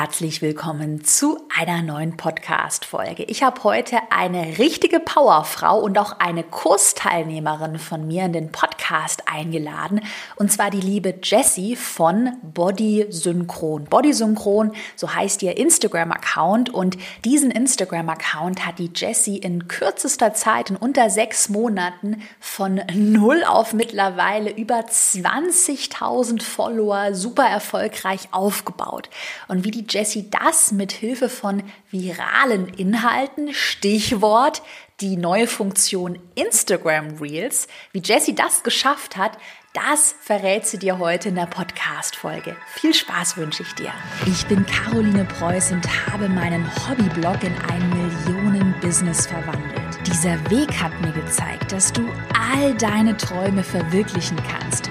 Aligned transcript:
herzlich 0.00 0.42
willkommen 0.42 1.02
zu 1.02 1.40
einer 1.52 1.82
neuen 1.82 2.16
Podcast-Folge. 2.16 3.24
Ich 3.24 3.42
habe 3.42 3.64
heute 3.64 3.96
eine 4.10 4.56
richtige 4.58 5.00
Powerfrau 5.00 5.80
und 5.80 5.98
auch 5.98 6.20
eine 6.20 6.44
Kursteilnehmerin 6.44 7.80
von 7.80 8.06
mir 8.06 8.26
in 8.26 8.32
den 8.32 8.52
Podcast 8.52 9.24
eingeladen. 9.26 10.02
Und 10.36 10.52
zwar 10.52 10.70
die 10.70 10.80
liebe 10.80 11.16
Jessie 11.20 11.74
von 11.74 12.30
Body 12.42 13.06
Synchron. 13.10 13.86
Body 13.86 14.12
Synchron, 14.12 14.70
so 14.94 15.12
heißt 15.12 15.42
ihr 15.42 15.56
Instagram-Account. 15.56 16.72
Und 16.72 16.96
diesen 17.24 17.50
Instagram-Account 17.50 18.64
hat 18.64 18.78
die 18.78 18.92
Jessie 18.94 19.38
in 19.38 19.66
kürzester 19.66 20.32
Zeit, 20.32 20.70
in 20.70 20.76
unter 20.76 21.10
sechs 21.10 21.48
Monaten, 21.48 22.22
von 22.38 22.80
null 22.94 23.42
auf 23.42 23.72
mittlerweile 23.72 24.52
über 24.52 24.78
20.000 24.78 26.40
Follower 26.40 27.14
super 27.14 27.46
erfolgreich 27.48 28.28
aufgebaut. 28.30 29.10
Und 29.48 29.64
wie 29.64 29.72
die 29.72 29.87
Jessie 29.88 30.30
das 30.30 30.72
mit 30.72 30.92
Hilfe 30.92 31.28
von 31.28 31.62
viralen 31.90 32.68
Inhalten, 32.68 33.52
Stichwort 33.54 34.62
die 35.00 35.16
neue 35.16 35.46
Funktion 35.46 36.18
Instagram 36.34 37.18
Reels, 37.20 37.68
wie 37.92 38.00
Jessie 38.00 38.34
das 38.34 38.64
geschafft 38.64 39.16
hat, 39.16 39.38
das 39.72 40.14
verrät 40.20 40.66
sie 40.66 40.78
dir 40.78 40.98
heute 40.98 41.28
in 41.28 41.36
der 41.36 41.46
Podcast-Folge. 41.46 42.56
Viel 42.74 42.94
Spaß 42.94 43.36
wünsche 43.36 43.62
ich 43.62 43.72
dir. 43.74 43.92
Ich 44.26 44.44
bin 44.46 44.66
Caroline 44.66 45.24
Preuß 45.24 45.70
und 45.72 45.86
habe 46.06 46.28
meinen 46.28 46.66
Hobbyblog 46.88 47.44
in 47.44 47.54
ein 47.70 47.88
Millionen-Business 47.90 49.26
verwandelt. 49.26 49.98
Dieser 50.04 50.34
Weg 50.50 50.72
hat 50.82 51.00
mir 51.00 51.12
gezeigt, 51.12 51.70
dass 51.70 51.92
du 51.92 52.08
all 52.52 52.74
deine 52.74 53.16
Träume 53.16 53.62
verwirklichen 53.62 54.38
kannst, 54.48 54.90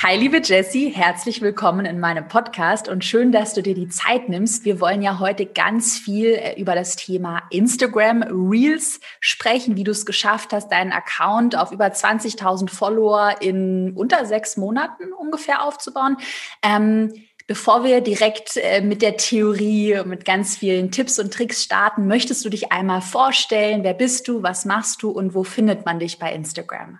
Hi, 0.00 0.16
liebe 0.16 0.40
Jessie, 0.40 0.90
herzlich 0.90 1.42
willkommen 1.42 1.84
in 1.84 1.98
meinem 1.98 2.28
Podcast 2.28 2.88
und 2.88 3.04
schön, 3.04 3.32
dass 3.32 3.54
du 3.54 3.64
dir 3.64 3.74
die 3.74 3.88
Zeit 3.88 4.28
nimmst. 4.28 4.64
Wir 4.64 4.80
wollen 4.80 5.02
ja 5.02 5.18
heute 5.18 5.44
ganz 5.44 5.98
viel 5.98 6.34
äh, 6.34 6.54
über 6.60 6.76
das 6.76 6.94
Thema 6.94 7.42
Instagram 7.50 8.22
Reels 8.22 9.00
sprechen, 9.18 9.74
wie 9.74 9.82
du 9.82 9.90
es 9.90 10.06
geschafft 10.06 10.52
hast, 10.52 10.70
deinen 10.70 10.92
Account 10.92 11.56
auf 11.56 11.72
über 11.72 11.86
20.000 11.86 12.70
Follower 12.70 13.34
in 13.40 13.92
unter 13.96 14.24
sechs 14.24 14.56
Monaten 14.56 15.12
ungefähr 15.12 15.64
aufzubauen. 15.64 16.16
Ähm, 16.62 17.12
Bevor 17.48 17.82
wir 17.82 18.02
direkt 18.02 18.58
äh, 18.58 18.82
mit 18.82 19.00
der 19.00 19.16
Theorie, 19.16 20.02
mit 20.04 20.26
ganz 20.26 20.58
vielen 20.58 20.90
Tipps 20.92 21.18
und 21.18 21.32
Tricks 21.32 21.64
starten, 21.64 22.06
möchtest 22.06 22.44
du 22.44 22.50
dich 22.50 22.70
einmal 22.70 23.00
vorstellen? 23.00 23.82
Wer 23.84 23.94
bist 23.94 24.28
du? 24.28 24.42
Was 24.42 24.66
machst 24.66 25.02
du? 25.02 25.10
Und 25.10 25.34
wo 25.34 25.44
findet 25.44 25.86
man 25.86 25.98
dich 25.98 26.18
bei 26.18 26.32
Instagram? 26.34 26.98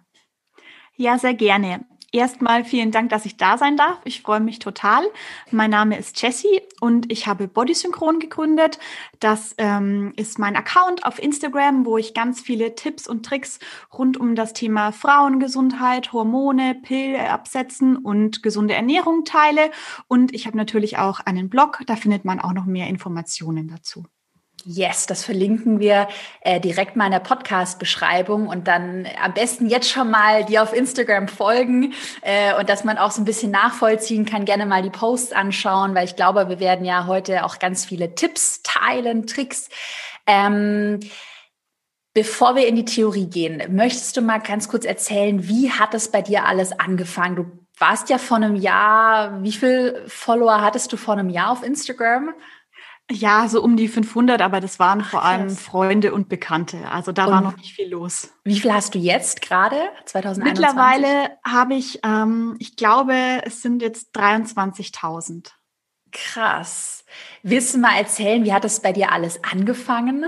Ja, 0.97 1.19
sehr 1.19 1.35
gerne. 1.35 1.85
Erstmal 2.11 2.65
vielen 2.65 2.91
Dank, 2.91 3.11
dass 3.11 3.27
ich 3.27 3.37
da 3.37 3.59
sein 3.59 3.77
darf. 3.77 4.01
Ich 4.05 4.23
freue 4.23 4.41
mich 4.41 4.61
total. 4.61 5.03
Mein 5.51 5.69
Name 5.69 5.99
ist 5.99 6.23
Jessie 6.23 6.63
und 6.81 7.13
ich 7.13 7.27
habe 7.27 7.49
Bodysynchron 7.49 8.19
gegründet. 8.19 8.79
Das 9.21 9.55
ähm, 9.59 10.15
ist 10.17 10.39
mein 10.39 10.57
Account 10.57 11.05
auf 11.05 11.23
Instagram, 11.23 11.85
wo 11.85 11.99
ich 11.99 12.15
ganz 12.15 12.41
viele 12.41 12.75
Tipps 12.75 13.07
und 13.07 13.27
Tricks 13.27 13.59
rund 13.93 14.17
um 14.17 14.35
das 14.37 14.55
Thema 14.55 14.91
Frauengesundheit, 14.93 16.15
Hormone, 16.15 16.77
Pille 16.83 17.29
absetzen 17.29 17.99
und 17.99 18.43
gesunde 18.43 18.73
Ernährung 18.73 19.27
teile. 19.27 19.71
Und 20.07 20.35
ich 20.35 20.47
habe 20.47 20.57
natürlich 20.57 20.97
auch 20.97 21.21
einen 21.21 21.51
Blog, 21.51 21.83
da 21.87 21.95
findet 21.95 22.25
man 22.25 22.41
auch 22.41 22.55
noch 22.55 22.65
mehr 22.65 22.87
Informationen 22.87 23.69
dazu. 23.69 24.07
Yes, 24.65 25.07
das 25.07 25.25
verlinken 25.25 25.79
wir 25.79 26.09
äh, 26.41 26.61
direkt 26.61 26.97
mal 26.97 27.07
in 27.07 27.13
der 27.13 27.21
Podcast-Beschreibung 27.21 28.49
und 28.49 28.67
dann 28.67 29.07
am 29.23 29.33
besten 29.33 29.67
jetzt 29.67 29.89
schon 29.89 30.11
mal 30.11 30.45
die 30.45 30.59
auf 30.59 30.75
Instagram 30.75 31.29
folgen 31.29 31.95
äh, 32.23 32.55
und 32.59 32.69
dass 32.69 32.85
man 32.85 32.99
auch 32.99 33.11
so 33.11 33.23
ein 33.23 33.25
bisschen 33.25 33.51
nachvollziehen 33.51 34.25
kann, 34.25 34.45
gerne 34.45 34.67
mal 34.67 34.83
die 34.83 34.91
Posts 34.91 35.33
anschauen, 35.33 35.95
weil 35.95 36.05
ich 36.05 36.17
glaube, 36.17 36.49
wir 36.49 36.61
werden 36.61 36.85
ja 36.85 37.07
heute 37.07 37.45
auch 37.45 37.59
ganz 37.59 37.85
viele 37.85 38.15
Tipps 38.15 38.63
teilen, 38.63 39.27
Tricks. 39.27 39.69
Ähm, 40.27 41.01
Bevor 42.15 42.57
wir 42.57 42.67
in 42.67 42.75
die 42.75 42.85
Theorie 42.85 43.27
gehen, 43.27 43.63
möchtest 43.77 44.17
du 44.17 44.23
mal 44.23 44.39
ganz 44.39 44.69
kurz 44.69 44.85
erzählen, 44.85 45.47
wie 45.47 45.71
hat 45.71 45.95
es 45.95 46.11
bei 46.11 46.21
dir 46.21 46.47
alles 46.47 46.73
angefangen? 46.73 47.37
Du 47.37 47.47
warst 47.79 48.11
ja 48.11 48.19
vor 48.19 48.39
einem 48.39 48.57
Jahr, 48.57 49.41
wie 49.45 49.53
viel 49.53 50.03
Follower 50.09 50.61
hattest 50.61 50.93
du 50.93 50.97
vor 50.97 51.15
einem 51.15 51.29
Jahr 51.29 51.53
auf 51.53 51.63
Instagram? 51.63 52.35
Ja, 53.11 53.49
so 53.49 53.63
um 53.63 53.77
die 53.77 53.89
500, 53.89 54.43
aber 54.43 54.61
das 54.61 54.79
waren 54.79 55.01
Ach, 55.03 55.11
vor 55.11 55.25
allem 55.25 55.51
Freunde 55.51 56.13
und 56.13 56.29
Bekannte. 56.29 56.91
Also 56.91 57.11
da 57.13 57.25
und 57.25 57.33
war 57.33 57.41
noch 57.41 57.57
nicht 57.57 57.75
viel 57.75 57.89
los. 57.89 58.35
Wie 58.45 58.61
viel 58.61 58.73
hast 58.73 58.95
du 58.95 58.99
jetzt 58.99 59.41
gerade, 59.41 59.77
2021? 60.05 60.45
Mittlerweile 60.45 61.39
habe 61.43 61.75
ich, 61.75 62.01
ähm, 62.05 62.57
ich 62.59 62.77
glaube, 62.77 63.15
es 63.45 63.63
sind 63.63 63.81
jetzt 63.81 64.15
23.000. 64.15 65.53
Krass. 66.13 67.05
Willst 67.43 67.75
du 67.75 67.79
mal 67.79 67.97
erzählen, 67.97 68.45
wie 68.45 68.53
hat 68.53 68.65
das 68.65 68.81
bei 68.81 68.93
dir 68.93 69.11
alles 69.13 69.43
angefangen? 69.43 70.27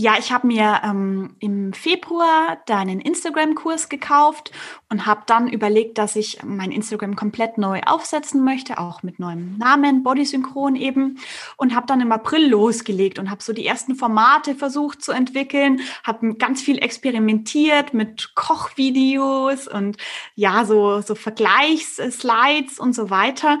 Ja, 0.00 0.14
ich 0.16 0.30
habe 0.30 0.46
mir 0.46 0.82
ähm, 0.84 1.34
im 1.40 1.72
Februar 1.72 2.58
deinen 2.66 3.00
Instagram-Kurs 3.00 3.88
gekauft 3.88 4.52
und 4.88 5.06
habe 5.06 5.22
dann 5.26 5.48
überlegt, 5.48 5.98
dass 5.98 6.14
ich 6.14 6.38
mein 6.44 6.70
Instagram 6.70 7.16
komplett 7.16 7.58
neu 7.58 7.80
aufsetzen 7.84 8.44
möchte, 8.44 8.78
auch 8.78 9.02
mit 9.02 9.18
neuem 9.18 9.58
Namen, 9.58 10.04
Bodysynchron 10.04 10.76
eben. 10.76 11.18
Und 11.56 11.74
habe 11.74 11.88
dann 11.88 12.00
im 12.00 12.12
April 12.12 12.48
losgelegt 12.48 13.18
und 13.18 13.28
habe 13.28 13.42
so 13.42 13.52
die 13.52 13.66
ersten 13.66 13.96
Formate 13.96 14.54
versucht 14.54 15.02
zu 15.02 15.10
entwickeln, 15.10 15.80
habe 16.04 16.36
ganz 16.36 16.62
viel 16.62 16.78
experimentiert 16.78 17.92
mit 17.92 18.36
Kochvideos 18.36 19.66
und 19.66 19.96
ja, 20.36 20.64
so, 20.64 21.00
so 21.00 21.16
Vergleichsslides 21.16 22.78
und 22.78 22.94
so 22.94 23.10
weiter 23.10 23.58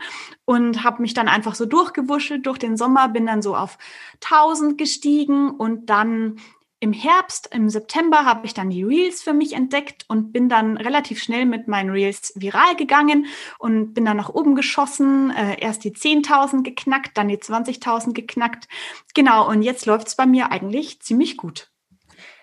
und 0.48 0.82
habe 0.82 1.02
mich 1.02 1.12
dann 1.12 1.28
einfach 1.28 1.54
so 1.54 1.66
durchgewuschelt 1.66 2.46
durch 2.46 2.56
den 2.56 2.78
Sommer, 2.78 3.10
bin 3.10 3.26
dann 3.26 3.42
so 3.42 3.54
auf 3.54 3.76
1000 4.24 4.78
gestiegen 4.78 5.50
und 5.50 5.90
dann 5.90 6.36
im 6.80 6.94
Herbst, 6.94 7.50
im 7.52 7.68
September 7.68 8.24
habe 8.24 8.46
ich 8.46 8.54
dann 8.54 8.70
die 8.70 8.82
Reels 8.82 9.20
für 9.20 9.34
mich 9.34 9.52
entdeckt 9.52 10.06
und 10.08 10.32
bin 10.32 10.48
dann 10.48 10.78
relativ 10.78 11.22
schnell 11.22 11.44
mit 11.44 11.68
meinen 11.68 11.90
Reels 11.90 12.32
viral 12.34 12.76
gegangen 12.76 13.26
und 13.58 13.92
bin 13.92 14.06
dann 14.06 14.16
nach 14.16 14.30
oben 14.30 14.54
geschossen, 14.54 15.30
äh, 15.32 15.60
erst 15.60 15.84
die 15.84 15.92
10.000 15.92 16.62
geknackt, 16.62 17.18
dann 17.18 17.28
die 17.28 17.36
20.000 17.36 18.14
geknackt. 18.14 18.68
Genau, 19.12 19.46
und 19.46 19.60
jetzt 19.60 19.84
läuft 19.84 20.08
es 20.08 20.16
bei 20.16 20.24
mir 20.24 20.50
eigentlich 20.50 21.02
ziemlich 21.02 21.36
gut. 21.36 21.70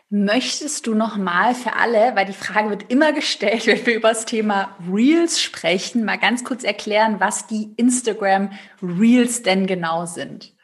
Möchtest 0.09 0.85
du 0.85 0.93
noch 0.93 1.17
mal 1.17 1.55
für 1.55 1.73
alle, 1.73 2.16
weil 2.16 2.27
die 2.27 2.33
Frage 2.33 2.69
wird 2.69 2.91
immer 2.91 3.11
gestellt, 3.11 3.66
wenn 3.66 3.85
wir 3.85 3.95
über 3.95 4.09
das 4.09 4.25
Thema 4.25 4.77
Reels 4.91 5.41
sprechen, 5.41 6.05
mal 6.05 6.17
ganz 6.17 6.43
kurz 6.43 6.63
erklären, 6.63 7.19
was 7.19 7.47
die 7.47 7.73
Instagram 7.75 8.51
Reels 8.81 9.41
denn 9.41 9.66
genau 9.66 10.05
sind? 10.05 10.54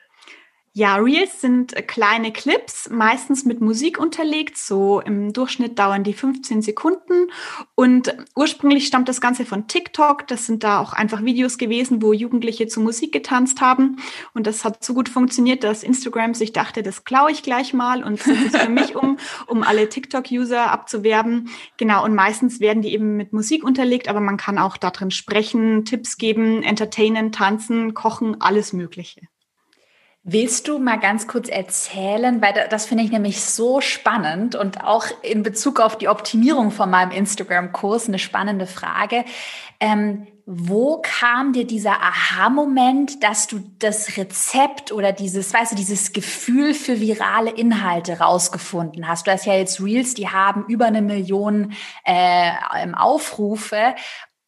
Ja, 0.73 0.95
Reels 0.95 1.41
sind 1.41 1.75
äh, 1.75 1.81
kleine 1.81 2.31
Clips, 2.31 2.89
meistens 2.89 3.43
mit 3.43 3.59
Musik 3.59 3.99
unterlegt. 3.99 4.57
So 4.57 5.01
im 5.01 5.33
Durchschnitt 5.33 5.77
dauern 5.77 6.05
die 6.05 6.13
15 6.13 6.61
Sekunden. 6.61 7.29
Und 7.75 8.15
ursprünglich 8.37 8.87
stammt 8.87 9.09
das 9.09 9.19
Ganze 9.19 9.43
von 9.43 9.67
TikTok. 9.67 10.27
Das 10.27 10.45
sind 10.45 10.63
da 10.63 10.79
auch 10.79 10.93
einfach 10.93 11.25
Videos 11.25 11.57
gewesen, 11.57 12.01
wo 12.01 12.13
Jugendliche 12.13 12.67
zu 12.67 12.79
Musik 12.79 13.11
getanzt 13.11 13.59
haben. 13.59 13.97
Und 14.33 14.47
das 14.47 14.63
hat 14.63 14.81
so 14.81 14.93
gut 14.93 15.09
funktioniert, 15.09 15.65
dass 15.65 15.83
Instagram 15.83 16.35
sich 16.35 16.53
dachte, 16.53 16.83
das 16.83 17.03
klaue 17.03 17.31
ich 17.31 17.43
gleich 17.43 17.73
mal 17.73 18.01
und 18.01 18.23
setze 18.23 18.45
es 18.45 18.55
für 18.55 18.69
mich 18.69 18.95
um, 18.95 19.17
um 19.47 19.63
alle 19.63 19.89
TikTok-User 19.89 20.71
abzuwerben. 20.71 21.49
Genau. 21.75 22.05
Und 22.05 22.15
meistens 22.15 22.61
werden 22.61 22.81
die 22.81 22.93
eben 22.93 23.17
mit 23.17 23.33
Musik 23.33 23.65
unterlegt, 23.65 24.07
aber 24.07 24.21
man 24.21 24.37
kann 24.37 24.57
auch 24.57 24.77
da 24.77 24.91
drin 24.91 25.11
sprechen, 25.11 25.83
Tipps 25.83 26.17
geben, 26.17 26.63
entertainen, 26.63 27.33
tanzen, 27.33 27.93
kochen, 27.93 28.39
alles 28.39 28.71
Mögliche. 28.71 29.30
Willst 30.23 30.67
du 30.67 30.77
mal 30.77 30.99
ganz 30.99 31.27
kurz 31.27 31.49
erzählen, 31.49 32.43
weil 32.43 32.53
das 32.69 32.85
finde 32.85 33.03
ich 33.03 33.11
nämlich 33.11 33.43
so 33.43 33.81
spannend 33.81 34.53
und 34.53 34.83
auch 34.83 35.05
in 35.23 35.41
Bezug 35.41 35.79
auf 35.79 35.97
die 35.97 36.09
Optimierung 36.09 36.69
von 36.69 36.91
meinem 36.91 37.09
Instagram-Kurs 37.09 38.07
eine 38.07 38.19
spannende 38.19 38.67
Frage. 38.67 39.25
Ähm, 39.79 40.27
wo 40.45 41.01
kam 41.01 41.53
dir 41.53 41.65
dieser 41.65 41.93
Aha-Moment, 42.01 43.23
dass 43.23 43.47
du 43.47 43.63
das 43.79 44.15
Rezept 44.15 44.91
oder 44.91 45.11
dieses, 45.11 45.55
weißt 45.55 45.71
du, 45.71 45.75
dieses 45.75 46.13
Gefühl 46.13 46.75
für 46.75 46.99
virale 46.99 47.49
Inhalte 47.49 48.19
rausgefunden 48.19 49.07
hast? 49.07 49.25
Du 49.25 49.31
hast 49.31 49.47
ja 49.47 49.55
jetzt 49.55 49.81
Reels, 49.81 50.13
die 50.13 50.29
haben 50.29 50.65
über 50.67 50.85
eine 50.85 51.01
Million 51.01 51.73
äh, 52.03 52.51
Aufrufe 52.93 53.95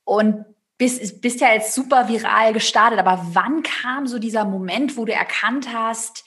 und 0.03 0.45
bist, 0.83 1.21
bist 1.21 1.39
ja 1.39 1.53
jetzt 1.53 1.73
super 1.73 2.09
viral 2.09 2.51
gestartet, 2.51 2.99
aber 2.99 3.25
wann 3.31 3.63
kam 3.63 4.05
so 4.05 4.19
dieser 4.19 4.43
Moment, 4.43 4.97
wo 4.97 5.05
du 5.05 5.13
erkannt 5.13 5.69
hast, 5.73 6.25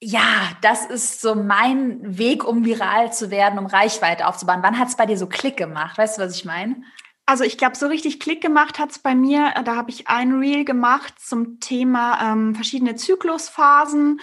ja, 0.00 0.50
das 0.62 0.86
ist 0.86 1.20
so 1.20 1.34
mein 1.34 2.18
Weg, 2.18 2.44
um 2.44 2.64
viral 2.64 3.12
zu 3.12 3.30
werden, 3.30 3.58
um 3.58 3.66
Reichweite 3.66 4.26
aufzubauen. 4.26 4.62
Wann 4.62 4.78
hat 4.78 4.88
es 4.88 4.96
bei 4.96 5.06
dir 5.06 5.18
so 5.18 5.26
Klick 5.26 5.56
gemacht? 5.56 5.96
Weißt 5.98 6.18
du, 6.18 6.22
was 6.22 6.36
ich 6.36 6.44
meine? 6.44 6.82
Also 7.26 7.44
ich 7.44 7.58
glaube, 7.58 7.76
so 7.76 7.86
richtig 7.86 8.20
Klick 8.20 8.40
gemacht 8.40 8.78
hat 8.78 8.90
es 8.90 8.98
bei 8.98 9.14
mir. 9.14 9.52
Da 9.64 9.76
habe 9.76 9.90
ich 9.90 10.08
ein 10.08 10.38
Reel 10.38 10.64
gemacht 10.64 11.14
zum 11.20 11.60
Thema 11.60 12.32
ähm, 12.32 12.54
verschiedene 12.54 12.94
Zyklusphasen 12.94 14.20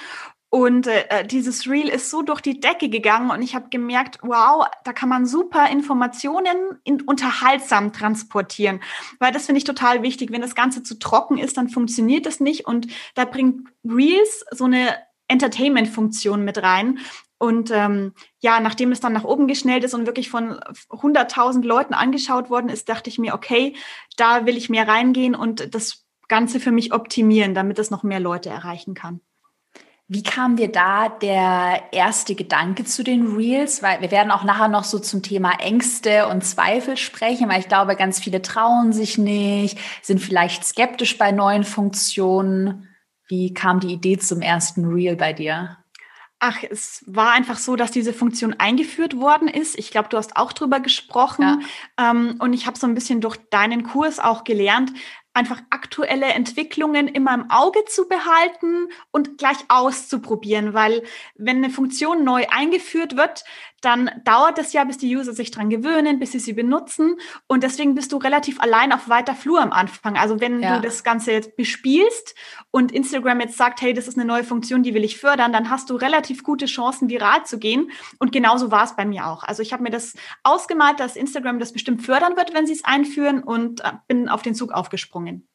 und 0.56 0.88
äh, 0.88 1.28
dieses 1.28 1.70
Reel 1.70 1.90
ist 1.90 2.10
so 2.10 2.22
durch 2.22 2.40
die 2.40 2.62
Decke 2.62 2.88
gegangen 2.88 3.30
und 3.30 3.42
ich 3.42 3.56
habe 3.56 3.68
gemerkt, 3.70 4.20
wow, 4.22 4.66
da 4.86 4.94
kann 4.94 5.10
man 5.10 5.26
super 5.26 5.70
Informationen 5.70 6.80
in, 6.86 7.02
unterhaltsam 7.02 7.92
transportieren. 7.92 8.80
Weil 9.20 9.34
das 9.34 9.48
finde 9.48 9.58
ich 9.58 9.66
total 9.66 10.02
wichtig. 10.02 10.32
Wenn 10.32 10.40
das 10.40 10.56
Ganze 10.56 10.82
zu 10.82 10.98
trocken 10.98 11.38
ist, 11.38 11.58
dann 11.58 11.68
funktioniert 11.68 12.26
das 12.26 12.40
nicht. 12.40 12.66
Und 12.66 12.88
da 13.16 13.26
bringt 13.26 13.68
Reels 13.84 14.46
so 14.50 14.64
eine 14.64 14.96
Entertainment-Funktion 15.28 16.46
mit 16.46 16.64
rein. 16.64 17.00
Und 17.38 17.70
ähm, 17.72 18.14
ja, 18.40 18.62
nachdem 18.62 18.94
es 18.94 19.02
dann 19.02 19.12
nach 19.12 19.26
oben 19.26 19.48
geschnellt 19.48 19.84
ist 19.84 19.94
und 19.94 20.06
wirklich 20.06 20.30
von 20.30 20.54
100.000 20.90 21.66
Leuten 21.66 21.94
angeschaut 21.94 22.50
worden 22.50 22.70
ist, 22.70 22.88
dachte 22.88 23.10
ich 23.10 23.20
mir, 23.20 23.34
okay, 23.34 23.76
da 24.16 24.46
will 24.46 24.56
ich 24.56 24.70
mehr 24.70 24.88
reingehen 24.88 25.36
und 25.36 25.76
das 25.76 26.06
Ganze 26.30 26.62
für 26.62 26.72
mich 26.72 26.94
optimieren, 26.94 27.54
damit 27.54 27.78
es 27.78 27.92
noch 27.92 28.04
mehr 28.04 28.22
Leute 28.22 28.48
erreichen 28.48 28.94
kann. 28.94 29.20
Wie 30.08 30.22
kam 30.22 30.56
dir 30.56 30.72
da 30.72 31.10
der 31.10 31.82
erste 31.92 32.36
Gedanke 32.36 32.86
zu 32.86 33.04
den 33.04 33.36
Reels? 33.36 33.82
Weil 33.82 34.02
wir 34.02 34.12
werden 34.12 34.30
auch 34.30 34.44
nachher 34.44 34.68
noch 34.68 34.84
so 34.84 35.00
zum 35.00 35.24
Thema 35.24 35.60
Ängste 35.60 36.28
und 36.28 36.44
Zweifel 36.44 36.96
sprechen, 36.96 37.50
weil 37.50 37.60
ich 37.60 37.68
glaube, 37.68 37.96
ganz 37.96 38.20
viele 38.20 38.44
trauen 38.44 38.94
sich 38.94 39.18
nicht, 39.18 39.80
sind 40.04 40.20
vielleicht 40.20 40.64
skeptisch 40.64 41.18
bei 41.18 41.32
neuen 41.32 41.64
Funktionen. 41.64 42.88
Wie 43.28 43.54
kam 43.56 43.80
die 43.80 43.94
Idee 43.94 44.20
zum 44.20 44.42
ersten 44.42 44.86
Reel 44.86 45.16
bei 45.16 45.34
dir? 45.34 45.78
Ach, 46.38 46.62
es 46.70 47.04
war 47.08 47.32
einfach 47.32 47.58
so, 47.58 47.76
dass 47.76 47.90
diese 47.90 48.14
Funktion 48.14 48.54
eingeführt 48.54 49.18
worden 49.18 49.48
ist. 49.48 49.80
Ich 49.80 49.90
glaube, 49.90 50.10
du 50.10 50.18
hast 50.18 50.38
auch 50.38 50.54
drüber 50.54 50.80
gesprochen. 50.82 51.64
Ja. 51.98 52.12
Ähm, 52.12 52.36
und 52.40 52.54
ich 52.54 52.68
habe 52.68 52.78
so 52.78 52.86
ein 52.86 52.94
bisschen 52.94 53.22
durch 53.22 53.38
deinen 53.50 53.82
Kurs 53.82 54.20
auch 54.20 54.44
gelernt, 54.44 54.92
einfach 55.36 55.62
aktuelle 55.70 56.28
Entwicklungen 56.28 57.08
immer 57.08 57.34
im 57.34 57.52
Auge 57.52 57.84
zu 57.86 58.08
behalten 58.08 58.88
und 59.12 59.38
gleich 59.38 59.58
auszuprobieren, 59.68 60.74
weil 60.74 61.04
wenn 61.36 61.58
eine 61.58 61.70
Funktion 61.70 62.24
neu 62.24 62.46
eingeführt 62.50 63.18
wird, 63.18 63.44
dann 63.86 64.10
dauert 64.24 64.58
es 64.58 64.74
ja, 64.74 64.84
bis 64.84 64.98
die 64.98 65.16
User 65.16 65.34
sich 65.34 65.52
dran 65.52 65.70
gewöhnen, 65.70 66.20
bis 66.20 66.32
sie 66.32 66.40
sie 66.40 66.54
benutzen. 66.54 67.18
Und 67.48 67.64
deswegen 67.64 67.96
bist 67.96 68.12
du 68.12 68.18
relativ 68.18 68.60
allein 68.60 68.92
auf 68.92 69.08
weiter 69.10 69.36
Flur 69.36 69.62
am 69.62 69.72
Anfang. 69.72 70.18
Also 70.18 70.42
wenn 70.42 70.62
ja. 70.62 70.76
du 70.76 70.82
das 70.82 71.04
Ganze 71.04 71.32
jetzt 71.32 71.56
bespielst 71.56 72.36
und 72.72 72.92
Instagram 72.92 73.40
jetzt 73.42 73.58
sagt, 73.58 73.82
hey, 73.82 73.94
das 73.94 74.08
ist 74.08 74.18
eine 74.18 74.26
neue 74.26 74.44
Funktion, 74.44 74.84
die 74.84 74.94
will 74.94 75.04
ich 75.04 75.18
fördern, 75.18 75.54
dann 75.54 75.70
hast 75.70 75.90
du 75.90 75.96
relativ 75.96 76.44
gute 76.44 76.66
Chancen, 76.66 77.10
viral 77.10 77.46
zu 77.46 77.60
gehen. 77.60 77.92
Und 78.20 78.32
genauso 78.32 78.72
war 78.72 78.84
es 78.84 78.96
bei 78.96 79.06
mir 79.06 79.28
auch. 79.28 79.44
Also 79.44 79.62
ich 79.62 79.72
habe 79.72 79.84
mir 79.84 79.92
das 79.92 80.14
ausgemalt, 80.44 81.00
dass 81.00 81.16
Instagram 81.16 81.60
das 81.60 81.72
bestimmt 81.72 82.02
fördern 82.02 82.36
wird, 82.36 82.54
wenn 82.54 82.66
sie 82.66 82.74
es 82.74 82.84
einführen 82.84 83.44
und 83.44 83.82
äh, 83.82 83.92
bin 84.08 84.30
auf 84.30 84.42
den 84.42 84.56
Zug 84.56 84.72
aufgesprungen. 84.72 85.48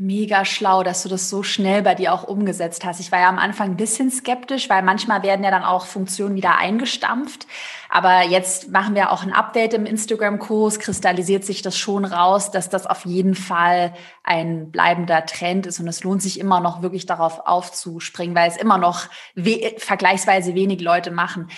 Mega 0.00 0.44
schlau, 0.44 0.84
dass 0.84 1.02
du 1.02 1.08
das 1.08 1.28
so 1.28 1.42
schnell 1.42 1.82
bei 1.82 1.96
dir 1.96 2.12
auch 2.12 2.22
umgesetzt 2.22 2.84
hast. 2.84 3.00
Ich 3.00 3.10
war 3.10 3.18
ja 3.18 3.28
am 3.28 3.40
Anfang 3.40 3.70
ein 3.70 3.76
bisschen 3.76 4.12
skeptisch, 4.12 4.70
weil 4.70 4.84
manchmal 4.84 5.24
werden 5.24 5.44
ja 5.44 5.50
dann 5.50 5.64
auch 5.64 5.86
Funktionen 5.86 6.36
wieder 6.36 6.56
eingestampft. 6.56 7.48
Aber 7.88 8.22
jetzt 8.22 8.70
machen 8.70 8.94
wir 8.94 9.10
auch 9.10 9.24
ein 9.24 9.32
Update 9.32 9.74
im 9.74 9.86
Instagram-Kurs, 9.86 10.78
kristallisiert 10.78 11.44
sich 11.44 11.62
das 11.62 11.76
schon 11.76 12.04
raus, 12.04 12.52
dass 12.52 12.68
das 12.68 12.86
auf 12.86 13.06
jeden 13.06 13.34
Fall 13.34 13.92
ein 14.22 14.70
bleibender 14.70 15.26
Trend 15.26 15.66
ist. 15.66 15.80
Und 15.80 15.88
es 15.88 16.04
lohnt 16.04 16.22
sich 16.22 16.38
immer 16.38 16.60
noch 16.60 16.80
wirklich 16.80 17.06
darauf 17.06 17.40
aufzuspringen, 17.48 18.36
weil 18.36 18.48
es 18.48 18.56
immer 18.56 18.78
noch 18.78 19.06
we 19.34 19.74
vergleichsweise 19.78 20.54
wenig 20.54 20.80
Leute 20.80 21.10
machen. 21.10 21.50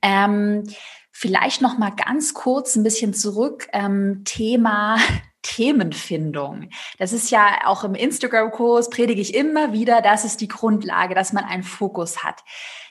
Ähm, 0.00 0.64
vielleicht 1.10 1.60
noch 1.60 1.76
mal 1.76 1.92
ganz 1.92 2.32
kurz 2.32 2.74
ein 2.74 2.84
bisschen 2.84 3.12
zurück. 3.12 3.68
Ähm, 3.74 4.22
Thema 4.24 4.96
Themenfindung. 5.42 6.70
Das 6.98 7.12
ist 7.12 7.30
ja 7.30 7.60
auch 7.64 7.84
im 7.84 7.94
Instagram-Kurs, 7.94 8.90
predige 8.90 9.20
ich 9.20 9.34
immer 9.34 9.72
wieder, 9.72 10.00
das 10.00 10.24
ist 10.24 10.40
die 10.40 10.48
Grundlage, 10.48 11.14
dass 11.14 11.32
man 11.32 11.44
einen 11.44 11.62
Fokus 11.62 12.22
hat. 12.24 12.42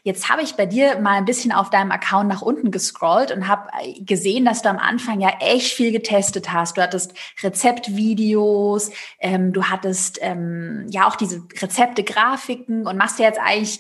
Jetzt 0.04 0.30
habe 0.30 0.42
ich 0.42 0.56
bei 0.56 0.66
dir 0.66 1.00
mal 1.00 1.18
ein 1.18 1.26
bisschen 1.26 1.52
auf 1.52 1.70
deinem 1.70 1.92
Account 1.92 2.28
nach 2.28 2.42
unten 2.42 2.72
gescrollt 2.72 3.32
und 3.32 3.48
habe 3.48 3.70
gesehen, 4.00 4.46
dass 4.46 4.64
du 4.64 4.70
am 4.70 4.80
Anfang 4.80 5.22
ja 5.22 5.30
echt 5.40 5.74
viel 5.74 5.92
getestet 5.92 6.52
hast. 6.52 6.78
Du 6.78 6.82
hattest 6.82 7.14
Rezeptvideos, 7.44 8.90
ähm, 9.20 9.54
du 9.54 9.66
hattest 9.66 10.18
ähm, 10.22 10.88
ja 10.90 11.08
auch 11.08 11.16
diese 11.16 11.44
Rezepte, 11.62 12.04
Grafiken 12.04 12.88
und 12.88 12.98
machst 12.98 13.20
ja 13.20 13.26
jetzt 13.26 13.40
eigentlich 13.40 13.80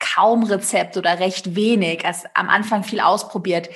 kaum 0.00 0.42
Rezept 0.42 0.96
oder 0.96 1.20
recht 1.20 1.54
wenig. 1.54 2.02
Hast 2.04 2.26
am 2.34 2.48
Anfang 2.48 2.82
viel 2.82 3.00
ausprobiert. 3.00 3.70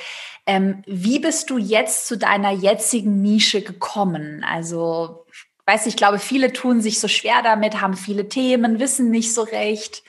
Ähm, 0.46 0.82
wie 0.86 1.18
bist 1.18 1.50
du 1.50 1.58
jetzt 1.58 2.06
zu 2.06 2.16
deiner 2.16 2.52
jetzigen 2.52 3.20
Nische 3.20 3.62
gekommen? 3.62 4.44
Also, 4.44 5.26
weiß 5.66 5.86
ich 5.86 5.96
glaube, 5.96 6.18
viele 6.18 6.52
tun 6.52 6.80
sich 6.80 7.00
so 7.00 7.08
schwer 7.08 7.42
damit, 7.42 7.80
haben 7.80 7.96
viele 7.96 8.28
Themen, 8.28 8.78
wissen 8.78 9.10
nicht 9.10 9.34
so 9.34 9.42
recht. 9.42 10.04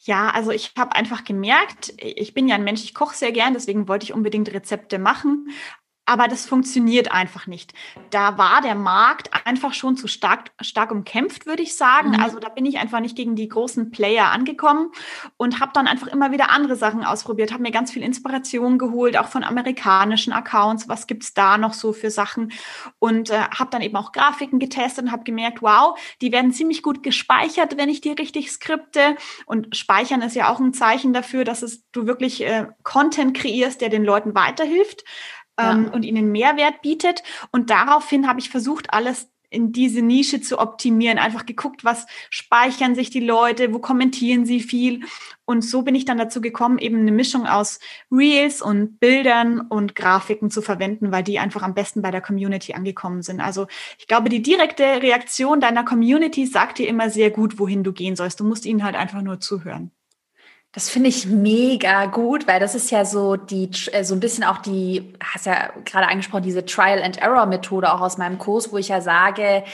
Ja, 0.00 0.30
also 0.30 0.50
ich 0.50 0.72
habe 0.78 0.96
einfach 0.96 1.24
gemerkt, 1.24 1.92
ich 1.98 2.32
bin 2.32 2.48
ja 2.48 2.54
ein 2.54 2.64
Mensch, 2.64 2.82
ich 2.82 2.94
koche 2.94 3.14
sehr 3.14 3.32
gern, 3.32 3.52
deswegen 3.52 3.88
wollte 3.88 4.04
ich 4.04 4.14
unbedingt 4.14 4.50
Rezepte 4.52 4.98
machen 4.98 5.50
aber 6.08 6.26
das 6.26 6.46
funktioniert 6.46 7.12
einfach 7.12 7.46
nicht. 7.46 7.74
Da 8.10 8.38
war 8.38 8.62
der 8.62 8.74
Markt 8.74 9.30
einfach 9.44 9.74
schon 9.74 9.96
zu 9.96 10.08
stark, 10.08 10.50
stark 10.60 10.90
umkämpft, 10.90 11.44
würde 11.44 11.62
ich 11.62 11.76
sagen. 11.76 12.10
Mhm. 12.10 12.20
Also 12.20 12.38
da 12.38 12.48
bin 12.48 12.64
ich 12.64 12.78
einfach 12.78 13.00
nicht 13.00 13.14
gegen 13.14 13.36
die 13.36 13.48
großen 13.48 13.90
Player 13.90 14.30
angekommen 14.30 14.90
und 15.36 15.60
habe 15.60 15.72
dann 15.74 15.86
einfach 15.86 16.06
immer 16.06 16.32
wieder 16.32 16.50
andere 16.50 16.76
Sachen 16.76 17.04
ausprobiert, 17.04 17.52
habe 17.52 17.62
mir 17.62 17.72
ganz 17.72 17.90
viel 17.92 18.02
Inspiration 18.02 18.78
geholt, 18.78 19.18
auch 19.18 19.28
von 19.28 19.44
amerikanischen 19.44 20.32
Accounts, 20.32 20.88
was 20.88 21.06
gibt's 21.06 21.34
da 21.34 21.58
noch 21.58 21.74
so 21.74 21.92
für 21.92 22.10
Sachen 22.10 22.52
und 22.98 23.28
äh, 23.28 23.40
habe 23.40 23.70
dann 23.70 23.82
eben 23.82 23.96
auch 23.96 24.12
Grafiken 24.12 24.58
getestet 24.58 25.04
und 25.04 25.12
habe 25.12 25.24
gemerkt, 25.24 25.60
wow, 25.60 25.98
die 26.22 26.32
werden 26.32 26.52
ziemlich 26.52 26.82
gut 26.82 27.02
gespeichert, 27.02 27.76
wenn 27.76 27.90
ich 27.90 28.00
die 28.00 28.12
richtig 28.12 28.50
skripte 28.50 29.16
und 29.44 29.76
speichern 29.76 30.22
ist 30.22 30.36
ja 30.36 30.50
auch 30.50 30.58
ein 30.58 30.72
Zeichen 30.72 31.12
dafür, 31.12 31.44
dass 31.44 31.60
es, 31.60 31.86
du 31.92 32.06
wirklich 32.06 32.42
äh, 32.42 32.66
Content 32.82 33.36
kreierst, 33.36 33.82
der 33.82 33.90
den 33.90 34.04
Leuten 34.04 34.34
weiterhilft 34.34 35.04
ähm, 35.58 35.86
ja. 35.86 35.92
und 35.92 36.04
ihnen 36.04 36.32
Mehrwert 36.32 36.82
bietet. 36.82 37.22
Und 37.50 37.70
daraufhin 37.70 38.28
habe 38.28 38.40
ich 38.40 38.50
versucht, 38.50 38.92
alles 38.92 39.28
in 39.50 39.72
diese 39.72 40.02
Nische 40.02 40.40
zu 40.40 40.58
optimieren. 40.58 41.18
Einfach 41.18 41.46
geguckt, 41.46 41.84
was 41.84 42.06
speichern 42.30 42.94
sich 42.94 43.10
die 43.10 43.20
Leute, 43.20 43.72
wo 43.72 43.78
kommentieren 43.78 44.44
sie 44.44 44.60
viel. 44.60 45.04
Und 45.44 45.62
so 45.62 45.82
bin 45.82 45.94
ich 45.94 46.04
dann 46.04 46.18
dazu 46.18 46.40
gekommen, 46.40 46.78
eben 46.78 47.00
eine 47.00 47.12
Mischung 47.12 47.46
aus 47.46 47.80
Reels 48.10 48.60
und 48.60 49.00
Bildern 49.00 49.60
und 49.60 49.94
Grafiken 49.94 50.50
zu 50.50 50.60
verwenden, 50.60 51.12
weil 51.12 51.22
die 51.22 51.38
einfach 51.38 51.62
am 51.62 51.74
besten 51.74 52.02
bei 52.02 52.10
der 52.10 52.20
Community 52.20 52.74
angekommen 52.74 53.22
sind. 53.22 53.40
Also 53.40 53.66
ich 53.98 54.06
glaube, 54.06 54.28
die 54.28 54.42
direkte 54.42 54.84
Reaktion 55.02 55.60
deiner 55.60 55.84
Community 55.84 56.46
sagt 56.46 56.78
dir 56.78 56.88
immer 56.88 57.08
sehr 57.08 57.30
gut, 57.30 57.58
wohin 57.58 57.82
du 57.82 57.92
gehen 57.92 58.16
sollst. 58.16 58.40
Du 58.40 58.44
musst 58.44 58.66
ihnen 58.66 58.84
halt 58.84 58.96
einfach 58.96 59.22
nur 59.22 59.40
zuhören. 59.40 59.92
Das 60.78 60.90
finde 60.90 61.08
ich 61.08 61.26
mega 61.26 62.06
gut, 62.06 62.46
weil 62.46 62.60
das 62.60 62.76
ist 62.76 62.92
ja 62.92 63.04
so 63.04 63.34
die, 63.34 63.68
äh, 63.90 64.04
so 64.04 64.14
ein 64.14 64.20
bisschen 64.20 64.44
auch 64.44 64.58
die, 64.58 65.12
hast 65.20 65.46
ja 65.46 65.72
gerade 65.84 66.06
angesprochen, 66.06 66.44
diese 66.44 66.64
Trial 66.64 67.02
and 67.02 67.20
Error 67.20 67.46
Methode 67.46 67.92
auch 67.92 68.00
aus 68.00 68.16
meinem 68.16 68.38
Kurs, 68.38 68.70
wo 68.70 68.76
ich 68.76 68.86
ja 68.86 69.00
sage, 69.00 69.64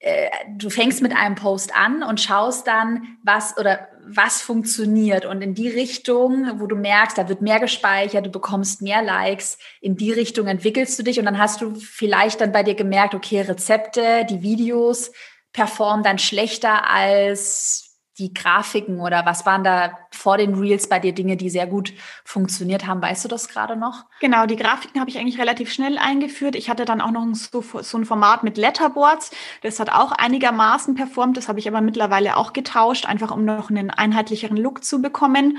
äh, 0.00 0.28
du 0.56 0.68
fängst 0.68 1.00
mit 1.00 1.16
einem 1.16 1.36
Post 1.36 1.76
an 1.76 2.02
und 2.02 2.20
schaust 2.20 2.66
dann, 2.66 3.18
was 3.22 3.56
oder 3.56 3.86
was 4.04 4.42
funktioniert. 4.42 5.26
Und 5.26 5.42
in 5.42 5.54
die 5.54 5.68
Richtung, 5.68 6.58
wo 6.58 6.66
du 6.66 6.74
merkst, 6.74 7.16
da 7.16 7.28
wird 7.28 7.40
mehr 7.40 7.60
gespeichert, 7.60 8.26
du 8.26 8.30
bekommst 8.30 8.82
mehr 8.82 9.00
Likes, 9.00 9.58
in 9.80 9.94
die 9.94 10.10
Richtung 10.10 10.48
entwickelst 10.48 10.98
du 10.98 11.04
dich 11.04 11.20
und 11.20 11.26
dann 11.26 11.38
hast 11.38 11.60
du 11.60 11.76
vielleicht 11.76 12.40
dann 12.40 12.50
bei 12.50 12.64
dir 12.64 12.74
gemerkt, 12.74 13.14
okay, 13.14 13.42
Rezepte, 13.42 14.26
die 14.28 14.42
Videos 14.42 15.12
performen 15.52 16.02
dann 16.02 16.18
schlechter 16.18 16.90
als 16.90 17.87
die 18.18 18.34
Grafiken 18.34 19.00
oder 19.00 19.24
was 19.26 19.46
waren 19.46 19.62
da 19.62 19.96
vor 20.10 20.38
den 20.38 20.54
Reels 20.54 20.88
bei 20.88 20.98
dir 20.98 21.12
Dinge, 21.12 21.36
die 21.36 21.50
sehr 21.50 21.66
gut 21.66 21.92
funktioniert 22.24 22.86
haben? 22.86 23.00
Weißt 23.00 23.24
du 23.24 23.28
das 23.28 23.48
gerade 23.48 23.76
noch? 23.76 24.04
Genau, 24.20 24.46
die 24.46 24.56
Grafiken 24.56 25.00
habe 25.00 25.10
ich 25.10 25.18
eigentlich 25.18 25.38
relativ 25.38 25.72
schnell 25.72 25.98
eingeführt. 25.98 26.56
Ich 26.56 26.68
hatte 26.68 26.84
dann 26.84 27.00
auch 27.00 27.12
noch 27.12 27.26
so, 27.34 27.62
so 27.62 27.98
ein 27.98 28.04
Format 28.04 28.42
mit 28.42 28.56
Letterboards. 28.56 29.30
Das 29.62 29.78
hat 29.78 29.90
auch 29.90 30.12
einigermaßen 30.12 30.94
performt. 30.94 31.36
Das 31.36 31.48
habe 31.48 31.60
ich 31.60 31.68
aber 31.68 31.80
mittlerweile 31.80 32.36
auch 32.36 32.52
getauscht, 32.52 33.06
einfach 33.06 33.30
um 33.30 33.44
noch 33.44 33.70
einen 33.70 33.90
einheitlicheren 33.90 34.56
Look 34.56 34.84
zu 34.84 35.00
bekommen. 35.00 35.58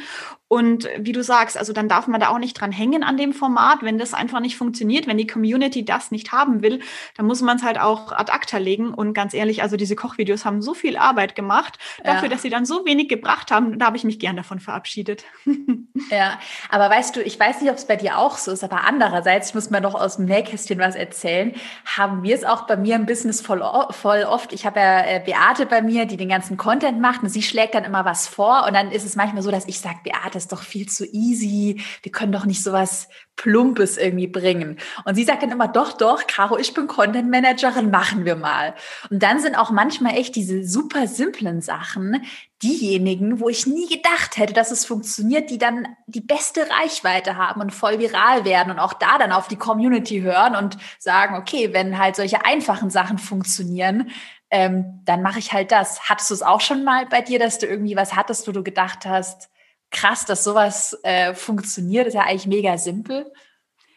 Und 0.50 0.89
wie 0.98 1.12
du 1.12 1.24
sagst, 1.24 1.60
also 1.60 1.74
dann 1.74 1.88
darf 1.88 2.08
man 2.08 2.20
da 2.20 2.30
auch 2.30 2.39
nicht 2.39 2.60
dran 2.60 2.72
hängen 2.72 3.04
an 3.04 3.18
dem 3.18 3.34
Format, 3.34 3.84
wenn 3.84 4.00
das 4.00 4.16
einfach 4.16 4.39
nicht 4.39 4.58
funktioniert, 4.58 5.06
wenn 5.06 5.20
die 5.20 5.28
Community 5.28 5.86
das 5.86 6.10
nicht 6.10 6.32
haben 6.32 6.63
will, 6.63 6.80
dann 7.16 7.28
muss 7.28 7.44
man 7.44 7.58
es 7.58 7.63
halt 7.63 7.80
auch 7.80 8.12
ad 8.12 8.32
acta 8.32 8.58
legen. 8.58 8.92
Und 8.92 9.13
ganz 9.13 9.36
ehrlich, 9.36 9.62
also 9.62 9.78
diese 9.78 9.96
Kochvideos 9.96 10.46
haben 10.46 10.63
so 10.63 10.74
viel 10.74 10.98
Arbeit 10.98 11.36
gemacht 11.36 11.78
dafür, 12.04 12.24
ja. 12.24 12.30
dass 12.30 12.42
sie 12.42 12.49
sie 12.50 12.56
dann 12.56 12.65
so 12.65 12.86
wenig 12.86 13.08
gebracht 13.08 13.51
haben, 13.51 13.77
da 13.77 13.86
habe 13.86 13.98
ich 13.98 14.03
mich 14.03 14.20
gern 14.20 14.36
davon 14.36 14.60
verabschiedet. 14.60 15.24
Ja, 16.12 16.39
aber 16.70 16.89
weißt 16.89 17.15
du, 17.15 17.22
ich 17.22 17.39
weiß 17.39 17.62
nicht, 17.62 17.70
ob 17.70 17.77
es 17.77 17.86
bei 17.86 17.96
dir 17.96 18.18
auch 18.18 18.38
so 18.38 18.51
ist, 18.51 18.63
aber 18.63 18.86
andererseits, 18.86 19.50
ich 19.50 19.56
muss 19.56 19.70
mir 19.70 19.82
noch 19.82 19.96
aus 19.96 20.15
dem 20.15 20.25
Nähkästchen 20.25 20.79
was 20.79 20.96
erzählen, 20.96 21.53
haben 21.86 22.24
wir 22.24 22.34
es 22.34 22.46
auch 22.46 22.65
bei 22.65 22.77
mir 22.77 22.96
im 22.96 23.06
Business 23.06 23.41
voll, 23.41 23.63
voll 23.91 24.24
oft. 24.24 24.53
Ich 24.53 24.65
habe 24.65 24.79
ja 24.79 25.06
äh, 25.06 25.22
Beate 25.24 25.65
bei 25.65 25.82
mir, 25.82 26.06
die 26.06 26.18
den 26.18 26.29
ganzen 26.29 26.58
Content 26.58 27.00
macht 27.00 27.22
und 27.22 27.29
sie 27.29 27.44
schlägt 27.44 27.75
dann 27.75 27.84
immer 27.84 28.06
was 28.06 28.27
vor 28.27 28.65
und 28.65 28.74
dann 28.74 28.91
ist 28.91 29.06
es 29.06 29.15
manchmal 29.15 29.44
so, 29.44 29.51
dass 29.51 29.68
ich 29.68 29.79
sage, 29.79 30.00
Beate, 30.03 30.38
ist 30.38 30.51
doch 30.51 30.63
viel 30.63 30.88
zu 30.88 31.06
easy, 31.06 31.82
wir 32.01 32.12
können 32.12 32.32
doch 32.32 32.46
nicht 32.46 32.63
sowas 32.63 33.10
Plumpes 33.39 33.98
irgendwie 33.98 34.27
bringen. 34.27 34.77
Und 35.06 35.15
sie 35.15 35.24
sagt 35.24 35.44
dann 35.44 35.51
immer, 35.51 35.70
doch, 35.70 35.94
doch, 35.94 36.27
Caro, 36.27 36.58
ich 36.58 36.74
bin 36.74 36.88
Content 36.88 37.29
Managerin, 37.29 37.89
machen 37.89 38.25
wir 38.25 38.36
mal. 38.36 38.75
Und 39.10 39.24
dann 39.24 39.39
sind 39.39 39.56
auch 39.56 39.72
manchmal 39.72 40.18
echt 40.18 40.36
diese 40.36 40.68
super 40.68 41.08
simplen 41.08 41.62
Sachen 41.62 42.22
diejenigen, 42.62 43.39
wo 43.39 43.48
ich 43.48 43.65
nie 43.65 43.88
gedacht 43.88 44.38
hätte, 44.38 44.53
dass 44.53 44.72
es 44.72 44.86
funktioniert, 44.86 45.50
die 45.50 45.58
dann 45.58 45.88
die 46.08 46.22
beste 46.22 46.69
Reichweite 46.69 47.38
haben 47.38 47.62
und 47.62 47.74
voll 47.74 48.00
viral 48.00 48.43
werden 48.43 48.72
und 48.72 48.79
auch 48.79 48.93
da 48.93 49.17
dann 49.17 49.31
auf 49.31 49.48
die 49.48 49.55
Community 49.55 50.22
hören 50.22 50.55
und 50.55 50.77
sagen, 51.00 51.36
okay, 51.36 51.74
wenn 51.74 51.98
halt 51.98 52.17
solche 52.17 52.43
einfachen 52.46 52.89
Sachen 52.89 53.17
funktionieren, 53.17 54.12
ähm, 54.51 55.01
dann 55.05 55.22
mache 55.22 55.39
ich 55.39 55.53
halt 55.53 55.72
das. 55.72 56.10
Hattest 56.10 56.31
du 56.31 56.34
es 56.34 56.41
auch 56.41 56.62
schon 56.62 56.84
mal 56.84 57.05
bei 57.05 57.22
dir, 57.22 57.39
dass 57.39 57.60
du 57.60 57.65
irgendwie 57.65 57.96
was 57.96 58.15
hattest, 58.15 58.48
wo 58.48 58.51
du 58.51 58.63
gedacht 58.63 59.05
hast, 59.05 59.50
krass, 59.91 60.25
dass 60.25 60.43
sowas 60.43 60.98
äh, 61.03 61.34
funktioniert, 61.34 62.08
ist 62.08 62.13
ja 62.13 62.22
eigentlich 62.22 62.48
mega 62.48 62.77
simpel. 62.77 63.31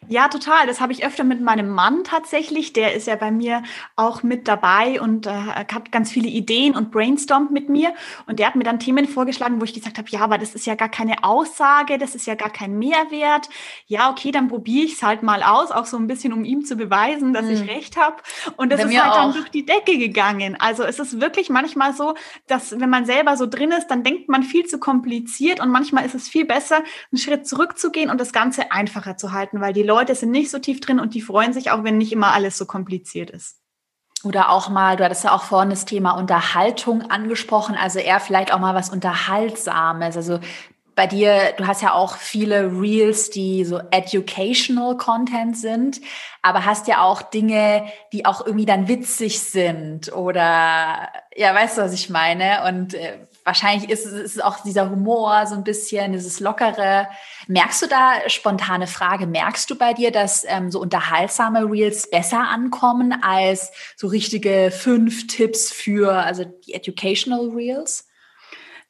Ja, 0.08 0.28
total. 0.28 0.66
Das 0.66 0.80
habe 0.80 0.92
ich 0.92 1.06
öfter 1.06 1.22
mit 1.22 1.40
meinem 1.40 1.70
Mann 1.70 2.02
tatsächlich. 2.02 2.72
Der 2.72 2.94
ist 2.94 3.06
ja 3.06 3.14
bei 3.14 3.30
mir 3.30 3.62
auch 3.94 4.22
mit 4.22 4.48
dabei 4.48 5.00
und 5.00 5.26
äh, 5.26 5.30
hat 5.30 5.92
ganz 5.92 6.10
viele 6.10 6.28
Ideen 6.28 6.74
und 6.74 6.90
brainstormt 6.90 7.52
mit 7.52 7.68
mir. 7.68 7.94
Und 8.26 8.38
der 8.38 8.48
hat 8.48 8.56
mir 8.56 8.64
dann 8.64 8.80
Themen 8.80 9.06
vorgeschlagen, 9.06 9.60
wo 9.60 9.64
ich 9.64 9.72
gesagt 9.72 9.98
habe, 9.98 10.08
ja, 10.10 10.20
aber 10.20 10.38
das 10.38 10.54
ist 10.54 10.66
ja 10.66 10.74
gar 10.74 10.88
keine 10.88 11.22
Aussage, 11.22 11.98
das 11.98 12.14
ist 12.14 12.26
ja 12.26 12.34
gar 12.34 12.50
kein 12.50 12.78
Mehrwert. 12.78 13.48
Ja, 13.86 14.10
okay, 14.10 14.32
dann 14.32 14.48
probiere 14.48 14.86
ich 14.86 14.94
es 14.94 15.02
halt 15.02 15.22
mal 15.22 15.42
aus, 15.42 15.70
auch 15.70 15.86
so 15.86 15.96
ein 15.96 16.08
bisschen, 16.08 16.32
um 16.32 16.44
ihm 16.44 16.64
zu 16.64 16.76
beweisen, 16.76 17.32
dass 17.32 17.46
hm. 17.46 17.52
ich 17.52 17.68
recht 17.68 17.96
habe. 17.96 18.16
Und 18.56 18.72
das 18.72 18.82
bei 18.82 18.88
ist 18.88 19.02
halt 19.02 19.12
auch. 19.12 19.22
dann 19.22 19.32
durch 19.32 19.50
die 19.50 19.64
Decke 19.64 19.98
gegangen. 19.98 20.56
Also 20.58 20.82
es 20.82 20.98
ist 20.98 21.20
wirklich 21.20 21.48
manchmal 21.48 21.94
so, 21.94 22.14
dass 22.48 22.78
wenn 22.78 22.90
man 22.90 23.06
selber 23.06 23.36
so 23.36 23.46
drin 23.46 23.70
ist, 23.70 23.86
dann 23.86 24.02
denkt 24.02 24.28
man 24.28 24.42
viel 24.42 24.66
zu 24.66 24.78
kompliziert 24.78 25.60
und 25.60 25.70
manchmal 25.70 26.04
ist 26.04 26.14
es 26.16 26.28
viel 26.28 26.44
besser, 26.44 26.76
einen 26.76 27.18
Schritt 27.18 27.46
zurückzugehen 27.46 28.10
und 28.10 28.20
das 28.20 28.32
Ganze 28.32 28.72
einfacher 28.72 29.16
zu 29.16 29.32
halten, 29.32 29.60
weil 29.60 29.72
die 29.72 29.82
Leute 29.82 29.91
sind 30.20 30.30
nicht 30.30 30.50
so 30.50 30.58
tief 30.58 30.80
drin 30.80 31.00
und 31.00 31.14
die 31.14 31.22
freuen 31.22 31.52
sich 31.52 31.70
auch, 31.70 31.84
wenn 31.84 31.98
nicht 31.98 32.12
immer 32.12 32.32
alles 32.32 32.58
so 32.58 32.66
kompliziert 32.66 33.30
ist. 33.30 33.58
Oder 34.24 34.50
auch 34.50 34.68
mal, 34.68 34.96
du 34.96 35.04
hattest 35.04 35.24
ja 35.24 35.34
auch 35.34 35.42
vorhin 35.42 35.70
das 35.70 35.84
Thema 35.84 36.12
Unterhaltung 36.12 37.10
angesprochen, 37.10 37.74
also 37.74 37.98
eher 37.98 38.20
vielleicht 38.20 38.52
auch 38.54 38.60
mal 38.60 38.74
was 38.74 38.90
Unterhaltsames. 38.90 40.16
Also 40.16 40.38
bei 40.94 41.06
dir, 41.06 41.54
du 41.56 41.66
hast 41.66 41.82
ja 41.82 41.94
auch 41.94 42.16
viele 42.16 42.80
Reels, 42.80 43.30
die 43.30 43.64
so 43.64 43.80
educational 43.90 44.96
Content 44.96 45.56
sind, 45.56 46.00
aber 46.42 46.64
hast 46.64 46.86
ja 46.86 47.02
auch 47.02 47.22
Dinge, 47.22 47.84
die 48.12 48.26
auch 48.26 48.44
irgendwie 48.44 48.66
dann 48.66 48.88
witzig 48.88 49.40
sind 49.40 50.12
oder 50.12 51.08
ja, 51.34 51.54
weißt 51.54 51.78
du, 51.78 51.82
was 51.82 51.92
ich 51.92 52.10
meine? 52.10 52.64
Und 52.68 52.94
äh, 52.94 53.18
wahrscheinlich 53.44 53.90
ist 53.90 54.06
es 54.06 54.34
ist 54.34 54.44
auch 54.44 54.60
dieser 54.60 54.90
Humor 54.90 55.46
so 55.46 55.54
ein 55.54 55.64
bisschen, 55.64 56.12
dieses 56.12 56.40
Lockere. 56.40 57.08
Merkst 57.48 57.82
du 57.82 57.86
da, 57.86 58.14
spontane 58.28 58.86
Frage, 58.86 59.26
merkst 59.26 59.70
du 59.70 59.76
bei 59.76 59.92
dir, 59.92 60.10
dass 60.10 60.44
ähm, 60.46 60.70
so 60.70 60.80
unterhaltsame 60.80 61.70
Reels 61.70 62.08
besser 62.10 62.48
ankommen 62.48 63.14
als 63.22 63.72
so 63.96 64.06
richtige 64.06 64.70
fünf 64.70 65.26
Tipps 65.26 65.72
für, 65.72 66.12
also 66.12 66.44
die 66.44 66.74
Educational 66.74 67.50
Reels? 67.50 68.08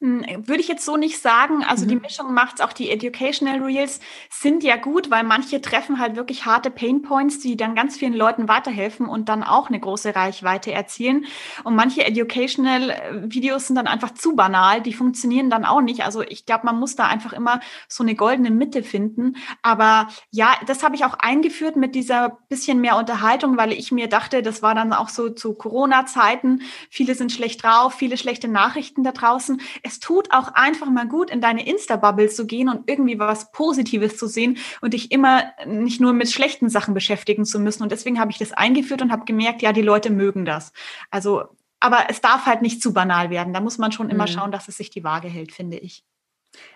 Hm, 0.02 0.25
würde 0.49 0.61
ich 0.61 0.66
jetzt 0.66 0.85
so 0.85 0.97
nicht 0.97 1.21
sagen. 1.21 1.62
Also 1.62 1.85
mhm. 1.85 1.90
die 1.90 1.97
Mischung 1.97 2.35
macht's. 2.35 2.61
Auch 2.61 2.73
die 2.73 2.90
Educational 2.90 3.62
Reels 3.62 4.00
sind 4.30 4.64
ja 4.64 4.75
gut, 4.75 5.12
weil 5.12 5.23
manche 5.23 5.61
treffen 5.61 6.00
halt 6.00 6.16
wirklich 6.16 6.44
harte 6.44 6.73
Pain 6.73 7.02
Points, 7.02 7.38
die 7.38 7.56
dann 7.56 7.76
ganz 7.76 7.97
vielen 7.97 8.12
Leuten 8.12 8.49
weiterhelfen 8.49 9.06
und 9.06 9.28
dann 9.28 9.44
auch 9.44 9.68
eine 9.68 9.78
große 9.78 10.16
Reichweite 10.16 10.73
erzielen. 10.73 11.26
Und 11.62 11.76
manche 11.76 12.04
Educational 12.04 12.90
äh, 12.90 12.97
Videos 13.32 13.68
sind 13.68 13.76
dann 13.76 13.87
einfach 13.87 14.12
zu 14.12 14.35
banal. 14.35 14.82
Die 14.82 14.92
funktionieren 14.92 15.50
dann 15.50 15.64
auch 15.64 15.80
nicht. 15.80 16.04
Also 16.04 16.23
ich 16.23 16.47
glaube, 16.47 16.66
man 16.66 16.80
muss 16.80 16.97
da 16.97 17.06
einfach 17.06 17.32
immer 17.32 17.61
so 17.87 18.02
eine 18.02 18.16
goldene 18.16 18.50
Mitte 18.50 18.82
finden. 18.82 19.37
Aber 19.62 20.09
ja, 20.32 20.52
das 20.66 20.82
habe 20.82 20.97
ich 20.97 21.04
auch 21.04 21.14
eingeführt 21.14 21.76
mit 21.76 21.94
dieser 21.94 22.38
bisschen 22.49 22.80
mehr 22.80 22.97
Unterhaltung, 22.97 23.56
weil 23.56 23.73
ich 23.73 23.92
mir 23.92 24.09
dachte, 24.09 24.42
das 24.42 24.62
war 24.62 24.75
dann 24.75 24.92
auch 24.92 25.09
so 25.09 25.30
zu 25.30 25.54
Corona-Zeiten. 25.54 26.62
Viele 26.90 27.14
sind 27.14 27.30
schlecht 27.30 27.62
drauf, 27.62 27.94
viele 27.94 28.16
schlechte 28.16 28.49
Nachrichten 28.49 29.04
da 29.04 29.12
draußen. 29.12 29.61
Es 29.85 29.91
es 29.92 30.00
tut 30.00 30.32
auch 30.32 30.49
einfach 30.54 30.88
mal 30.88 31.06
gut, 31.06 31.30
in 31.30 31.40
deine 31.40 31.66
Insta-Bubble 31.66 32.28
zu 32.28 32.46
gehen 32.46 32.68
und 32.68 32.88
irgendwie 32.88 33.18
was 33.18 33.52
Positives 33.52 34.16
zu 34.16 34.26
sehen 34.26 34.58
und 34.80 34.94
dich 34.94 35.12
immer 35.12 35.44
nicht 35.66 36.00
nur 36.00 36.12
mit 36.12 36.30
schlechten 36.30 36.70
Sachen 36.70 36.94
beschäftigen 36.94 37.44
zu 37.44 37.61
müssen. 37.61 37.82
Und 37.82 37.92
deswegen 37.92 38.18
habe 38.18 38.30
ich 38.30 38.38
das 38.38 38.52
eingeführt 38.52 39.02
und 39.02 39.12
habe 39.12 39.25
gemerkt, 39.25 39.62
ja, 39.62 39.72
die 39.72 39.82
Leute 39.82 40.11
mögen 40.11 40.44
das. 40.44 40.72
Also, 41.11 41.44
aber 41.78 42.06
es 42.08 42.20
darf 42.20 42.46
halt 42.46 42.62
nicht 42.62 42.82
zu 42.82 42.94
banal 42.94 43.30
werden. 43.30 43.52
Da 43.52 43.61
muss 43.61 43.78
man 43.78 43.92
schon 43.92 44.08
immer 44.08 44.25
mhm. 44.25 44.32
schauen, 44.32 44.52
dass 44.52 44.68
es 44.68 44.78
sich 44.78 44.90
die 44.90 45.04
Waage 45.04 45.28
hält, 45.28 45.52
finde 45.52 45.76
ich. 45.76 46.04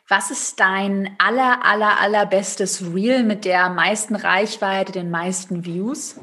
Was 0.08 0.30
ist 0.30 0.60
dein 0.60 1.16
aller, 1.18 1.64
aller, 1.64 2.00
allerbestes 2.00 2.94
Reel 2.94 3.22
mit 3.22 3.44
der 3.44 3.70
meisten 3.70 4.14
Reichweite, 4.14 4.92
den 4.92 5.10
meisten 5.10 5.64
Views? 5.64 6.20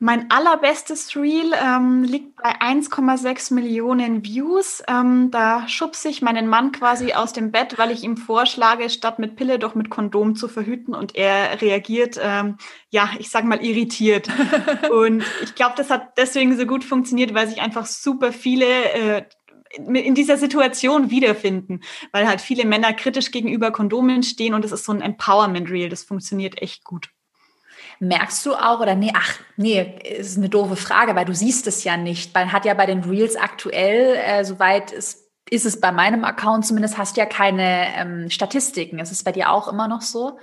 Mein 0.00 0.30
allerbestes 0.30 1.16
Reel 1.16 1.52
ähm, 1.60 2.04
liegt 2.04 2.36
bei 2.36 2.50
1,6 2.60 3.52
Millionen 3.52 4.24
Views. 4.24 4.80
Ähm, 4.86 5.32
da 5.32 5.66
schubse 5.66 6.08
ich 6.08 6.22
meinen 6.22 6.46
Mann 6.46 6.70
quasi 6.70 7.14
aus 7.14 7.32
dem 7.32 7.50
Bett, 7.50 7.78
weil 7.78 7.90
ich 7.90 8.04
ihm 8.04 8.16
vorschlage, 8.16 8.90
statt 8.90 9.18
mit 9.18 9.34
Pille 9.34 9.58
doch 9.58 9.74
mit 9.74 9.90
Kondom 9.90 10.36
zu 10.36 10.46
verhüten. 10.46 10.94
Und 10.94 11.16
er 11.16 11.60
reagiert, 11.60 12.16
ähm, 12.22 12.58
ja, 12.90 13.10
ich 13.18 13.28
sag 13.28 13.44
mal, 13.44 13.60
irritiert. 13.60 14.28
und 14.92 15.24
ich 15.42 15.56
glaube, 15.56 15.74
das 15.76 15.90
hat 15.90 16.16
deswegen 16.16 16.56
so 16.56 16.64
gut 16.64 16.84
funktioniert, 16.84 17.34
weil 17.34 17.48
sich 17.48 17.60
einfach 17.60 17.86
super 17.86 18.32
viele 18.32 18.66
äh, 18.66 19.24
in 19.76 20.14
dieser 20.14 20.36
Situation 20.36 21.10
wiederfinden, 21.10 21.80
weil 22.12 22.28
halt 22.28 22.40
viele 22.40 22.64
Männer 22.66 22.92
kritisch 22.92 23.32
gegenüber 23.32 23.72
Kondomen 23.72 24.22
stehen 24.22 24.54
und 24.54 24.64
es 24.64 24.70
ist 24.70 24.84
so 24.84 24.92
ein 24.92 25.00
Empowerment-Reel. 25.00 25.88
Das 25.88 26.04
funktioniert 26.04 26.62
echt 26.62 26.84
gut. 26.84 27.10
Merkst 28.00 28.46
du 28.46 28.54
auch 28.54 28.80
oder 28.80 28.94
nee, 28.94 29.12
ach 29.14 29.38
nee, 29.56 29.98
ist 30.18 30.38
eine 30.38 30.48
doofe 30.48 30.76
Frage, 30.76 31.16
weil 31.16 31.24
du 31.24 31.34
siehst 31.34 31.66
es 31.66 31.82
ja 31.84 31.96
nicht. 31.96 32.32
Man 32.34 32.52
hat 32.52 32.64
ja 32.64 32.74
bei 32.74 32.86
den 32.86 33.02
Reels 33.02 33.36
aktuell, 33.36 34.14
äh, 34.16 34.44
soweit 34.44 34.92
es 34.92 35.28
ist 35.50 35.64
es 35.64 35.80
bei 35.80 35.92
meinem 35.92 36.24
Account 36.24 36.66
zumindest, 36.66 36.98
hast 36.98 37.16
du 37.16 37.20
ja 37.20 37.26
keine 37.26 37.86
ähm, 37.96 38.30
Statistiken. 38.30 38.98
Ist 38.98 39.12
es 39.12 39.24
bei 39.24 39.32
dir 39.32 39.50
auch 39.50 39.68
immer 39.68 39.88
noch 39.88 40.02
so? 40.02 40.38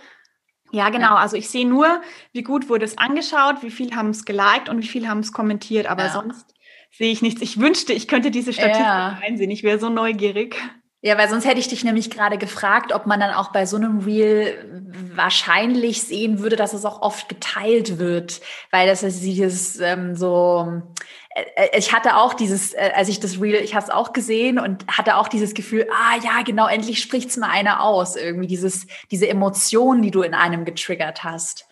Ja, 0.71 0.89
genau. 0.89 1.15
Also 1.15 1.37
ich 1.37 1.49
sehe 1.49 1.67
nur, 1.67 2.01
wie 2.33 2.43
gut 2.43 2.69
wurde 2.69 2.85
es 2.85 2.97
angeschaut, 2.97 3.61
wie 3.61 3.71
viel 3.71 3.95
haben 3.95 4.09
es 4.09 4.25
geliked 4.25 4.67
und 4.67 4.81
wie 4.81 4.87
viel 4.87 5.07
haben 5.07 5.19
es 5.19 5.31
kommentiert, 5.31 5.85
aber 5.85 6.05
ja. 6.05 6.11
sonst 6.11 6.53
sehe 6.91 7.11
ich 7.11 7.21
nichts. 7.21 7.41
Ich 7.41 7.59
wünschte, 7.59 7.93
ich 7.93 8.07
könnte 8.07 8.31
diese 8.31 8.53
Statistiken 8.53 8.87
ja. 8.87 9.19
einsehen. 9.21 9.51
Ich 9.51 9.63
wäre 9.63 9.79
so 9.79 9.89
neugierig. 9.89 10.57
Ja, 11.05 11.19
weil 11.19 11.29
sonst 11.29 11.45
hätte 11.45 11.59
ich 11.59 11.67
dich 11.67 11.83
nämlich 11.83 12.09
gerade 12.09 12.39
gefragt, 12.39 12.91
ob 12.91 13.05
man 13.05 13.19
dann 13.19 13.29
auch 13.29 13.51
bei 13.51 13.67
so 13.67 13.77
einem 13.77 13.99
Reel 13.99 14.89
wahrscheinlich 15.13 16.01
sehen 16.01 16.39
würde, 16.39 16.55
dass 16.55 16.73
es 16.73 16.83
auch 16.83 17.03
oft 17.03 17.29
geteilt 17.29 17.99
wird, 17.99 18.41
weil 18.71 18.87
das 18.87 19.03
ist 19.03 19.21
dieses 19.21 19.79
ähm, 19.79 20.15
so. 20.15 20.81
Äh, 21.29 21.77
ich 21.77 21.93
hatte 21.93 22.17
auch 22.17 22.33
dieses, 22.33 22.73
äh, 22.73 22.91
als 22.95 23.07
ich 23.07 23.19
das 23.19 23.39
Reel, 23.39 23.63
ich 23.63 23.75
habe 23.75 23.85
es 23.85 23.91
auch 23.91 24.13
gesehen 24.13 24.57
und 24.57 24.87
hatte 24.87 25.17
auch 25.17 25.27
dieses 25.27 25.53
Gefühl, 25.53 25.87
ah 25.91 26.17
ja, 26.23 26.41
genau, 26.43 26.65
endlich 26.65 27.03
spricht's 27.03 27.37
mal 27.37 27.51
einer 27.51 27.83
aus, 27.83 28.15
irgendwie 28.15 28.47
dieses, 28.47 28.87
diese 29.11 29.29
Emotionen, 29.29 30.01
die 30.01 30.09
du 30.09 30.23
in 30.23 30.33
einem 30.33 30.65
getriggert 30.65 31.23
hast. 31.23 31.67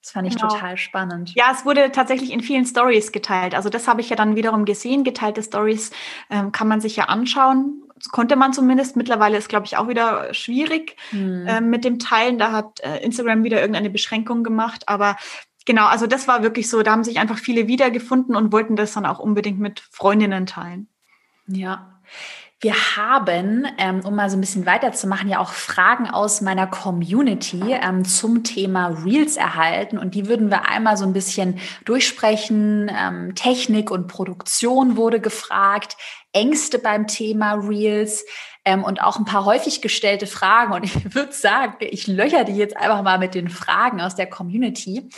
Das 0.00 0.12
fand 0.12 0.28
ich 0.28 0.36
genau. 0.36 0.48
total 0.48 0.78
spannend. 0.78 1.34
Ja, 1.34 1.52
es 1.52 1.66
wurde 1.66 1.92
tatsächlich 1.92 2.32
in 2.32 2.40
vielen 2.40 2.64
Stories 2.64 3.12
geteilt. 3.12 3.54
Also 3.54 3.68
das 3.68 3.86
habe 3.86 4.00
ich 4.00 4.08
ja 4.08 4.16
dann 4.16 4.34
wiederum 4.34 4.64
gesehen. 4.64 5.04
Geteilte 5.04 5.42
Stories 5.42 5.90
ähm, 6.30 6.52
kann 6.52 6.68
man 6.68 6.80
sich 6.80 6.96
ja 6.96 7.04
anschauen 7.04 7.82
konnte 8.10 8.36
man 8.36 8.52
zumindest. 8.52 8.96
Mittlerweile 8.96 9.38
ist, 9.38 9.48
glaube 9.48 9.66
ich, 9.66 9.76
auch 9.76 9.88
wieder 9.88 10.32
schwierig 10.34 10.96
hm. 11.10 11.46
äh, 11.46 11.60
mit 11.60 11.84
dem 11.84 11.98
Teilen. 11.98 12.38
Da 12.38 12.52
hat 12.52 12.80
äh, 12.80 12.98
Instagram 12.98 13.44
wieder 13.44 13.60
irgendeine 13.60 13.90
Beschränkung 13.90 14.44
gemacht. 14.44 14.88
Aber 14.88 15.16
genau, 15.64 15.86
also 15.86 16.06
das 16.06 16.28
war 16.28 16.42
wirklich 16.42 16.68
so. 16.68 16.82
Da 16.82 16.92
haben 16.92 17.04
sich 17.04 17.18
einfach 17.18 17.38
viele 17.38 17.68
wiedergefunden 17.68 18.36
und 18.36 18.52
wollten 18.52 18.76
das 18.76 18.92
dann 18.92 19.06
auch 19.06 19.18
unbedingt 19.18 19.60
mit 19.60 19.80
Freundinnen 19.90 20.46
teilen. 20.46 20.88
Ja. 21.46 22.00
Wir 22.60 22.74
haben, 22.96 23.68
ähm, 23.78 24.00
um 24.04 24.16
mal 24.16 24.28
so 24.28 24.36
ein 24.36 24.40
bisschen 24.40 24.66
weiterzumachen, 24.66 25.28
ja 25.28 25.38
auch 25.38 25.52
Fragen 25.52 26.10
aus 26.10 26.40
meiner 26.40 26.66
Community 26.66 27.62
ähm, 27.68 28.04
zum 28.04 28.42
Thema 28.42 28.88
Reels 29.04 29.36
erhalten 29.36 29.96
und 29.96 30.16
die 30.16 30.26
würden 30.26 30.50
wir 30.50 30.68
einmal 30.68 30.96
so 30.96 31.04
ein 31.04 31.12
bisschen 31.12 31.60
durchsprechen. 31.84 32.90
Ähm, 32.92 33.36
Technik 33.36 33.92
und 33.92 34.08
Produktion 34.08 34.96
wurde 34.96 35.20
gefragt, 35.20 35.96
Ängste 36.32 36.80
beim 36.80 37.06
Thema 37.06 37.54
Reels 37.54 38.24
und 38.84 39.00
auch 39.02 39.18
ein 39.18 39.24
paar 39.24 39.46
häufig 39.46 39.80
gestellte 39.80 40.26
Fragen. 40.26 40.74
Und 40.74 40.84
ich 40.84 41.14
würde 41.14 41.32
sagen, 41.32 41.76
ich 41.80 42.06
löcher 42.06 42.44
die 42.44 42.52
jetzt 42.52 42.76
einfach 42.76 43.02
mal 43.02 43.18
mit 43.18 43.34
den 43.34 43.48
Fragen 43.48 44.00
aus 44.00 44.14
der 44.14 44.26
Community. 44.26 45.08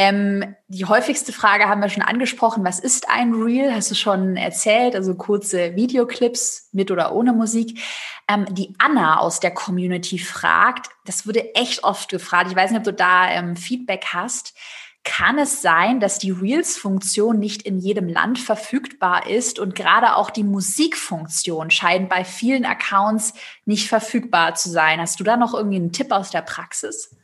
Ähm, 0.00 0.54
die 0.68 0.84
häufigste 0.84 1.32
Frage 1.32 1.68
haben 1.68 1.82
wir 1.82 1.88
schon 1.88 2.04
angesprochen. 2.04 2.64
Was 2.64 2.78
ist 2.78 3.08
ein 3.08 3.34
Reel? 3.34 3.74
Hast 3.74 3.90
du 3.90 3.96
schon 3.96 4.36
erzählt? 4.36 4.94
Also 4.94 5.16
kurze 5.16 5.74
Videoclips 5.74 6.68
mit 6.70 6.92
oder 6.92 7.12
ohne 7.12 7.32
Musik. 7.32 7.80
Ähm, 8.28 8.46
die 8.48 8.76
Anna 8.78 9.18
aus 9.18 9.40
der 9.40 9.50
Community 9.50 10.20
fragt, 10.20 10.88
das 11.04 11.26
wurde 11.26 11.52
echt 11.56 11.82
oft 11.82 12.10
gefragt. 12.10 12.48
Ich 12.48 12.56
weiß 12.56 12.70
nicht, 12.70 12.78
ob 12.78 12.84
du 12.84 12.92
da 12.92 13.28
ähm, 13.28 13.56
Feedback 13.56 14.04
hast. 14.12 14.54
Kann 15.02 15.36
es 15.36 15.62
sein, 15.62 15.98
dass 15.98 16.20
die 16.20 16.30
Reels-Funktion 16.30 17.40
nicht 17.40 17.62
in 17.62 17.80
jedem 17.80 18.08
Land 18.08 18.38
verfügbar 18.38 19.26
ist 19.26 19.58
und 19.58 19.74
gerade 19.74 20.14
auch 20.14 20.30
die 20.30 20.44
Musikfunktion 20.44 21.72
scheint 21.72 22.08
bei 22.08 22.24
vielen 22.24 22.64
Accounts 22.64 23.34
nicht 23.64 23.88
verfügbar 23.88 24.54
zu 24.54 24.70
sein? 24.70 25.00
Hast 25.00 25.18
du 25.18 25.24
da 25.24 25.36
noch 25.36 25.54
irgendwie 25.54 25.78
einen 25.78 25.92
Tipp 25.92 26.12
aus 26.12 26.30
der 26.30 26.42
Praxis? 26.42 27.16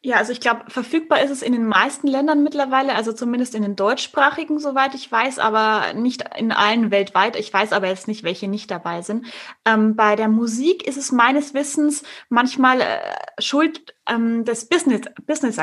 Ja, 0.00 0.16
also 0.16 0.30
ich 0.30 0.40
glaube, 0.40 0.62
verfügbar 0.68 1.22
ist 1.22 1.30
es 1.32 1.42
in 1.42 1.52
den 1.52 1.66
meisten 1.66 2.06
Ländern 2.06 2.44
mittlerweile, 2.44 2.94
also 2.94 3.12
zumindest 3.12 3.56
in 3.56 3.62
den 3.62 3.74
deutschsprachigen, 3.74 4.60
soweit 4.60 4.94
ich 4.94 5.10
weiß, 5.10 5.40
aber 5.40 5.92
nicht 5.94 6.24
in 6.36 6.52
allen 6.52 6.92
weltweit. 6.92 7.34
Ich 7.34 7.52
weiß 7.52 7.72
aber 7.72 7.88
jetzt 7.88 8.06
nicht, 8.06 8.22
welche 8.22 8.46
nicht 8.46 8.70
dabei 8.70 9.02
sind. 9.02 9.26
Ähm, 9.64 9.96
bei 9.96 10.14
der 10.14 10.28
Musik 10.28 10.86
ist 10.86 10.98
es 10.98 11.10
meines 11.10 11.52
Wissens 11.52 12.04
manchmal 12.28 12.80
äh, 12.80 13.00
Schuld 13.40 13.96
ähm, 14.08 14.44
des 14.44 14.68
Business, 14.68 15.00
Business 15.26 15.58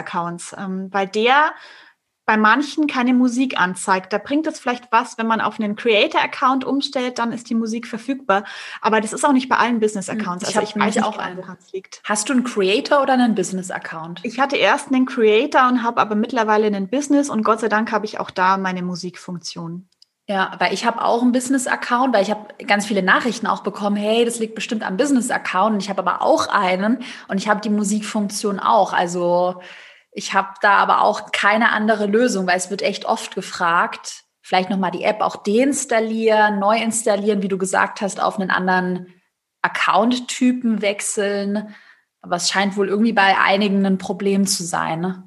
ähm, 0.57 0.89
weil 0.91 1.07
der 1.07 1.53
bei 2.25 2.37
manchen 2.37 2.87
keine 2.87 3.13
Musik 3.13 3.59
anzeigt. 3.59 4.11
Da 4.11 4.17
bringt 4.17 4.47
es 4.47 4.59
vielleicht 4.59 4.91
was, 4.91 5.17
wenn 5.17 5.27
man 5.27 5.41
auf 5.41 5.59
einen 5.59 5.75
Creator-Account 5.75 6.65
umstellt, 6.65 7.19
dann 7.19 7.31
ist 7.31 7.49
die 7.49 7.55
Musik 7.55 7.87
verfügbar. 7.87 8.43
Aber 8.81 8.99
das 9.01 9.13
ist 9.13 9.23
auch 9.23 9.31
nicht 9.31 9.47
bei 9.47 9.57
allen 9.57 9.79
Business-Accounts. 9.79 10.45
Also 10.45 10.61
ich 10.61 10.75
weiß 10.75 11.03
auch 11.03 11.17
einen. 11.17 11.37
woran 11.37 11.57
es 11.59 11.71
liegt. 11.71 12.01
Hast 12.03 12.29
du 12.29 12.33
einen 12.33 12.43
Creator 12.43 13.01
oder 13.01 13.13
einen 13.13 13.35
Business-Account? 13.35 14.21
Ich 14.23 14.39
hatte 14.39 14.57
erst 14.57 14.91
einen 14.91 15.05
Creator 15.05 15.67
und 15.67 15.83
habe 15.83 16.01
aber 16.01 16.15
mittlerweile 16.15 16.67
einen 16.67 16.87
Business 16.87 17.29
und 17.29 17.43
Gott 17.43 17.59
sei 17.59 17.69
Dank 17.69 17.91
habe 17.91 18.05
ich 18.05 18.19
auch 18.19 18.31
da 18.31 18.57
meine 18.57 18.81
Musikfunktion. 18.81 19.87
Ja, 20.27 20.53
weil 20.57 20.73
ich 20.73 20.87
habe 20.87 21.03
auch 21.03 21.21
einen 21.21 21.31
Business-Account, 21.31 22.15
weil 22.15 22.23
ich 22.23 22.31
habe 22.31 22.47
ganz 22.65 22.87
viele 22.87 23.03
Nachrichten 23.03 23.45
auch 23.45 23.61
bekommen, 23.61 23.95
hey, 23.95 24.25
das 24.25 24.39
liegt 24.39 24.55
bestimmt 24.55 24.81
am 24.81 24.97
Business-Account. 24.97 25.79
Ich 25.83 25.89
habe 25.89 26.01
aber 26.01 26.23
auch 26.23 26.47
einen 26.47 27.03
und 27.27 27.37
ich 27.37 27.47
habe 27.47 27.61
die 27.61 27.69
Musikfunktion 27.69 28.59
auch. 28.59 28.91
Also 28.91 29.61
ich 30.17 30.33
habe 30.33 30.53
da 30.61 30.77
aber 30.77 31.01
auch 31.01 31.33
keine 31.33 31.73
andere 31.73 32.05
Lösung, 32.05 32.47
weil 32.47 32.55
es 32.55 32.69
wird 32.69 32.81
echt 32.81 33.03
oft 33.03 33.35
gefragt, 33.35 34.23
vielleicht 34.41 34.69
nochmal 34.69 34.91
die 34.91 35.03
App 35.03 35.19
auch 35.19 35.35
deinstallieren, 35.35 36.57
neu 36.57 36.77
installieren, 36.77 37.41
wie 37.41 37.49
du 37.49 37.57
gesagt 37.57 37.99
hast, 37.99 38.21
auf 38.21 38.39
einen 38.39 38.49
anderen 38.49 39.13
Account-Typen 39.61 40.81
wechseln. 40.81 41.75
Aber 42.21 42.37
es 42.37 42.49
scheint 42.49 42.77
wohl 42.77 42.87
irgendwie 42.87 43.11
bei 43.11 43.37
einigen 43.37 43.85
ein 43.85 43.97
Problem 43.97 44.47
zu 44.47 44.63
sein. 44.63 45.01
Ne? 45.01 45.23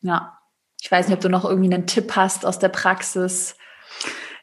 Ja. 0.00 0.38
Ich 0.80 0.90
weiß 0.90 1.06
nicht, 1.06 1.14
ob 1.14 1.20
du 1.20 1.28
noch 1.28 1.44
irgendwie 1.44 1.72
einen 1.72 1.86
Tipp 1.86 2.16
hast 2.16 2.44
aus 2.44 2.58
der 2.58 2.70
Praxis. 2.70 3.56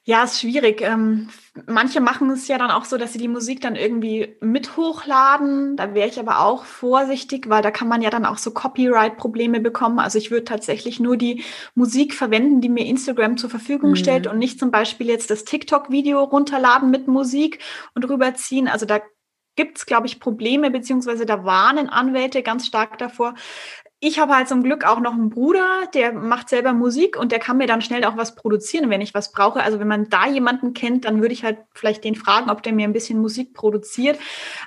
Ja, 0.09 0.23
ist 0.23 0.39
schwierig. 0.41 0.81
Ähm, 0.81 1.29
manche 1.67 2.01
machen 2.01 2.31
es 2.31 2.47
ja 2.47 2.57
dann 2.57 2.71
auch 2.71 2.85
so, 2.85 2.97
dass 2.97 3.13
sie 3.13 3.19
die 3.19 3.27
Musik 3.27 3.61
dann 3.61 3.75
irgendwie 3.75 4.35
mit 4.41 4.75
hochladen. 4.75 5.77
Da 5.77 5.93
wäre 5.93 6.07
ich 6.09 6.19
aber 6.19 6.39
auch 6.39 6.65
vorsichtig, 6.65 7.47
weil 7.47 7.61
da 7.61 7.69
kann 7.69 7.87
man 7.87 8.01
ja 8.01 8.09
dann 8.09 8.25
auch 8.25 8.39
so 8.39 8.49
Copyright-Probleme 8.49 9.59
bekommen. 9.59 9.99
Also 9.99 10.17
ich 10.17 10.31
würde 10.31 10.45
tatsächlich 10.45 10.99
nur 10.99 11.15
die 11.15 11.43
Musik 11.75 12.15
verwenden, 12.15 12.59
die 12.59 12.69
mir 12.69 12.87
Instagram 12.87 13.37
zur 13.37 13.51
Verfügung 13.51 13.91
mhm. 13.91 13.97
stellt 13.97 14.25
und 14.25 14.39
nicht 14.39 14.59
zum 14.59 14.71
Beispiel 14.71 15.05
jetzt 15.05 15.29
das 15.29 15.45
TikTok-Video 15.45 16.23
runterladen 16.23 16.89
mit 16.89 17.07
Musik 17.07 17.59
und 17.93 18.09
rüberziehen. 18.09 18.67
Also 18.67 18.87
da 18.87 19.01
gibt 19.55 19.77
es, 19.77 19.85
glaube 19.85 20.07
ich, 20.07 20.19
Probleme, 20.19 20.71
beziehungsweise 20.71 21.27
da 21.27 21.43
warnen 21.43 21.87
Anwälte 21.87 22.41
ganz 22.41 22.65
stark 22.65 22.97
davor, 22.97 23.35
ich 24.01 24.17
habe 24.17 24.33
halt 24.33 24.47
zum 24.47 24.63
Glück 24.63 24.85
auch 24.85 25.01
noch 25.01 25.13
einen 25.13 25.29
Bruder, 25.29 25.65
der 25.93 26.13
macht 26.13 26.47
selber 26.47 26.71
Musik 26.71 27.17
und 27.17 27.33
der 27.33 27.39
kann 27.39 27.57
mir 27.57 27.67
dann 27.67 27.81
schnell 27.81 28.05
auch 28.05 28.15
was 28.15 28.33
produzieren, 28.35 28.89
wenn 28.89 29.01
ich 29.01 29.13
was 29.13 29.33
brauche. 29.33 29.61
Also 29.61 29.79
wenn 29.79 29.89
man 29.89 30.09
da 30.09 30.25
jemanden 30.25 30.73
kennt, 30.73 31.03
dann 31.03 31.21
würde 31.21 31.33
ich 31.33 31.43
halt 31.43 31.57
vielleicht 31.73 32.05
den 32.05 32.15
fragen, 32.15 32.49
ob 32.49 32.63
der 32.63 32.71
mir 32.71 32.87
ein 32.87 32.93
bisschen 32.93 33.19
Musik 33.19 33.53
produziert. 33.53 34.17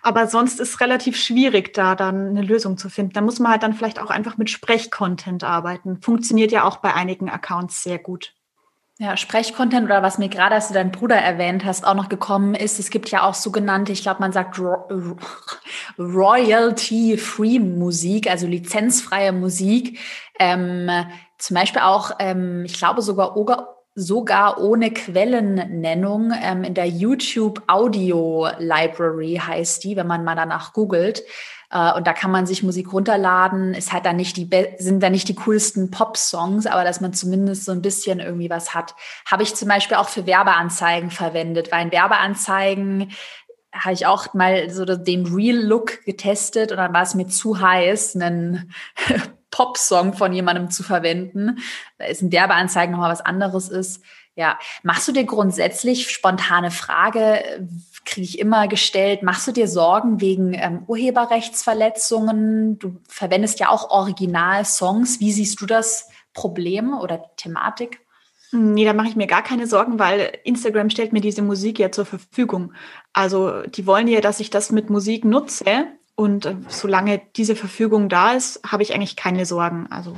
Aber 0.02 0.26
sonst 0.26 0.60
ist 0.60 0.74
es 0.74 0.80
relativ 0.80 1.16
schwierig, 1.16 1.72
da 1.72 1.94
dann 1.94 2.28
eine 2.28 2.42
Lösung 2.42 2.76
zu 2.76 2.90
finden. 2.90 3.14
Da 3.14 3.22
muss 3.22 3.38
man 3.38 3.52
halt 3.52 3.62
dann 3.62 3.72
vielleicht 3.72 4.00
auch 4.00 4.10
einfach 4.10 4.36
mit 4.36 4.50
Sprechcontent 4.50 5.44
arbeiten. 5.44 6.02
Funktioniert 6.02 6.52
ja 6.52 6.64
auch 6.64 6.76
bei 6.76 6.92
einigen 6.92 7.30
Accounts 7.30 7.82
sehr 7.82 7.98
gut. 7.98 8.34
Ja, 9.02 9.16
Sprechcontent 9.16 9.84
oder 9.84 10.00
was 10.04 10.18
mir 10.18 10.28
gerade, 10.28 10.54
als 10.54 10.68
du 10.68 10.74
deinen 10.74 10.92
Bruder 10.92 11.16
erwähnt 11.16 11.64
hast, 11.64 11.84
auch 11.84 11.94
noch 11.94 12.08
gekommen 12.08 12.54
ist, 12.54 12.78
es 12.78 12.88
gibt 12.88 13.10
ja 13.10 13.24
auch 13.24 13.34
sogenannte, 13.34 13.90
ich 13.90 14.02
glaube, 14.02 14.20
man 14.20 14.30
sagt 14.30 14.60
Royalty-Free 15.98 17.58
Musik, 17.58 18.30
also 18.30 18.46
lizenzfreie 18.46 19.32
Musik. 19.32 19.98
Ähm, 20.38 20.88
zum 21.36 21.56
Beispiel 21.56 21.82
auch, 21.82 22.12
ähm, 22.20 22.64
ich 22.64 22.74
glaube 22.74 23.02
sogar 23.02 23.36
sogar 23.96 24.60
ohne 24.60 24.92
Quellennennung 24.92 26.32
ähm, 26.40 26.62
in 26.62 26.74
der 26.74 26.86
YouTube 26.86 27.60
Audio 27.66 28.50
Library 28.58 29.40
heißt 29.44 29.82
die, 29.82 29.96
wenn 29.96 30.06
man 30.06 30.22
mal 30.22 30.36
danach 30.36 30.74
googelt. 30.74 31.24
Äh, 31.72 31.92
und 31.94 32.06
da 32.06 32.12
kann 32.12 32.30
man 32.30 32.46
sich 32.46 32.62
Musik 32.62 32.92
runterladen. 32.92 33.74
Ist 33.74 33.92
halt 33.92 34.06
dann 34.06 34.16
nicht 34.16 34.36
die, 34.36 34.48
sind 34.78 35.02
dann 35.02 35.12
nicht 35.12 35.28
die 35.28 35.34
coolsten 35.34 35.90
Pop-Songs, 35.90 36.66
aber 36.66 36.84
dass 36.84 37.00
man 37.00 37.12
zumindest 37.12 37.64
so 37.64 37.72
ein 37.72 37.82
bisschen 37.82 38.20
irgendwie 38.20 38.50
was 38.50 38.74
hat. 38.74 38.94
Habe 39.30 39.42
ich 39.42 39.54
zum 39.56 39.68
Beispiel 39.68 39.96
auch 39.96 40.08
für 40.08 40.26
Werbeanzeigen 40.26 41.10
verwendet, 41.10 41.72
weil 41.72 41.86
in 41.86 41.92
Werbeanzeigen 41.92 43.12
habe 43.74 43.94
ich 43.94 44.06
auch 44.06 44.34
mal 44.34 44.68
so 44.68 44.84
den 44.84 45.26
Real-Look 45.26 46.04
getestet 46.04 46.72
und 46.72 46.76
dann 46.76 46.92
war 46.92 47.02
es 47.02 47.14
mir 47.14 47.26
zu 47.26 47.58
heiß, 47.58 48.16
einen 48.16 48.70
Pop-Song 49.50 50.12
von 50.12 50.32
jemandem 50.32 50.70
zu 50.70 50.82
verwenden. 50.82 51.58
Da 51.96 52.04
ist 52.04 52.20
in 52.20 52.32
Werbeanzeigen 52.32 52.92
nochmal 52.92 53.10
was 53.10 53.22
anderes 53.22 53.70
ist. 53.70 54.02
Ja, 54.34 54.58
machst 54.82 55.08
du 55.08 55.12
dir 55.12 55.24
grundsätzlich 55.24 56.10
spontane 56.10 56.70
Frage, 56.70 57.66
kriege 58.04 58.26
ich 58.26 58.38
immer 58.38 58.68
gestellt. 58.68 59.22
Machst 59.22 59.46
du 59.46 59.52
dir 59.52 59.68
Sorgen 59.68 60.20
wegen 60.20 60.54
ähm, 60.54 60.84
Urheberrechtsverletzungen? 60.86 62.78
Du 62.78 62.96
verwendest 63.08 63.60
ja 63.60 63.68
auch 63.68 63.90
Original-Songs. 63.90 65.20
Wie 65.20 65.32
siehst 65.32 65.60
du 65.60 65.66
das 65.66 66.08
Problem 66.34 66.94
oder 66.94 67.30
Thematik? 67.36 68.00
Nee, 68.52 68.84
da 68.84 68.92
mache 68.92 69.08
ich 69.08 69.16
mir 69.16 69.26
gar 69.26 69.42
keine 69.42 69.66
Sorgen, 69.66 69.98
weil 69.98 70.38
Instagram 70.44 70.90
stellt 70.90 71.12
mir 71.12 71.22
diese 71.22 71.40
Musik 71.40 71.78
ja 71.78 71.90
zur 71.90 72.04
Verfügung. 72.04 72.74
Also 73.14 73.62
die 73.62 73.86
wollen 73.86 74.08
ja, 74.08 74.20
dass 74.20 74.40
ich 74.40 74.50
das 74.50 74.70
mit 74.70 74.90
Musik 74.90 75.24
nutze. 75.24 75.86
Und 76.14 76.44
äh, 76.44 76.56
solange 76.68 77.22
diese 77.36 77.56
Verfügung 77.56 78.10
da 78.10 78.32
ist, 78.32 78.60
habe 78.66 78.82
ich 78.82 78.94
eigentlich 78.94 79.16
keine 79.16 79.46
Sorgen. 79.46 79.86
Also 79.90 80.16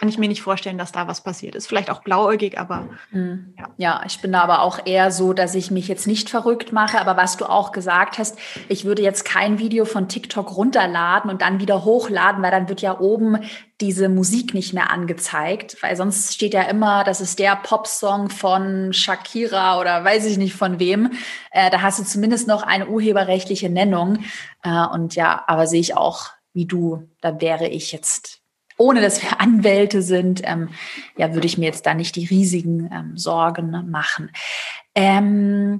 kann 0.00 0.08
ich 0.08 0.16
mir 0.16 0.28
nicht 0.30 0.40
vorstellen, 0.40 0.78
dass 0.78 0.92
da 0.92 1.08
was 1.08 1.20
passiert 1.20 1.54
ist. 1.54 1.66
Vielleicht 1.66 1.90
auch 1.90 2.00
blauäugig, 2.00 2.58
aber 2.58 2.88
mhm. 3.10 3.52
ja. 3.58 3.68
ja, 3.76 4.02
ich 4.06 4.22
bin 4.22 4.32
da 4.32 4.40
aber 4.40 4.62
auch 4.62 4.86
eher 4.86 5.10
so, 5.10 5.34
dass 5.34 5.54
ich 5.54 5.70
mich 5.70 5.88
jetzt 5.88 6.06
nicht 6.06 6.30
verrückt 6.30 6.72
mache. 6.72 6.98
Aber 6.98 7.18
was 7.18 7.36
du 7.36 7.44
auch 7.44 7.70
gesagt 7.70 8.16
hast, 8.16 8.38
ich 8.70 8.86
würde 8.86 9.02
jetzt 9.02 9.26
kein 9.26 9.58
Video 9.58 9.84
von 9.84 10.08
TikTok 10.08 10.56
runterladen 10.56 11.30
und 11.30 11.42
dann 11.42 11.60
wieder 11.60 11.84
hochladen, 11.84 12.42
weil 12.42 12.50
dann 12.50 12.70
wird 12.70 12.80
ja 12.80 12.98
oben 12.98 13.40
diese 13.82 14.08
Musik 14.08 14.54
nicht 14.54 14.72
mehr 14.72 14.90
angezeigt, 14.90 15.76
weil 15.82 15.94
sonst 15.96 16.32
steht 16.32 16.54
ja 16.54 16.62
immer, 16.62 17.04
das 17.04 17.20
ist 17.20 17.38
der 17.38 17.56
Popsong 17.56 18.30
von 18.30 18.94
Shakira 18.94 19.78
oder 19.78 20.02
weiß 20.02 20.24
ich 20.24 20.38
nicht 20.38 20.54
von 20.54 20.78
wem. 20.78 21.12
Äh, 21.50 21.70
da 21.70 21.82
hast 21.82 21.98
du 21.98 22.04
zumindest 22.04 22.48
noch 22.48 22.62
eine 22.62 22.88
urheberrechtliche 22.88 23.68
Nennung. 23.68 24.20
Äh, 24.62 24.86
und 24.94 25.14
ja, 25.14 25.44
aber 25.46 25.66
sehe 25.66 25.80
ich 25.80 25.94
auch 25.94 26.30
wie 26.54 26.64
du, 26.64 27.06
da 27.20 27.38
wäre 27.40 27.68
ich 27.68 27.92
jetzt 27.92 28.39
ohne 28.80 29.00
dass 29.00 29.22
wir 29.22 29.40
Anwälte 29.40 30.02
sind, 30.02 30.40
ähm, 30.44 30.70
ja, 31.16 31.34
würde 31.34 31.46
ich 31.46 31.58
mir 31.58 31.66
jetzt 31.66 31.86
da 31.86 31.94
nicht 31.94 32.16
die 32.16 32.26
riesigen 32.26 32.90
ähm, 32.92 33.16
Sorgen 33.16 33.90
machen. 33.90 34.30
Ähm, 34.94 35.78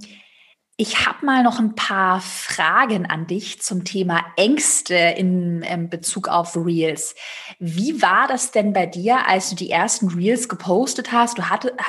ich 0.81 1.07
habe 1.07 1.27
mal 1.27 1.43
noch 1.43 1.59
ein 1.59 1.75
paar 1.75 2.23
Fragen 2.23 3.05
an 3.05 3.27
dich 3.27 3.61
zum 3.61 3.85
Thema 3.85 4.25
Ängste 4.37 4.95
in, 4.95 5.63
ähm, 5.63 5.91
Bezug 5.91 6.29
auf 6.29 6.57
Reels. 6.57 7.15
Wie 7.59 8.01
war 8.01 8.27
das 8.27 8.51
denn 8.51 8.73
bei 8.73 8.87
dir, 8.87 9.29
als 9.29 9.51
du 9.51 9.57
die 9.57 9.71
ersten 9.71 10.09
Reels 10.09 10.49
gepostet 10.49 11.13
hast? 11.13 11.37
Du 11.37 11.43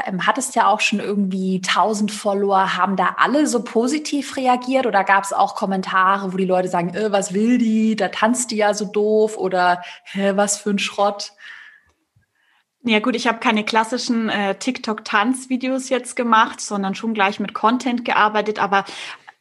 ähm, 0.05 0.27
hattest 0.27 0.55
ja 0.55 0.67
auch 0.67 0.81
schon 0.81 0.99
irgendwie 0.99 1.61
1000 1.65 2.11
Follower. 2.11 2.75
Haben 2.75 2.97
da 2.97 3.15
alle 3.17 3.47
so 3.47 3.63
positiv 3.63 4.35
reagiert 4.35 4.85
oder 4.85 5.05
gab 5.05 5.23
es 5.23 5.31
auch 5.31 5.55
Kommentare, 5.55 6.33
wo 6.33 6.35
die 6.35 6.43
Leute 6.43 6.67
sagen, 6.67 6.93
äh, 6.93 7.13
was 7.13 7.33
will 7.33 7.59
die? 7.59 7.95
Da 7.95 8.09
tanzt 8.09 8.51
die 8.51 8.57
ja 8.57 8.73
so 8.73 8.83
doof 8.83 9.37
oder 9.37 9.83
hä, 10.03 10.33
was 10.35 10.57
für 10.57 10.71
ein 10.71 10.79
Schrott? 10.79 11.31
Ja 12.83 12.99
gut, 12.99 13.15
ich 13.15 13.27
habe 13.27 13.39
keine 13.39 13.63
klassischen 13.63 14.29
äh, 14.29 14.55
TikTok-Tanzvideos 14.55 15.89
jetzt 15.89 16.15
gemacht, 16.15 16.59
sondern 16.59 16.95
schon 16.95 17.13
gleich 17.13 17.39
mit 17.39 17.53
Content 17.53 18.05
gearbeitet. 18.05 18.57
Aber 18.57 18.85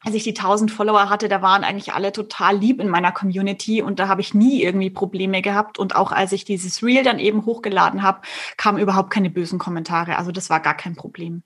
als 0.04 0.14
ich 0.14 0.24
die 0.24 0.36
1000 0.36 0.70
Follower 0.70 1.08
hatte, 1.08 1.28
da 1.28 1.40
waren 1.40 1.64
eigentlich 1.64 1.94
alle 1.94 2.12
total 2.12 2.56
lieb 2.56 2.80
in 2.80 2.88
meiner 2.88 3.12
Community 3.12 3.82
und 3.82 3.98
da 3.98 4.08
habe 4.08 4.20
ich 4.20 4.34
nie 4.34 4.62
irgendwie 4.62 4.90
Probleme 4.90 5.40
gehabt. 5.40 5.78
Und 5.78 5.96
auch 5.96 6.12
als 6.12 6.32
ich 6.32 6.44
dieses 6.44 6.82
Reel 6.82 7.02
dann 7.02 7.18
eben 7.18 7.46
hochgeladen 7.46 8.02
habe, 8.02 8.20
kamen 8.58 8.78
überhaupt 8.78 9.10
keine 9.10 9.30
bösen 9.30 9.58
Kommentare. 9.58 10.18
Also 10.18 10.32
das 10.32 10.50
war 10.50 10.60
gar 10.60 10.76
kein 10.76 10.94
Problem. 10.94 11.42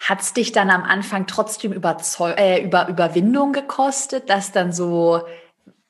Hat 0.00 0.20
es 0.20 0.32
dich 0.32 0.52
dann 0.52 0.70
am 0.70 0.82
Anfang 0.82 1.26
trotzdem 1.26 1.72
Überzeu 1.72 2.32
äh, 2.32 2.64
über 2.64 2.88
Überwindung 2.88 3.52
gekostet, 3.52 4.30
das 4.30 4.50
dann 4.50 4.72
so 4.72 5.22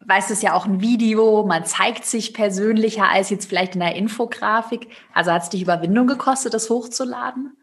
weißt 0.06 0.30
es 0.30 0.42
ja 0.42 0.54
auch 0.54 0.66
ein 0.66 0.80
Video, 0.80 1.44
man 1.44 1.64
zeigt 1.64 2.04
sich 2.04 2.34
persönlicher 2.34 3.08
als 3.08 3.30
jetzt 3.30 3.48
vielleicht 3.48 3.74
in 3.74 3.80
der 3.80 3.94
Infografik. 3.94 4.88
Also 5.14 5.32
hat 5.32 5.42
es 5.42 5.50
dich 5.50 5.62
Überwindung 5.62 6.06
gekostet, 6.06 6.54
das 6.54 6.70
hochzuladen? 6.70 7.56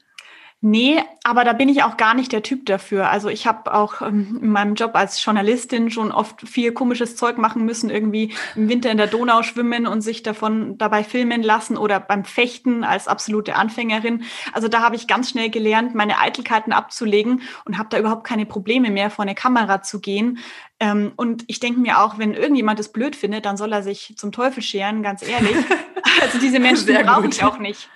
Nee, 0.61 1.01
aber 1.23 1.45
da 1.45 1.53
bin 1.53 1.69
ich 1.69 1.83
auch 1.83 1.95
gar 1.95 2.13
nicht 2.13 2.33
der 2.33 2.43
Typ 2.43 2.65
dafür. 2.65 3.09
Also 3.09 3.29
ich 3.29 3.47
habe 3.47 3.73
auch 3.73 4.01
ähm, 4.01 4.39
in 4.41 4.49
meinem 4.49 4.75
Job 4.75 4.91
als 4.93 5.23
Journalistin 5.23 5.89
schon 5.89 6.11
oft 6.11 6.45
viel 6.45 6.73
komisches 6.73 7.15
Zeug 7.15 7.37
machen 7.37 7.63
müssen, 7.63 7.89
irgendwie 7.89 8.33
im 8.55 8.67
Winter 8.67 8.91
in 8.91 8.97
der 8.97 9.07
Donau 9.07 9.41
schwimmen 9.41 9.87
und 9.87 10.01
sich 10.01 10.21
davon 10.21 10.77
dabei 10.77 11.05
filmen 11.05 11.43
lassen 11.43 11.77
oder 11.77 12.01
beim 12.01 12.25
Fechten 12.25 12.83
als 12.83 13.07
absolute 13.07 13.55
Anfängerin. 13.55 14.23
Also 14.51 14.67
da 14.67 14.81
habe 14.81 14.97
ich 14.97 15.07
ganz 15.07 15.29
schnell 15.29 15.49
gelernt, 15.49 15.95
meine 15.95 16.19
Eitelkeiten 16.19 16.73
abzulegen 16.73 17.41
und 17.63 17.77
habe 17.77 17.87
da 17.89 17.97
überhaupt 17.97 18.27
keine 18.27 18.45
Probleme 18.45 18.91
mehr, 18.91 19.09
vor 19.11 19.23
eine 19.23 19.35
Kamera 19.35 19.81
zu 19.81 20.01
gehen. 20.01 20.39
Ähm, 20.81 21.13
und 21.15 21.45
ich 21.47 21.61
denke 21.61 21.79
mir 21.79 22.01
auch, 22.01 22.17
wenn 22.17 22.33
irgendjemand 22.33 22.81
es 22.81 22.91
blöd 22.91 23.15
findet, 23.15 23.45
dann 23.45 23.55
soll 23.55 23.71
er 23.71 23.81
sich 23.81 24.15
zum 24.17 24.33
Teufel 24.33 24.61
scheren, 24.61 25.03
ganz 25.03 25.25
ehrlich. 25.25 25.55
also 26.21 26.37
diese 26.37 26.59
Menschen 26.59 26.93
brauche 27.05 27.27
ich 27.27 27.41
auch 27.45 27.59
nicht. 27.59 27.89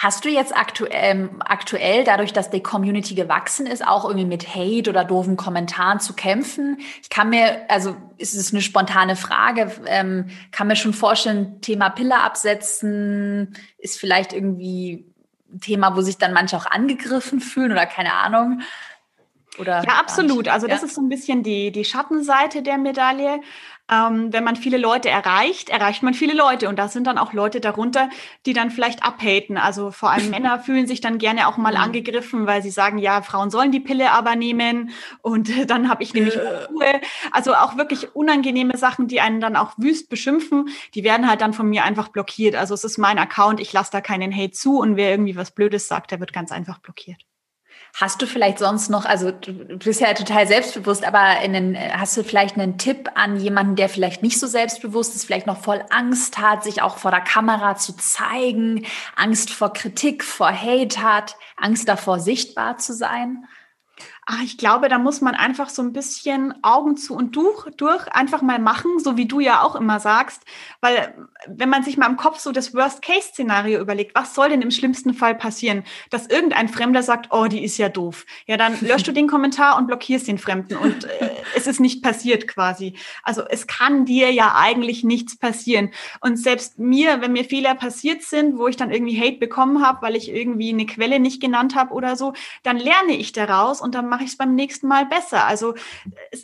Hast 0.00 0.24
du 0.24 0.28
jetzt 0.28 0.56
aktuell, 0.56 1.28
aktuell, 1.40 2.04
dadurch, 2.04 2.32
dass 2.32 2.50
die 2.50 2.62
Community 2.62 3.16
gewachsen 3.16 3.66
ist, 3.66 3.84
auch 3.84 4.04
irgendwie 4.04 4.28
mit 4.28 4.54
Hate 4.54 4.88
oder 4.88 5.04
doofen 5.04 5.36
Kommentaren 5.36 5.98
zu 5.98 6.12
kämpfen? 6.12 6.78
Ich 7.02 7.10
kann 7.10 7.30
mir, 7.30 7.68
also 7.68 7.96
ist 8.16 8.36
es 8.36 8.52
eine 8.52 8.62
spontane 8.62 9.16
Frage, 9.16 9.72
ähm, 9.86 10.28
kann 10.52 10.68
mir 10.68 10.76
schon 10.76 10.94
vorstellen, 10.94 11.60
Thema 11.62 11.90
Pille 11.90 12.16
absetzen 12.20 13.56
ist 13.76 13.98
vielleicht 13.98 14.32
irgendwie 14.32 15.12
ein 15.52 15.60
Thema, 15.60 15.96
wo 15.96 16.00
sich 16.00 16.16
dann 16.16 16.32
manche 16.32 16.56
auch 16.56 16.66
angegriffen 16.66 17.40
fühlen 17.40 17.72
oder 17.72 17.86
keine 17.86 18.12
Ahnung. 18.12 18.60
Oder 19.58 19.82
ja, 19.82 19.94
absolut. 19.98 20.46
Also 20.46 20.68
das 20.68 20.82
ja. 20.82 20.86
ist 20.86 20.94
so 20.94 21.00
ein 21.00 21.08
bisschen 21.08 21.42
die, 21.42 21.72
die 21.72 21.84
Schattenseite 21.84 22.62
der 22.62 22.78
Medaille 22.78 23.40
ähm, 23.90 24.32
wenn 24.32 24.44
man 24.44 24.56
viele 24.56 24.78
Leute 24.78 25.08
erreicht, 25.08 25.70
erreicht 25.70 26.02
man 26.02 26.14
viele 26.14 26.34
Leute. 26.34 26.68
Und 26.68 26.78
da 26.78 26.88
sind 26.88 27.06
dann 27.06 27.18
auch 27.18 27.32
Leute 27.32 27.60
darunter, 27.60 28.10
die 28.46 28.52
dann 28.52 28.70
vielleicht 28.70 29.02
abhaten. 29.02 29.56
Also 29.56 29.90
vor 29.90 30.10
allem 30.10 30.30
Männer 30.30 30.58
fühlen 30.60 30.86
sich 30.86 31.00
dann 31.00 31.18
gerne 31.18 31.48
auch 31.48 31.56
mal 31.56 31.76
angegriffen, 31.76 32.46
weil 32.46 32.62
sie 32.62 32.70
sagen, 32.70 32.98
ja, 32.98 33.22
Frauen 33.22 33.50
sollen 33.50 33.72
die 33.72 33.80
Pille 33.80 34.10
aber 34.12 34.36
nehmen. 34.36 34.90
Und 35.22 35.50
dann 35.70 35.88
habe 35.88 36.02
ich 36.02 36.14
nämlich. 36.14 36.36
Ruhe. 36.38 37.00
Also 37.30 37.54
auch 37.54 37.76
wirklich 37.76 38.14
unangenehme 38.14 38.76
Sachen, 38.76 39.08
die 39.08 39.20
einen 39.20 39.40
dann 39.40 39.56
auch 39.56 39.72
wüst 39.76 40.08
beschimpfen, 40.08 40.68
die 40.94 41.04
werden 41.04 41.28
halt 41.28 41.40
dann 41.40 41.52
von 41.52 41.68
mir 41.68 41.84
einfach 41.84 42.08
blockiert. 42.08 42.54
Also 42.54 42.74
es 42.74 42.84
ist 42.84 42.98
mein 42.98 43.18
Account, 43.18 43.60
ich 43.60 43.72
lasse 43.72 43.90
da 43.92 44.00
keinen 44.00 44.34
Hate 44.34 44.52
zu 44.52 44.78
und 44.78 44.96
wer 44.96 45.10
irgendwie 45.10 45.36
was 45.36 45.50
Blödes 45.50 45.88
sagt, 45.88 46.10
der 46.10 46.20
wird 46.20 46.32
ganz 46.32 46.52
einfach 46.52 46.78
blockiert. 46.78 47.27
Hast 48.00 48.22
du 48.22 48.26
vielleicht 48.26 48.60
sonst 48.60 48.90
noch, 48.90 49.06
also 49.06 49.32
du 49.32 49.76
bist 49.76 50.00
ja 50.00 50.14
total 50.14 50.46
selbstbewusst, 50.46 51.04
aber 51.04 51.18
einen, 51.18 51.76
hast 51.76 52.16
du 52.16 52.22
vielleicht 52.22 52.56
einen 52.56 52.78
Tipp 52.78 53.10
an 53.16 53.40
jemanden, 53.40 53.74
der 53.74 53.88
vielleicht 53.88 54.22
nicht 54.22 54.38
so 54.38 54.46
selbstbewusst 54.46 55.16
ist, 55.16 55.24
vielleicht 55.24 55.48
noch 55.48 55.60
voll 55.60 55.84
Angst 55.90 56.38
hat, 56.38 56.62
sich 56.62 56.80
auch 56.80 56.98
vor 56.98 57.10
der 57.10 57.22
Kamera 57.22 57.74
zu 57.74 57.96
zeigen, 57.96 58.86
Angst 59.16 59.50
vor 59.50 59.72
Kritik, 59.72 60.22
vor 60.22 60.52
Hate 60.52 61.02
hat, 61.02 61.34
Angst 61.56 61.88
davor, 61.88 62.20
sichtbar 62.20 62.78
zu 62.78 62.94
sein? 62.94 63.48
Ah, 64.30 64.42
ich 64.44 64.58
glaube, 64.58 64.90
da 64.90 64.98
muss 64.98 65.22
man 65.22 65.34
einfach 65.34 65.70
so 65.70 65.80
ein 65.80 65.94
bisschen 65.94 66.52
Augen 66.62 66.98
zu 66.98 67.14
und 67.14 67.34
durch, 67.34 67.64
durch 67.78 68.06
einfach 68.08 68.42
mal 68.42 68.58
machen, 68.58 68.98
so 68.98 69.16
wie 69.16 69.24
du 69.24 69.40
ja 69.40 69.62
auch 69.62 69.74
immer 69.74 70.00
sagst. 70.00 70.42
Weil 70.82 71.14
wenn 71.46 71.70
man 71.70 71.82
sich 71.82 71.96
mal 71.96 72.10
im 72.10 72.18
Kopf 72.18 72.38
so 72.38 72.52
das 72.52 72.74
Worst-Case-Szenario 72.74 73.80
überlegt, 73.80 74.14
was 74.14 74.34
soll 74.34 74.50
denn 74.50 74.60
im 74.60 74.70
schlimmsten 74.70 75.14
Fall 75.14 75.34
passieren? 75.34 75.82
Dass 76.10 76.26
irgendein 76.26 76.68
Fremder 76.68 77.02
sagt, 77.02 77.28
oh, 77.30 77.46
die 77.46 77.64
ist 77.64 77.78
ja 77.78 77.88
doof. 77.88 78.26
Ja, 78.44 78.58
dann 78.58 78.78
löscht 78.82 79.08
du 79.08 79.12
den 79.12 79.28
Kommentar 79.28 79.78
und 79.78 79.86
blockierst 79.86 80.28
den 80.28 80.36
Fremden 80.36 80.76
und 80.76 81.04
äh, 81.04 81.30
es 81.56 81.66
ist 81.66 81.80
nicht 81.80 82.02
passiert 82.02 82.46
quasi. 82.48 82.96
Also 83.22 83.44
es 83.48 83.66
kann 83.66 84.04
dir 84.04 84.30
ja 84.30 84.56
eigentlich 84.56 85.04
nichts 85.04 85.38
passieren. 85.38 85.90
Und 86.20 86.38
selbst 86.38 86.78
mir, 86.78 87.22
wenn 87.22 87.32
mir 87.32 87.46
Fehler 87.46 87.74
passiert 87.74 88.20
sind, 88.20 88.58
wo 88.58 88.68
ich 88.68 88.76
dann 88.76 88.90
irgendwie 88.90 89.18
Hate 89.18 89.38
bekommen 89.38 89.82
habe, 89.82 90.02
weil 90.02 90.16
ich 90.16 90.30
irgendwie 90.30 90.68
eine 90.68 90.84
Quelle 90.84 91.18
nicht 91.18 91.40
genannt 91.40 91.74
habe 91.74 91.94
oder 91.94 92.14
so, 92.14 92.34
dann 92.62 92.76
lerne 92.76 93.16
ich 93.16 93.32
daraus 93.32 93.80
und 93.80 93.94
dann 93.94 94.06
mache 94.17 94.17
ich 94.22 94.30
es 94.30 94.36
beim 94.36 94.54
nächsten 94.54 94.88
Mal 94.88 95.06
besser. 95.06 95.44
Also 95.44 95.74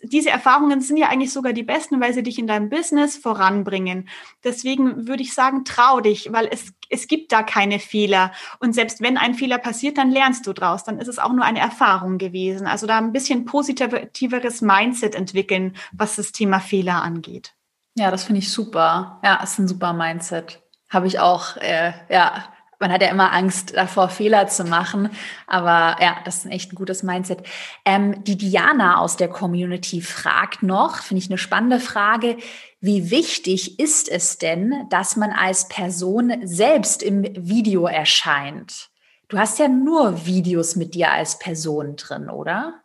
diese 0.02 0.30
Erfahrungen 0.30 0.80
sind 0.80 0.96
ja 0.96 1.08
eigentlich 1.08 1.32
sogar 1.32 1.52
die 1.52 1.62
besten, 1.62 2.00
weil 2.00 2.12
sie 2.14 2.22
dich 2.22 2.38
in 2.38 2.46
deinem 2.46 2.68
Business 2.68 3.16
voranbringen. 3.16 4.08
Deswegen 4.42 5.06
würde 5.06 5.22
ich 5.22 5.34
sagen, 5.34 5.64
trau 5.64 6.00
dich, 6.00 6.32
weil 6.32 6.48
es, 6.50 6.72
es 6.90 7.06
gibt 7.08 7.32
da 7.32 7.42
keine 7.42 7.78
Fehler. 7.78 8.32
Und 8.60 8.74
selbst 8.74 9.00
wenn 9.00 9.16
ein 9.16 9.34
Fehler 9.34 9.58
passiert, 9.58 9.98
dann 9.98 10.10
lernst 10.10 10.46
du 10.46 10.52
draus. 10.52 10.84
Dann 10.84 10.98
ist 10.98 11.08
es 11.08 11.18
auch 11.18 11.32
nur 11.32 11.44
eine 11.44 11.60
Erfahrung 11.60 12.18
gewesen. 12.18 12.66
Also 12.66 12.86
da 12.86 12.98
ein 12.98 13.12
bisschen 13.12 13.44
positiveres 13.44 14.60
Mindset 14.60 15.14
entwickeln, 15.14 15.76
was 15.92 16.16
das 16.16 16.32
Thema 16.32 16.60
Fehler 16.60 17.02
angeht. 17.02 17.54
Ja, 17.96 18.10
das 18.10 18.24
finde 18.24 18.40
ich 18.40 18.50
super. 18.50 19.20
Ja, 19.22 19.36
ist 19.42 19.58
ein 19.58 19.68
super 19.68 19.92
Mindset. 19.92 20.60
Habe 20.88 21.06
ich 21.06 21.20
auch, 21.20 21.56
äh, 21.56 21.92
ja, 22.08 22.44
man 22.78 22.92
hat 22.92 23.02
ja 23.02 23.08
immer 23.08 23.32
Angst 23.32 23.76
davor, 23.76 24.08
Fehler 24.08 24.46
zu 24.48 24.64
machen. 24.64 25.10
Aber 25.46 25.96
ja, 26.02 26.16
das 26.24 26.38
ist 26.38 26.46
ein 26.46 26.50
echt 26.50 26.72
ein 26.72 26.76
gutes 26.76 27.02
Mindset. 27.02 27.46
Ähm, 27.84 28.22
die 28.24 28.36
Diana 28.36 28.98
aus 28.98 29.16
der 29.16 29.28
Community 29.28 30.00
fragt 30.00 30.62
noch, 30.62 30.98
finde 30.98 31.22
ich 31.22 31.30
eine 31.30 31.38
spannende 31.38 31.80
Frage, 31.80 32.36
wie 32.80 33.10
wichtig 33.10 33.78
ist 33.80 34.08
es 34.10 34.38
denn, 34.38 34.86
dass 34.90 35.16
man 35.16 35.30
als 35.30 35.68
Person 35.68 36.34
selbst 36.44 37.02
im 37.02 37.24
Video 37.34 37.86
erscheint? 37.86 38.90
Du 39.28 39.38
hast 39.38 39.58
ja 39.58 39.68
nur 39.68 40.26
Videos 40.26 40.76
mit 40.76 40.94
dir 40.94 41.10
als 41.10 41.38
Person 41.38 41.96
drin, 41.96 42.28
oder? 42.28 42.82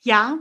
Ja, 0.00 0.38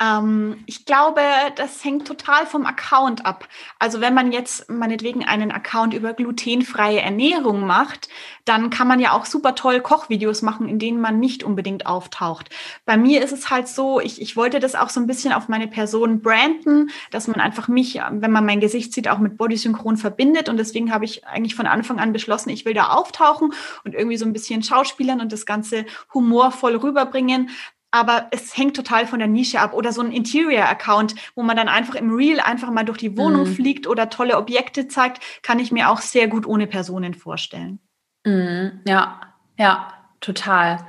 ähm, 0.00 0.62
ich 0.66 0.84
glaube, 0.84 1.20
das 1.56 1.84
hängt 1.84 2.06
total 2.06 2.46
vom 2.46 2.66
Account 2.66 3.26
ab. 3.26 3.48
Also 3.78 4.00
wenn 4.00 4.14
man 4.14 4.32
jetzt 4.32 4.70
meinetwegen 4.70 5.24
einen 5.24 5.50
Account 5.50 5.92
über 5.92 6.12
glutenfreie 6.12 7.00
Ernährung 7.00 7.66
macht, 7.66 8.08
dann 8.44 8.70
kann 8.70 8.88
man 8.88 9.00
ja 9.00 9.12
auch 9.12 9.26
super 9.26 9.54
toll 9.54 9.80
Kochvideos 9.80 10.42
machen, 10.42 10.68
in 10.68 10.78
denen 10.78 11.00
man 11.00 11.18
nicht 11.18 11.42
unbedingt 11.42 11.86
auftaucht. 11.86 12.48
Bei 12.84 12.96
mir 12.96 13.22
ist 13.22 13.32
es 13.32 13.50
halt 13.50 13.68
so, 13.68 14.00
ich, 14.00 14.22
ich 14.22 14.36
wollte 14.36 14.60
das 14.60 14.74
auch 14.74 14.88
so 14.88 15.00
ein 15.00 15.06
bisschen 15.06 15.32
auf 15.32 15.48
meine 15.48 15.68
Person 15.68 16.22
branden, 16.22 16.90
dass 17.10 17.26
man 17.26 17.40
einfach 17.40 17.68
mich, 17.68 18.00
wenn 18.10 18.32
man 18.32 18.46
mein 18.46 18.60
Gesicht 18.60 18.92
sieht, 18.92 19.08
auch 19.08 19.18
mit 19.18 19.36
Bodysynchron 19.36 19.96
verbindet. 19.96 20.48
Und 20.48 20.58
deswegen 20.58 20.92
habe 20.92 21.04
ich 21.04 21.26
eigentlich 21.26 21.56
von 21.56 21.66
Anfang 21.66 21.98
an 21.98 22.12
beschlossen, 22.12 22.50
ich 22.50 22.64
will 22.64 22.74
da 22.74 22.90
auftauchen 22.90 23.52
und 23.84 23.94
irgendwie 23.94 24.16
so 24.16 24.24
ein 24.24 24.32
bisschen 24.32 24.62
schauspielern 24.62 25.20
und 25.20 25.32
das 25.32 25.44
Ganze 25.44 25.84
humorvoll 26.14 26.76
rüberbringen 26.76 27.50
aber 27.90 28.28
es 28.30 28.56
hängt 28.56 28.76
total 28.76 29.06
von 29.06 29.18
der 29.18 29.28
Nische 29.28 29.60
ab. 29.60 29.72
Oder 29.72 29.92
so 29.92 30.02
ein 30.02 30.12
Interior-Account, 30.12 31.14
wo 31.34 31.42
man 31.42 31.56
dann 31.56 31.68
einfach 31.68 31.94
im 31.94 32.14
Real 32.14 32.40
einfach 32.40 32.70
mal 32.70 32.84
durch 32.84 32.98
die 32.98 33.16
Wohnung 33.16 33.44
mm. 33.44 33.54
fliegt 33.54 33.86
oder 33.86 34.10
tolle 34.10 34.36
Objekte 34.36 34.88
zeigt, 34.88 35.22
kann 35.42 35.58
ich 35.58 35.72
mir 35.72 35.88
auch 35.90 36.00
sehr 36.00 36.28
gut 36.28 36.46
ohne 36.46 36.66
Personen 36.66 37.14
vorstellen. 37.14 37.78
Mm, 38.24 38.80
ja, 38.86 39.20
ja, 39.56 39.92
total. 40.20 40.86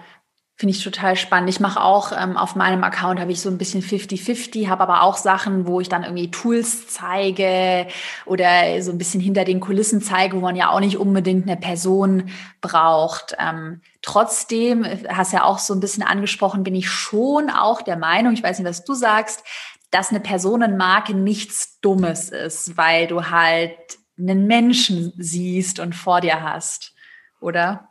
Finde 0.59 0.75
ich 0.75 0.83
total 0.83 1.15
spannend. 1.15 1.49
Ich 1.49 1.61
mache 1.61 1.81
auch 1.81 2.11
ähm, 2.11 2.35
auf 2.35 2.57
meinem 2.57 2.83
Account 2.83 3.21
habe 3.21 3.31
ich 3.31 3.39
so 3.39 3.49
ein 3.49 3.57
bisschen 3.57 3.81
50-50, 3.81 4.67
habe 4.67 4.83
aber 4.83 5.03
auch 5.03 5.15
Sachen, 5.15 5.67
wo 5.67 5.79
ich 5.79 5.87
dann 5.87 6.03
irgendwie 6.03 6.31
Tools 6.31 6.89
zeige 6.89 7.87
oder 8.25 8.81
so 8.81 8.91
ein 8.91 8.97
bisschen 8.97 9.21
hinter 9.21 9.45
den 9.45 9.61
Kulissen 9.61 10.01
zeige, 10.01 10.35
wo 10.35 10.41
man 10.41 10.57
ja 10.57 10.69
auch 10.69 10.81
nicht 10.81 10.97
unbedingt 10.97 11.47
eine 11.47 11.55
Person 11.55 12.29
braucht. 12.59 13.37
Ähm, 13.39 13.79
trotzdem, 14.01 14.83
äh, 14.83 14.97
hast 15.07 15.31
ja 15.31 15.45
auch 15.45 15.59
so 15.59 15.73
ein 15.73 15.79
bisschen 15.79 16.03
angesprochen, 16.03 16.63
bin 16.63 16.75
ich 16.75 16.89
schon 16.89 17.49
auch 17.49 17.81
der 17.81 17.95
Meinung, 17.95 18.33
ich 18.33 18.43
weiß 18.43 18.59
nicht, 18.59 18.67
was 18.67 18.83
du 18.83 18.95
sagst, 18.95 19.45
dass 19.91 20.09
eine 20.09 20.19
Personenmarke 20.19 21.13
nichts 21.13 21.79
Dummes 21.79 22.31
ist, 22.31 22.75
weil 22.75 23.07
du 23.07 23.29
halt 23.29 23.77
einen 24.17 24.45
Menschen 24.45 25.13
siehst 25.17 25.79
und 25.79 25.95
vor 25.95 26.19
dir 26.19 26.43
hast, 26.43 26.93
oder? 27.39 27.87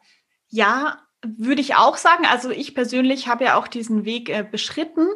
Ja, 0.50 0.98
würde 1.24 1.61
ich 1.61 1.74
auch 1.74 1.96
sagen. 1.96 2.24
Also 2.26 2.50
ich 2.50 2.74
persönlich 2.74 3.28
habe 3.28 3.44
ja 3.44 3.57
auch 3.57 3.68
diesen 3.68 4.04
Weg 4.04 4.28
äh, 4.28 4.44
beschritten, 4.48 5.07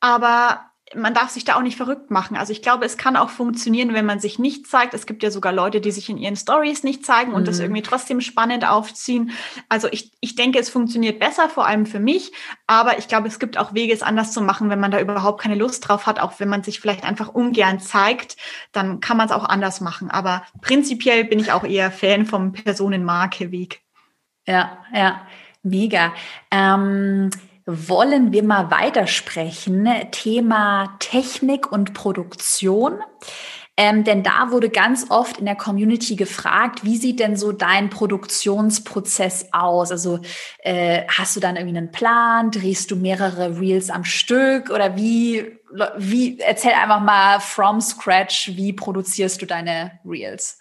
aber 0.00 0.72
man 0.94 1.14
darf 1.14 1.30
sich 1.30 1.44
da 1.44 1.56
auch 1.56 1.62
nicht 1.62 1.76
verrückt 1.76 2.10
machen. 2.10 2.36
Also 2.36 2.52
ich 2.52 2.62
glaube, 2.62 2.84
es 2.84 2.96
kann 2.96 3.16
auch 3.16 3.30
funktionieren, 3.30 3.94
wenn 3.94 4.04
man 4.04 4.20
sich 4.20 4.38
nicht 4.38 4.66
zeigt. 4.66 4.94
Es 4.94 5.06
gibt 5.06 5.22
ja 5.22 5.30
sogar 5.30 5.52
Leute, 5.52 5.80
die 5.80 5.90
sich 5.90 6.08
in 6.10 6.18
ihren 6.18 6.36
Stories 6.36 6.82
nicht 6.82 7.06
zeigen 7.06 7.32
und 7.32 7.42
mhm. 7.42 7.46
das 7.46 7.60
irgendwie 7.60 7.82
trotzdem 7.82 8.20
spannend 8.20 8.68
aufziehen. 8.68 9.32
Also 9.68 9.88
ich, 9.90 10.12
ich 10.20 10.34
denke, 10.34 10.58
es 10.58 10.70
funktioniert 10.70 11.18
besser, 11.18 11.48
vor 11.48 11.66
allem 11.66 11.86
für 11.86 12.00
mich. 12.00 12.32
Aber 12.66 12.98
ich 12.98 13.08
glaube, 13.08 13.28
es 13.28 13.38
gibt 13.38 13.56
auch 13.56 13.74
Wege, 13.74 13.92
es 13.92 14.02
anders 14.02 14.32
zu 14.32 14.42
machen, 14.42 14.70
wenn 14.70 14.80
man 14.80 14.90
da 14.90 15.00
überhaupt 15.00 15.40
keine 15.40 15.54
Lust 15.54 15.88
drauf 15.88 16.06
hat. 16.06 16.20
Auch 16.20 16.40
wenn 16.40 16.48
man 16.48 16.62
sich 16.62 16.80
vielleicht 16.80 17.04
einfach 17.04 17.28
ungern 17.28 17.80
zeigt, 17.80 18.36
dann 18.72 19.00
kann 19.00 19.16
man 19.16 19.26
es 19.26 19.32
auch 19.32 19.44
anders 19.44 19.80
machen. 19.80 20.10
Aber 20.10 20.44
prinzipiell 20.60 21.24
bin 21.24 21.38
ich 21.38 21.52
auch 21.52 21.64
eher 21.64 21.90
Fan 21.90 22.26
vom 22.26 22.52
Personenmarke-Weg. 22.52 23.80
Ja, 24.46 24.78
ja. 24.92 25.26
Mega. 25.62 26.12
Ähm, 26.50 27.30
wollen 27.66 28.32
wir 28.32 28.42
mal 28.42 28.70
weitersprechen? 28.70 29.88
Thema 30.10 30.96
Technik 30.98 31.70
und 31.70 31.94
Produktion. 31.94 32.98
Ähm, 33.76 34.04
denn 34.04 34.22
da 34.22 34.50
wurde 34.50 34.68
ganz 34.68 35.06
oft 35.10 35.38
in 35.38 35.46
der 35.46 35.54
Community 35.54 36.14
gefragt, 36.14 36.84
wie 36.84 36.98
sieht 36.98 37.20
denn 37.20 37.36
so 37.36 37.52
dein 37.52 37.88
Produktionsprozess 37.88 39.48
aus? 39.52 39.90
Also 39.90 40.20
äh, 40.58 41.04
hast 41.08 41.36
du 41.36 41.40
dann 41.40 41.56
irgendwie 41.56 41.78
einen 41.78 41.90
Plan? 41.90 42.50
Drehst 42.50 42.90
du 42.90 42.96
mehrere 42.96 43.58
Reels 43.58 43.88
am 43.88 44.04
Stück? 44.04 44.68
Oder 44.68 44.96
wie, 44.96 45.58
wie, 45.96 46.38
erzähl 46.40 46.72
einfach 46.72 47.00
mal 47.00 47.40
from 47.40 47.80
scratch, 47.80 48.50
wie 48.56 48.74
produzierst 48.74 49.40
du 49.40 49.46
deine 49.46 49.98
Reels? 50.04 50.58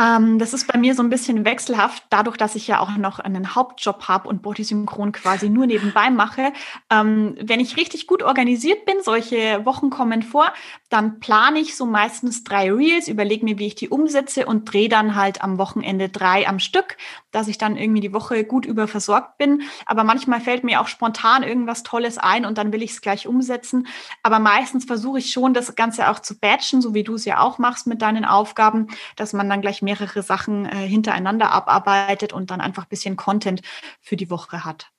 Ähm, 0.00 0.38
das 0.38 0.54
ist 0.54 0.66
bei 0.72 0.78
mir 0.78 0.94
so 0.94 1.02
ein 1.02 1.10
bisschen 1.10 1.44
wechselhaft, 1.44 2.04
dadurch, 2.08 2.38
dass 2.38 2.54
ich 2.54 2.66
ja 2.66 2.80
auch 2.80 2.96
noch 2.96 3.18
einen 3.18 3.54
Hauptjob 3.54 4.08
habe 4.08 4.26
und 4.26 4.40
Bodysynchron 4.40 5.12
quasi 5.12 5.50
nur 5.50 5.66
nebenbei 5.66 6.08
mache. 6.10 6.52
Ähm, 6.90 7.36
wenn 7.38 7.60
ich 7.60 7.76
richtig 7.76 8.06
gut 8.06 8.22
organisiert 8.22 8.86
bin, 8.86 8.96
solche 9.02 9.66
Wochen 9.66 9.90
kommen 9.90 10.22
vor, 10.22 10.50
dann 10.88 11.20
plane 11.20 11.58
ich 11.58 11.76
so 11.76 11.84
meistens 11.84 12.42
drei 12.42 12.72
Reels, 12.72 13.06
überlege 13.06 13.44
mir, 13.44 13.58
wie 13.58 13.66
ich 13.66 13.74
die 13.74 13.90
umsetze 13.90 14.46
und 14.46 14.72
drehe 14.72 14.88
dann 14.88 15.14
halt 15.14 15.42
am 15.42 15.58
Wochenende 15.58 16.08
drei 16.08 16.48
am 16.48 16.58
Stück, 16.58 16.96
dass 17.32 17.48
ich 17.48 17.58
dann 17.58 17.76
irgendwie 17.76 18.00
die 18.00 18.12
Woche 18.12 18.44
gut 18.44 18.64
über 18.64 18.86
versorgt 18.86 19.38
bin. 19.38 19.62
Aber 19.86 20.04
manchmal 20.04 20.40
fällt 20.40 20.62
mir 20.62 20.80
auch 20.80 20.86
spontan 20.86 21.42
irgendwas 21.42 21.82
Tolles 21.82 22.18
ein 22.18 22.46
und 22.46 22.58
dann 22.58 22.72
will 22.72 22.82
ich 22.82 22.92
es 22.92 23.00
gleich 23.00 23.26
umsetzen. 23.26 23.88
Aber 24.22 24.38
meistens 24.38 24.84
versuche 24.84 25.18
ich 25.18 25.32
schon, 25.32 25.54
das 25.54 25.74
Ganze 25.74 26.08
auch 26.08 26.20
zu 26.20 26.38
batchen, 26.38 26.80
so 26.80 26.94
wie 26.94 27.02
du 27.02 27.14
es 27.14 27.24
ja 27.24 27.40
auch 27.40 27.58
machst 27.58 27.86
mit 27.88 28.02
deinen 28.02 28.24
Aufgaben, 28.24 28.86
dass 29.16 29.32
man 29.32 29.48
dann 29.48 29.62
gleich 29.62 29.82
mehrere 29.82 30.22
Sachen 30.22 30.66
äh, 30.66 30.86
hintereinander 30.86 31.50
abarbeitet 31.50 32.32
und 32.32 32.50
dann 32.50 32.60
einfach 32.60 32.84
ein 32.84 32.90
bisschen 32.90 33.16
Content 33.16 33.62
für 34.00 34.16
die 34.16 34.30
Woche 34.30 34.64
hat. 34.64 34.91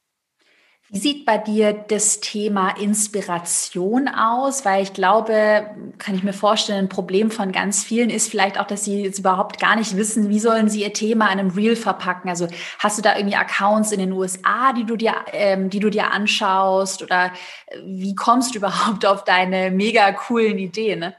Wie 0.94 1.00
sieht 1.00 1.26
bei 1.26 1.40
dir 1.40 1.74
das 1.74 2.20
Thema 2.20 2.78
Inspiration 2.80 4.08
aus? 4.08 4.64
Weil 4.64 4.84
ich 4.84 4.94
glaube, 4.94 5.66
kann 5.98 6.14
ich 6.14 6.22
mir 6.22 6.34
vorstellen, 6.34 6.86
ein 6.86 6.90
Problem 6.90 7.32
von 7.32 7.52
ganz 7.52 7.84
vielen 7.84 8.12
ist 8.12 8.30
vielleicht 8.30 8.60
auch, 8.60 8.68
dass 8.68 8.86
sie 8.86 9.02
jetzt 9.02 9.18
überhaupt 9.18 9.60
gar 9.60 9.76
nicht 9.76 9.98
wissen, 9.98 10.30
wie 10.30 10.40
sollen 10.40 10.70
sie 10.70 10.84
ihr 10.84 10.94
Thema 10.94 11.32
in 11.32 11.40
einem 11.40 11.50
Reel 11.50 11.76
verpacken. 11.76 12.30
Also 12.30 12.48
hast 12.78 13.00
du 13.00 13.02
da 13.02 13.18
irgendwie 13.18 13.36
Accounts 13.36 13.92
in 13.92 14.02
den 14.02 14.12
USA, 14.12 14.72
die 14.74 14.84
du 14.84 14.96
dir, 14.96 15.16
ähm, 15.32 15.72
die 15.72 15.80
du 15.80 15.90
dir 15.90 16.12
anschaust? 16.12 17.02
Oder 17.02 17.32
wie 17.84 18.14
kommst 18.14 18.54
du 18.54 18.60
überhaupt 18.60 19.04
auf 19.04 19.24
deine 19.24 19.72
mega 19.72 20.12
coolen 20.12 20.60
Ideen? 20.60 21.00
Ne? 21.00 21.16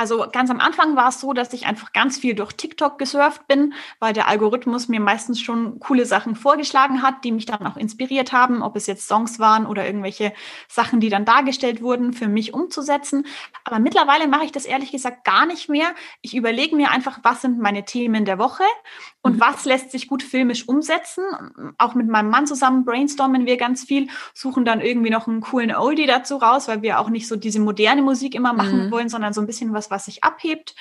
Also 0.00 0.24
ganz 0.32 0.48
am 0.48 0.60
Anfang 0.60 0.96
war 0.96 1.08
es 1.08 1.20
so, 1.20 1.34
dass 1.34 1.52
ich 1.52 1.66
einfach 1.66 1.92
ganz 1.92 2.16
viel 2.16 2.34
durch 2.34 2.52
TikTok 2.52 2.98
gesurft 2.98 3.46
bin, 3.48 3.74
weil 3.98 4.14
der 4.14 4.28
Algorithmus 4.28 4.88
mir 4.88 4.98
meistens 4.98 5.42
schon 5.42 5.78
coole 5.78 6.06
Sachen 6.06 6.36
vorgeschlagen 6.36 7.02
hat, 7.02 7.22
die 7.22 7.32
mich 7.32 7.44
dann 7.44 7.66
auch 7.66 7.76
inspiriert 7.76 8.32
haben, 8.32 8.62
ob 8.62 8.76
es 8.76 8.86
jetzt 8.86 9.06
Songs 9.06 9.38
waren 9.38 9.66
oder 9.66 9.84
irgendwelche 9.84 10.32
Sachen, 10.68 11.00
die 11.00 11.10
dann 11.10 11.26
dargestellt 11.26 11.82
wurden, 11.82 12.14
für 12.14 12.28
mich 12.28 12.54
umzusetzen. 12.54 13.26
Aber 13.62 13.78
mittlerweile 13.78 14.26
mache 14.26 14.46
ich 14.46 14.52
das 14.52 14.64
ehrlich 14.64 14.90
gesagt 14.90 15.22
gar 15.22 15.44
nicht 15.44 15.68
mehr. 15.68 15.88
Ich 16.22 16.34
überlege 16.34 16.76
mir 16.76 16.92
einfach, 16.92 17.18
was 17.22 17.42
sind 17.42 17.58
meine 17.58 17.84
Themen 17.84 18.24
der 18.24 18.38
Woche 18.38 18.64
und 19.20 19.36
mhm. 19.36 19.40
was 19.42 19.66
lässt 19.66 19.90
sich 19.90 20.08
gut 20.08 20.22
filmisch 20.22 20.66
umsetzen. 20.66 21.24
Auch 21.76 21.94
mit 21.94 22.08
meinem 22.08 22.30
Mann 22.30 22.46
zusammen 22.46 22.86
brainstormen 22.86 23.44
wir 23.44 23.58
ganz 23.58 23.84
viel, 23.84 24.08
suchen 24.32 24.64
dann 24.64 24.80
irgendwie 24.80 25.10
noch 25.10 25.28
einen 25.28 25.42
coolen 25.42 25.74
Oldie 25.74 26.06
dazu 26.06 26.36
raus, 26.36 26.68
weil 26.68 26.80
wir 26.80 27.00
auch 27.00 27.10
nicht 27.10 27.28
so 27.28 27.36
diese 27.36 27.60
moderne 27.60 28.00
Musik 28.00 28.34
immer 28.34 28.54
machen 28.54 28.86
mhm. 28.86 28.90
wollen, 28.90 29.10
sondern 29.10 29.34
so 29.34 29.42
ein 29.42 29.46
bisschen 29.46 29.74
was 29.74 29.89
was 29.90 30.06
sich 30.06 30.24
abhebt. 30.24 30.74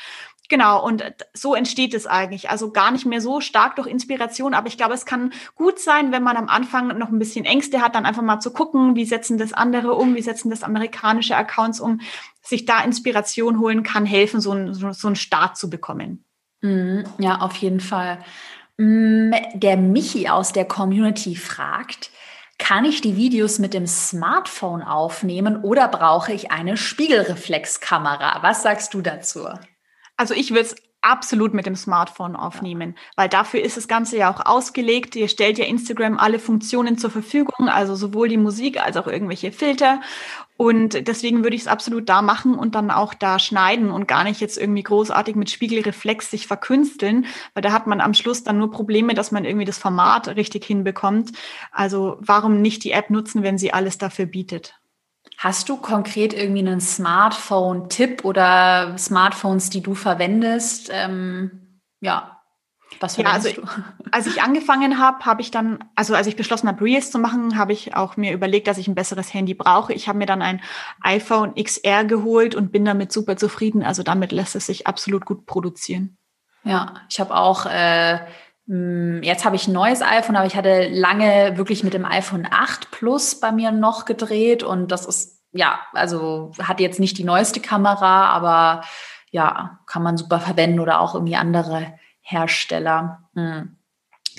Genau, 0.50 0.84
und 0.84 1.04
so 1.34 1.54
entsteht 1.54 1.94
es 1.94 2.08
eigentlich. 2.08 2.50
Also 2.50 2.72
gar 2.72 2.90
nicht 2.90 3.06
mehr 3.06 3.22
so 3.22 3.40
stark 3.40 3.76
durch 3.76 3.88
Inspiration, 3.88 4.56
aber 4.56 4.68
ich 4.68 4.78
glaube, 4.78 4.96
es 4.96 5.06
kann 5.06 5.32
gut 5.54 5.80
sein, 5.80 6.12
wenn 6.12 6.24
man 6.24 6.38
am 6.38 6.50
Anfang 6.50 6.98
noch 6.98 7.10
ein 7.10 7.20
bisschen 7.20 7.46
Ängste 7.46 7.82
hat, 7.82 7.94
dann 7.94 8.06
einfach 8.06 8.24
mal 8.24 8.40
zu 8.40 8.52
gucken, 8.52 8.96
wie 8.96 9.06
setzen 9.06 9.38
das 9.38 9.54
andere 9.54 9.94
um, 9.94 10.16
wie 10.16 10.24
setzen 10.24 10.50
das 10.50 10.64
amerikanische 10.64 11.36
Accounts 11.38 11.80
um, 11.80 12.02
sich 12.42 12.66
da 12.66 12.82
Inspiration 12.82 13.60
holen 13.60 13.84
kann, 13.84 14.08
helfen, 14.08 14.42
so, 14.42 14.52
ein, 14.52 14.74
so, 14.74 14.92
so 14.92 15.08
einen 15.08 15.16
Start 15.16 15.56
zu 15.56 15.70
bekommen. 15.70 16.26
Mhm, 16.62 17.04
ja, 17.20 17.42
auf 17.42 17.56
jeden 17.58 17.80
Fall. 17.80 18.18
Mm, 18.78 19.32
der 19.54 19.78
Michi 19.78 20.30
aus 20.30 20.52
der 20.52 20.66
Community 20.66 21.36
fragt, 21.36 22.10
kann 22.60 22.86
ich 22.86 23.02
die 23.02 23.18
Videos 23.18 23.58
mit 23.58 23.74
dem 23.74 23.88
Smartphone 23.88 24.84
aufnehmen 24.84 25.64
oder 25.64 25.88
brauche 25.88 26.34
ich 26.34 26.52
eine 26.52 26.78
Spiegelreflexkamera? 26.78 28.44
Was 28.44 28.62
sagst 28.62 28.94
du 28.94 29.02
dazu? 29.02 29.48
Also 30.18 30.36
ich 30.36 30.52
würde 30.52 30.66
es 30.66 30.76
absolut 31.02 31.54
mit 31.54 31.66
dem 31.66 31.76
Smartphone 31.76 32.36
aufnehmen, 32.36 32.96
weil 33.16 33.30
dafür 33.30 33.62
ist 33.62 33.78
das 33.78 33.88
Ganze 33.88 34.18
ja 34.18 34.34
auch 34.34 34.46
ausgelegt. 34.46 35.16
Ihr 35.16 35.28
stellt 35.28 35.58
ja 35.58 35.66
Instagram 35.66 36.18
alle 36.18 36.40
Funktionen 36.40 36.98
zur 36.98 37.10
Verfügung, 37.10 37.70
also 37.70 37.96
sowohl 37.96 38.28
die 38.28 38.38
Musik 38.38 38.82
als 38.84 38.98
auch 38.98 39.08
irgendwelche 39.08 39.52
Filter. 39.52 40.02
Und 40.58 41.08
deswegen 41.08 41.44
würde 41.44 41.56
ich 41.56 41.62
es 41.62 41.68
absolut 41.68 42.10
da 42.10 42.22
machen 42.22 42.56
und 42.56 42.76
dann 42.76 42.92
auch 42.92 43.14
da 43.14 43.40
schneiden 43.40 43.92
und 43.92 44.10
gar 44.10 44.26
nicht 44.26 44.42
jetzt 44.42 44.58
irgendwie 44.58 44.84
großartig 44.84 45.36
mit 45.36 45.50
Spiegelreflex 45.50 46.30
sich 46.32 46.48
verkünsteln, 46.48 47.28
weil 47.54 47.62
da 47.62 47.72
hat 47.72 47.88
man 47.88 48.02
am 48.02 48.14
Schluss 48.14 48.44
dann 48.44 48.58
nur 48.58 48.70
Probleme, 48.70 49.14
dass 49.14 49.32
man 49.32 49.46
irgendwie 49.46 49.66
das 49.66 49.78
Format 49.78 50.28
richtig 50.36 50.66
hinbekommt. 50.66 51.32
Also 51.72 52.18
warum 52.20 52.62
nicht 52.62 52.84
die 52.84 52.92
App 52.92 53.10
nutzen, 53.10 53.42
wenn 53.42 53.58
sie 53.58 53.72
alles 53.72 53.98
dafür 53.98 54.26
bietet? 54.26 54.79
Hast 55.40 55.70
du 55.70 55.78
konkret 55.78 56.34
irgendwie 56.34 56.60
einen 56.60 56.82
Smartphone-Tipp 56.82 58.26
oder 58.26 58.98
Smartphones, 58.98 59.70
die 59.70 59.80
du 59.80 59.96
verwendest? 59.96 60.90
Ähm, 60.92 61.80
ja, 62.02 62.42
was 63.00 63.16
ja, 63.16 63.28
also, 63.28 63.50
du? 63.50 63.62
als 64.12 64.28
ich 64.28 64.42
angefangen 64.42 65.00
habe, 65.00 65.26
habe 65.26 65.42
ich 65.42 65.50
dann, 65.50 65.80
also 65.96 66.14
als 66.14 66.28
ich 66.28 66.36
beschlossen 66.36 66.68
habe, 66.68 66.84
Reels 66.84 67.10
zu 67.10 67.20
machen, 67.20 67.58
habe 67.58 67.72
ich 67.72 67.96
auch 67.96 68.18
mir 68.18 68.34
überlegt, 68.34 68.68
dass 68.68 68.78
ich 68.78 68.90
ein 68.90 68.96
besseres 68.96 69.34
Handy 69.34 69.54
brauche. 69.54 69.94
Ich 69.94 70.10
habe 70.10 70.18
mir 70.18 70.26
dann 70.26 70.42
ein 70.42 70.60
iPhone 71.04 71.56
XR 71.56 72.04
geholt 72.04 72.54
und 72.54 72.74
bin 72.74 72.84
damit 72.84 73.14
super 73.14 73.38
zufrieden. 73.38 73.82
Also 73.82 74.04
damit 74.04 74.34
lässt 74.34 74.58
es 74.58 74.66
sich 74.66 74.88
absolut 74.88 75.26
gut 75.26 75.46
produzieren. 75.46 76.18
Ja, 76.66 76.96
ich 77.10 77.22
habe 77.22 77.34
auch 77.34 77.66
äh, 77.66 78.20
Jetzt 78.72 79.46
habe 79.46 79.56
ich 79.56 79.68
ein 79.68 79.74
neues 79.74 80.04
iPhone, 80.04 80.36
aber 80.36 80.46
ich 80.46 80.56
hatte 80.56 80.90
lange 80.90 81.58
wirklich 81.58 81.84
mit 81.84 81.96
dem 81.96 82.06
iPhone 82.06 82.48
8 82.50 82.92
Plus 82.92 83.40
bei 83.40 83.52
mir 83.52 83.72
noch 83.72 84.06
gedreht 84.06 84.62
und 84.62 84.92
das 84.92 85.08
ist, 85.08 85.42
ja, 85.52 85.80
also 85.94 86.52
hat 86.62 86.80
jetzt 86.80 87.00
nicht 87.00 87.18
die 87.18 87.24
neueste 87.24 87.62
Kamera, 87.62 88.28
aber 88.28 88.84
ja, 89.32 89.80
kann 89.88 90.04
man 90.04 90.18
super 90.18 90.40
verwenden 90.40 90.80
oder 90.80 91.02
auch 91.02 91.16
irgendwie 91.16 91.36
andere 91.36 91.98
Hersteller. 92.22 93.30
Hm. 93.34 93.76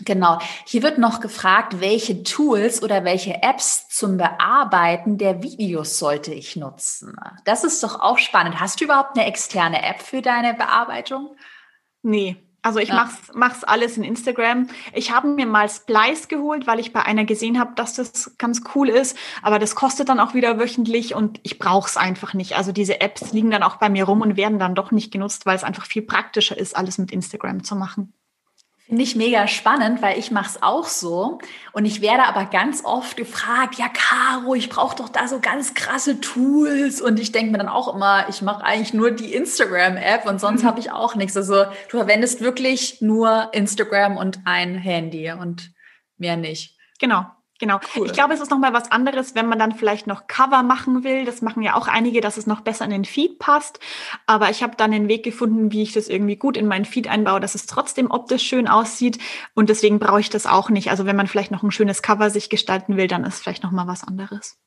Genau. 0.05 0.38
Hier 0.64 0.85
wird 0.85 0.99
noch 0.99 1.19
gefragt, 1.19 1.81
welche 1.81 2.23
Tools 2.23 2.85
oder 2.85 3.05
welche 3.05 3.43
Apps 3.43 3.88
zum 3.88 4.16
Bearbeiten 4.16 5.19
der 5.19 5.43
Videos 5.43 5.99
sollte 5.99 6.33
ich 6.33 6.55
nutzen? 6.55 7.16
Das 7.45 7.64
ist 7.64 7.83
doch 7.83 8.01
auch 8.01 8.19
spannend. 8.19 8.61
Hast 8.61 8.81
du 8.81 8.85
überhaupt 8.85 9.19
eine 9.19 9.27
externe 9.27 9.83
App 9.83 10.01
für 10.01 10.23
deine 10.23 10.55
Bearbeitung? 10.55 11.35
Nee, 12.03 12.37
also 12.62 12.79
ich 12.79 12.90
ja. 12.90 12.94
mach's, 12.94 13.16
mach's 13.35 13.64
alles 13.64 13.96
in 13.96 14.05
Instagram. 14.05 14.68
Ich 14.92 15.11
habe 15.12 15.29
mir 15.29 15.46
mal 15.46 15.68
Splice 15.68 16.29
geholt, 16.29 16.66
weil 16.66 16.79
ich 16.79 16.92
bei 16.92 17.03
einer 17.03 17.25
gesehen 17.25 17.59
habe, 17.59 17.73
dass 17.75 17.94
das 17.94 18.37
ganz 18.38 18.62
cool 18.75 18.88
ist. 18.88 19.16
Aber 19.42 19.59
das 19.59 19.75
kostet 19.75 20.09
dann 20.09 20.20
auch 20.20 20.35
wieder 20.35 20.59
wöchentlich 20.59 21.14
und 21.14 21.40
ich 21.42 21.59
brauch's 21.59 21.96
einfach 21.96 22.35
nicht. 22.35 22.57
Also 22.57 22.73
diese 22.73 23.01
Apps 23.01 23.33
liegen 23.33 23.51
dann 23.51 23.62
auch 23.62 23.77
bei 23.77 23.88
mir 23.88 24.05
rum 24.05 24.20
und 24.20 24.37
werden 24.37 24.59
dann 24.59 24.75
doch 24.75 24.90
nicht 24.90 25.11
genutzt, 25.11 25.46
weil 25.46 25.57
es 25.57 25.64
einfach 25.64 25.87
viel 25.87 26.03
praktischer 26.03 26.57
ist, 26.57 26.77
alles 26.77 26.99
mit 26.99 27.12
Instagram 27.12 27.64
zu 27.64 27.77
machen. 27.77 28.12
Finde 28.90 29.05
ich 29.05 29.14
mega 29.14 29.46
spannend, 29.46 30.03
weil 30.03 30.18
ich 30.18 30.33
mache 30.33 30.48
es 30.48 30.62
auch 30.64 30.87
so. 30.87 31.38
Und 31.70 31.85
ich 31.85 32.00
werde 32.00 32.24
aber 32.24 32.46
ganz 32.46 32.85
oft 32.85 33.16
gefragt, 33.16 33.76
ja, 33.76 33.87
Caro, 33.88 34.57
ich 34.57 34.68
brauche 34.68 34.96
doch 34.96 35.09
da 35.09 35.29
so 35.29 35.38
ganz 35.38 35.74
krasse 35.74 36.20
Tools. 36.20 37.00
Und 37.00 37.20
ich 37.20 37.31
denke 37.31 37.53
mir 37.53 37.59
dann 37.59 37.68
auch 37.68 37.94
immer, 37.94 38.29
ich 38.29 38.42
mache 38.42 38.64
eigentlich 38.64 38.92
nur 38.92 39.12
die 39.12 39.33
Instagram-App 39.33 40.26
und 40.26 40.40
sonst 40.40 40.64
mhm. 40.64 40.66
habe 40.66 40.81
ich 40.81 40.90
auch 40.90 41.14
nichts. 41.14 41.37
Also 41.37 41.66
du 41.88 41.98
verwendest 41.98 42.40
wirklich 42.40 43.00
nur 43.00 43.50
Instagram 43.53 44.16
und 44.16 44.40
ein 44.44 44.74
Handy 44.74 45.31
und 45.31 45.70
mehr 46.18 46.37
nicht. 46.37 46.76
Genau. 46.98 47.26
Genau. 47.61 47.79
Cool. 47.94 48.07
Ich 48.07 48.14
glaube, 48.14 48.33
es 48.33 48.40
ist 48.40 48.51
nochmal 48.51 48.73
was 48.73 48.90
anderes, 48.90 49.35
wenn 49.35 49.46
man 49.46 49.59
dann 49.59 49.73
vielleicht 49.73 50.07
noch 50.07 50.27
Cover 50.27 50.62
machen 50.62 51.05
will. 51.05 51.27
Das 51.27 51.42
machen 51.42 51.62
ja 51.62 51.77
auch 51.77 51.88
einige, 51.88 52.23
dass 52.23 52.38
es 52.38 52.46
noch 52.46 52.62
besser 52.62 52.87
in 52.87 52.90
den 52.90 53.05
Feed 53.05 53.38
passt. 53.38 53.79
Aber 54.27 54.51
ich 54.51 54.62
habe 54.62 54.77
dann 54.77 54.90
den 54.90 55.09
Weg 55.09 55.23
gefunden, 55.23 55.70
wie 55.70 55.83
ich 55.83 55.92
das 55.92 56.09
irgendwie 56.09 56.37
gut 56.37 56.57
in 56.57 56.66
meinen 56.66 56.87
Feed 56.87 57.07
einbaue, 57.07 57.38
dass 57.38 57.55
es 57.55 57.66
trotzdem 57.66 58.11
optisch 58.11 58.42
schön 58.42 58.66
aussieht. 58.66 59.18
Und 59.55 59.68
deswegen 59.68 59.99
brauche 59.99 60.20
ich 60.20 60.31
das 60.31 60.46
auch 60.46 60.70
nicht. 60.70 60.90
Also 60.90 61.05
wenn 61.05 61.16
man 61.16 61.27
vielleicht 61.27 61.51
noch 61.51 61.62
ein 61.62 61.70
schönes 61.70 62.01
Cover 62.01 62.31
sich 62.31 62.49
gestalten 62.49 62.96
will, 62.96 63.07
dann 63.07 63.25
ist 63.25 63.40
vielleicht 63.40 63.62
nochmal 63.62 63.87
was 63.87 64.03
anderes. 64.05 64.59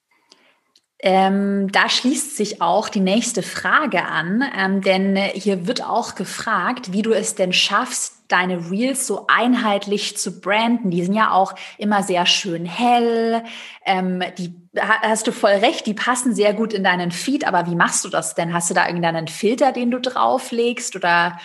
Ähm, 0.99 1.69
da 1.69 1.89
schließt 1.89 2.37
sich 2.37 2.61
auch 2.61 2.87
die 2.87 3.01
nächste 3.01 3.43
Frage 3.43 4.05
an, 4.05 4.41
ähm, 4.57 4.81
denn 4.81 5.17
hier 5.17 5.67
wird 5.67 5.83
auch 5.83 6.15
gefragt, 6.15 6.93
wie 6.93 7.01
du 7.01 7.11
es 7.11 7.35
denn 7.35 7.51
schaffst, 7.51 8.22
deine 8.33 8.71
Reels 8.71 9.05
so 9.05 9.27
einheitlich 9.27 10.17
zu 10.17 10.41
branden. 10.41 10.89
Die 10.89 11.03
sind 11.03 11.13
ja 11.13 11.31
auch 11.31 11.53
immer 11.77 12.01
sehr 12.01 12.25
schön 12.25 12.65
hell. 12.65 13.43
Ähm, 13.85 14.23
die 14.39 14.55
hast 14.75 15.27
du 15.27 15.31
voll 15.31 15.51
recht, 15.51 15.85
die 15.85 15.93
passen 15.93 16.33
sehr 16.33 16.53
gut 16.53 16.73
in 16.73 16.83
deinen 16.83 17.11
Feed. 17.11 17.45
Aber 17.45 17.67
wie 17.67 17.75
machst 17.75 18.03
du 18.03 18.09
das 18.09 18.33
denn? 18.33 18.51
Hast 18.51 18.71
du 18.71 18.73
da 18.73 18.87
irgendeinen 18.87 19.27
Filter, 19.27 19.71
den 19.71 19.91
du 19.91 19.99
drauflegst 19.99 20.95
oder 20.95 21.39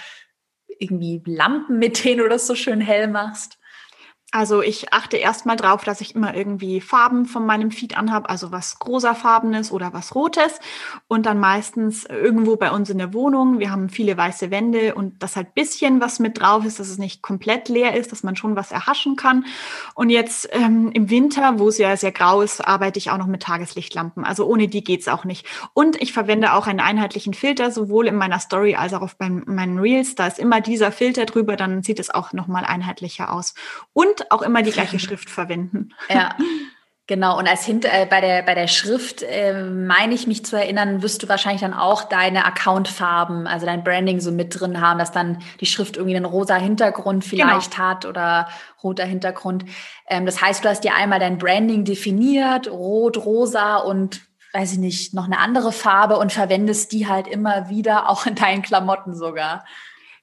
irgendwie 0.79 1.22
Lampen, 1.27 1.79
mit 1.79 2.05
denen 2.05 2.20
du 2.20 2.29
das 2.29 2.46
so 2.46 2.55
schön 2.55 2.81
hell 2.81 3.07
machst? 3.07 3.59
Also 4.30 4.60
ich 4.60 4.92
achte 4.92 5.16
erstmal 5.16 5.56
drauf, 5.56 5.84
dass 5.84 6.02
ich 6.02 6.14
immer 6.14 6.36
irgendwie 6.36 6.82
Farben 6.82 7.24
von 7.24 7.46
meinem 7.46 7.70
Feed 7.70 7.96
anhabe, 7.96 8.28
also 8.28 8.52
was 8.52 8.76
rosa 8.86 9.14
Farbenes 9.14 9.72
oder 9.72 9.94
was 9.94 10.14
Rotes. 10.14 10.60
Und 11.06 11.24
dann 11.24 11.40
meistens 11.40 12.04
irgendwo 12.04 12.56
bei 12.56 12.70
uns 12.70 12.90
in 12.90 12.98
der 12.98 13.14
Wohnung. 13.14 13.58
Wir 13.58 13.70
haben 13.70 13.88
viele 13.88 14.18
weiße 14.18 14.50
Wände 14.50 14.94
und 14.94 15.22
das 15.22 15.34
halt 15.34 15.54
bisschen 15.54 16.02
was 16.02 16.18
mit 16.18 16.38
drauf 16.38 16.66
ist, 16.66 16.78
dass 16.78 16.90
es 16.90 16.98
nicht 16.98 17.22
komplett 17.22 17.70
leer 17.70 17.96
ist, 17.96 18.12
dass 18.12 18.22
man 18.22 18.36
schon 18.36 18.54
was 18.54 18.70
erhaschen 18.70 19.16
kann. 19.16 19.46
Und 19.94 20.10
jetzt 20.10 20.46
ähm, 20.52 20.90
im 20.92 21.08
Winter, 21.08 21.58
wo 21.58 21.68
es 21.68 21.78
ja 21.78 21.96
sehr 21.96 22.12
grau 22.12 22.42
ist, 22.42 22.60
arbeite 22.60 22.98
ich 22.98 23.10
auch 23.10 23.16
noch 23.16 23.28
mit 23.28 23.42
Tageslichtlampen. 23.42 24.24
Also 24.26 24.44
ohne 24.44 24.68
die 24.68 24.84
geht's 24.84 25.08
auch 25.08 25.24
nicht. 25.24 25.46
Und 25.72 26.02
ich 26.02 26.12
verwende 26.12 26.52
auch 26.52 26.66
einen 26.66 26.80
einheitlichen 26.80 27.32
Filter, 27.32 27.70
sowohl 27.70 28.06
in 28.06 28.16
meiner 28.16 28.40
Story 28.40 28.74
als 28.74 28.92
auch 28.92 29.00
auf 29.00 29.16
meinen 29.18 29.78
Reels. 29.78 30.16
Da 30.16 30.26
ist 30.26 30.38
immer 30.38 30.60
dieser 30.60 30.92
Filter 30.92 31.24
drüber, 31.24 31.56
dann 31.56 31.82
sieht 31.82 31.98
es 31.98 32.10
auch 32.10 32.34
nochmal 32.34 32.66
einheitlicher 32.66 33.32
aus. 33.32 33.54
Und 33.94 34.17
auch 34.31 34.42
immer 34.42 34.62
die 34.62 34.70
gleiche 34.70 34.98
Schrift 34.98 35.31
verwenden. 35.31 35.90
Ja. 36.09 36.37
Genau, 37.09 37.38
und 37.38 37.48
als 37.48 37.64
Hinter 37.64 37.88
äh, 37.90 38.04
bei 38.04 38.20
der 38.20 38.42
bei 38.42 38.54
der 38.54 38.68
Schrift 38.68 39.22
äh, 39.22 39.64
meine 39.64 40.12
ich 40.12 40.26
mich 40.26 40.44
zu 40.44 40.57
erinnern, 40.57 41.02
wirst 41.02 41.22
du 41.22 41.28
wahrscheinlich 41.31 41.62
dann 41.62 41.72
auch 41.72 42.04
deine 42.04 42.44
Accountfarben, 42.44 43.46
also 43.46 43.64
dein 43.64 43.83
Branding 43.83 44.20
so 44.20 44.31
mit 44.31 44.61
drin 44.61 44.83
haben, 44.83 44.98
dass 44.98 45.11
dann 45.11 45.38
die 45.61 45.64
Schrift 45.64 45.96
irgendwie 45.96 46.16
einen 46.16 46.26
rosa 46.26 46.57
Hintergrund 46.57 47.24
genau. 47.24 47.46
vielleicht 47.46 47.76
genau. 47.76 47.88
hat 47.88 48.04
oder 48.04 48.48
roter 48.83 49.07
Hintergrund. 49.07 49.64
Ähm, 50.07 50.26
das 50.26 50.42
heißt, 50.42 50.62
du 50.62 50.68
hast 50.68 50.85
dir 50.85 50.94
einmal 50.94 51.18
dein 51.18 51.38
Branding 51.38 51.87
definiert, 51.87 52.70
rot, 52.70 53.16
rosa 53.16 53.76
und 53.76 54.20
weiß 54.52 54.72
ich 54.72 54.78
nicht, 54.78 55.14
noch 55.14 55.24
eine 55.24 55.38
andere 55.38 55.72
Farbe 55.72 56.18
und 56.18 56.31
verwendest 56.31 56.92
die 56.92 57.09
halt 57.09 57.26
immer 57.26 57.70
wieder, 57.70 58.11
auch 58.11 58.26
in 58.26 58.35
deinen 58.35 58.61
Klamotten 58.61 59.14
sogar. 59.14 59.64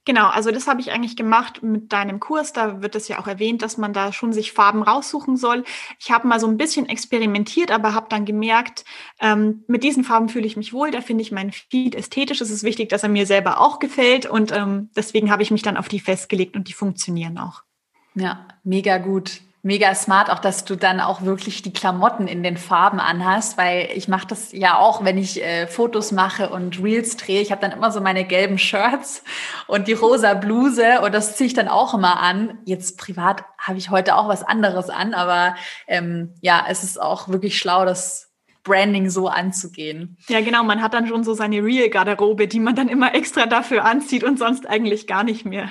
Genau, 0.05 0.27
also 0.27 0.51
das 0.51 0.67
habe 0.67 0.81
ich 0.81 0.91
eigentlich 0.91 1.15
gemacht 1.15 1.63
mit 1.63 1.91
deinem 1.91 2.19
Kurs. 2.19 2.53
Da 2.53 2.83
wird 2.83 2.95
es 2.95 3.07
ja 3.07 3.19
auch 3.19 3.27
erwähnt, 3.27 3.63
dass 3.63 3.77
man 3.77 3.91
da 3.91 4.13
schon 4.13 4.33
sich 4.33 4.51
Farben 4.51 4.83
raussuchen 4.83 5.35
soll. 5.35 5.63
Ich 5.99 6.11
habe 6.11 6.27
mal 6.27 6.39
so 6.39 6.45
ein 6.47 6.57
bisschen 6.57 6.87
experimentiert, 6.87 7.71
aber 7.71 7.95
habe 7.95 8.05
dann 8.09 8.23
gemerkt, 8.23 8.85
ähm, 9.19 9.63
mit 9.67 9.83
diesen 9.83 10.03
Farben 10.03 10.29
fühle 10.29 10.45
ich 10.45 10.57
mich 10.57 10.73
wohl. 10.73 10.91
Da 10.91 11.01
finde 11.01 11.23
ich 11.23 11.31
meinen 11.31 11.51
Feed 11.51 11.95
ästhetisch. 11.95 12.39
Es 12.39 12.51
ist 12.51 12.63
wichtig, 12.63 12.89
dass 12.89 13.01
er 13.01 13.09
mir 13.09 13.25
selber 13.25 13.59
auch 13.59 13.79
gefällt. 13.79 14.27
Und 14.27 14.51
ähm, 14.51 14.91
deswegen 14.95 15.31
habe 15.31 15.41
ich 15.41 15.49
mich 15.49 15.63
dann 15.63 15.75
auf 15.75 15.89
die 15.89 15.99
festgelegt 15.99 16.55
und 16.55 16.67
die 16.67 16.73
funktionieren 16.73 17.39
auch. 17.39 17.63
Ja, 18.13 18.47
mega 18.63 18.99
gut 18.99 19.41
mega 19.65 19.95
smart, 19.95 20.29
auch 20.29 20.37
dass 20.37 20.63
du 20.63 20.75
dann 20.75 20.99
auch 20.99 21.23
wirklich 21.23 21.63
die 21.63 21.73
Klamotten 21.73 22.27
in 22.27 22.43
den 22.43 22.55
Farben 22.55 22.99
anhast, 22.99 23.57
weil 23.57 23.89
ich 23.95 24.07
mache 24.07 24.27
das 24.27 24.51
ja 24.51 24.77
auch, 24.77 25.03
wenn 25.03 25.17
ich 25.17 25.43
äh, 25.43 25.65
Fotos 25.65 26.11
mache 26.11 26.49
und 26.49 26.81
Reels 26.83 27.17
drehe. 27.17 27.41
Ich 27.41 27.51
habe 27.51 27.61
dann 27.61 27.71
immer 27.71 27.91
so 27.91 27.99
meine 27.99 28.25
gelben 28.25 28.59
Shirts 28.59 29.23
und 29.65 29.87
die 29.87 29.93
rosa 29.93 30.35
Bluse 30.35 31.01
und 31.01 31.15
das 31.15 31.35
ziehe 31.35 31.47
ich 31.47 31.55
dann 31.55 31.67
auch 31.67 31.95
immer 31.95 32.19
an. 32.21 32.59
Jetzt 32.65 32.99
privat 32.99 33.43
habe 33.57 33.79
ich 33.79 33.89
heute 33.89 34.15
auch 34.15 34.27
was 34.27 34.43
anderes 34.43 34.91
an, 34.91 35.15
aber 35.15 35.55
ähm, 35.87 36.35
ja, 36.41 36.63
es 36.69 36.83
ist 36.83 37.01
auch 37.01 37.27
wirklich 37.29 37.57
schlau, 37.57 37.85
das 37.85 38.31
Branding 38.63 39.09
so 39.09 39.29
anzugehen. 39.29 40.17
Ja, 40.27 40.41
genau. 40.41 40.63
Man 40.63 40.83
hat 40.83 40.93
dann 40.93 41.07
schon 41.07 41.23
so 41.23 41.33
seine 41.33 41.63
Real-Garderobe, 41.63 42.47
die 42.47 42.59
man 42.59 42.75
dann 42.75 42.87
immer 42.87 43.15
extra 43.15 43.47
dafür 43.47 43.83
anzieht 43.85 44.23
und 44.23 44.37
sonst 44.37 44.67
eigentlich 44.67 45.07
gar 45.07 45.23
nicht 45.23 45.45
mehr. 45.45 45.69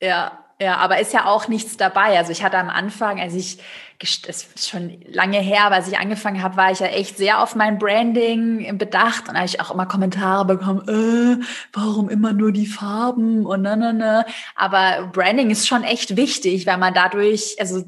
Ja, 0.00 0.44
ja, 0.60 0.76
aber 0.78 0.98
ist 0.98 1.12
ja 1.12 1.26
auch 1.26 1.46
nichts 1.46 1.76
dabei. 1.76 2.18
Also 2.18 2.32
ich 2.32 2.42
hatte 2.42 2.58
am 2.58 2.68
Anfang, 2.68 3.20
als 3.20 3.34
ich, 3.34 3.58
es 4.00 4.24
ist 4.26 4.68
schon 4.68 5.00
lange 5.06 5.38
her, 5.38 5.64
aber 5.64 5.76
als 5.76 5.86
ich 5.86 5.98
angefangen 5.98 6.42
habe, 6.42 6.56
war 6.56 6.72
ich 6.72 6.80
ja 6.80 6.88
echt 6.88 7.16
sehr 7.16 7.40
auf 7.40 7.54
mein 7.54 7.78
Branding 7.78 8.76
bedacht 8.76 9.28
und 9.28 9.36
habe 9.36 9.46
ich 9.46 9.60
auch 9.60 9.70
immer 9.70 9.86
Kommentare 9.86 10.44
bekommen, 10.44 10.88
äh, 10.88 11.44
warum 11.72 12.08
immer 12.08 12.32
nur 12.32 12.50
die 12.50 12.66
Farben 12.66 13.46
und 13.46 13.62
na, 13.62 13.76
na, 13.76 13.92
na. 13.92 14.24
Aber 14.56 15.08
Branding 15.12 15.50
ist 15.50 15.68
schon 15.68 15.84
echt 15.84 16.16
wichtig, 16.16 16.66
weil 16.66 16.78
man 16.78 16.92
dadurch, 16.92 17.56
also 17.60 17.84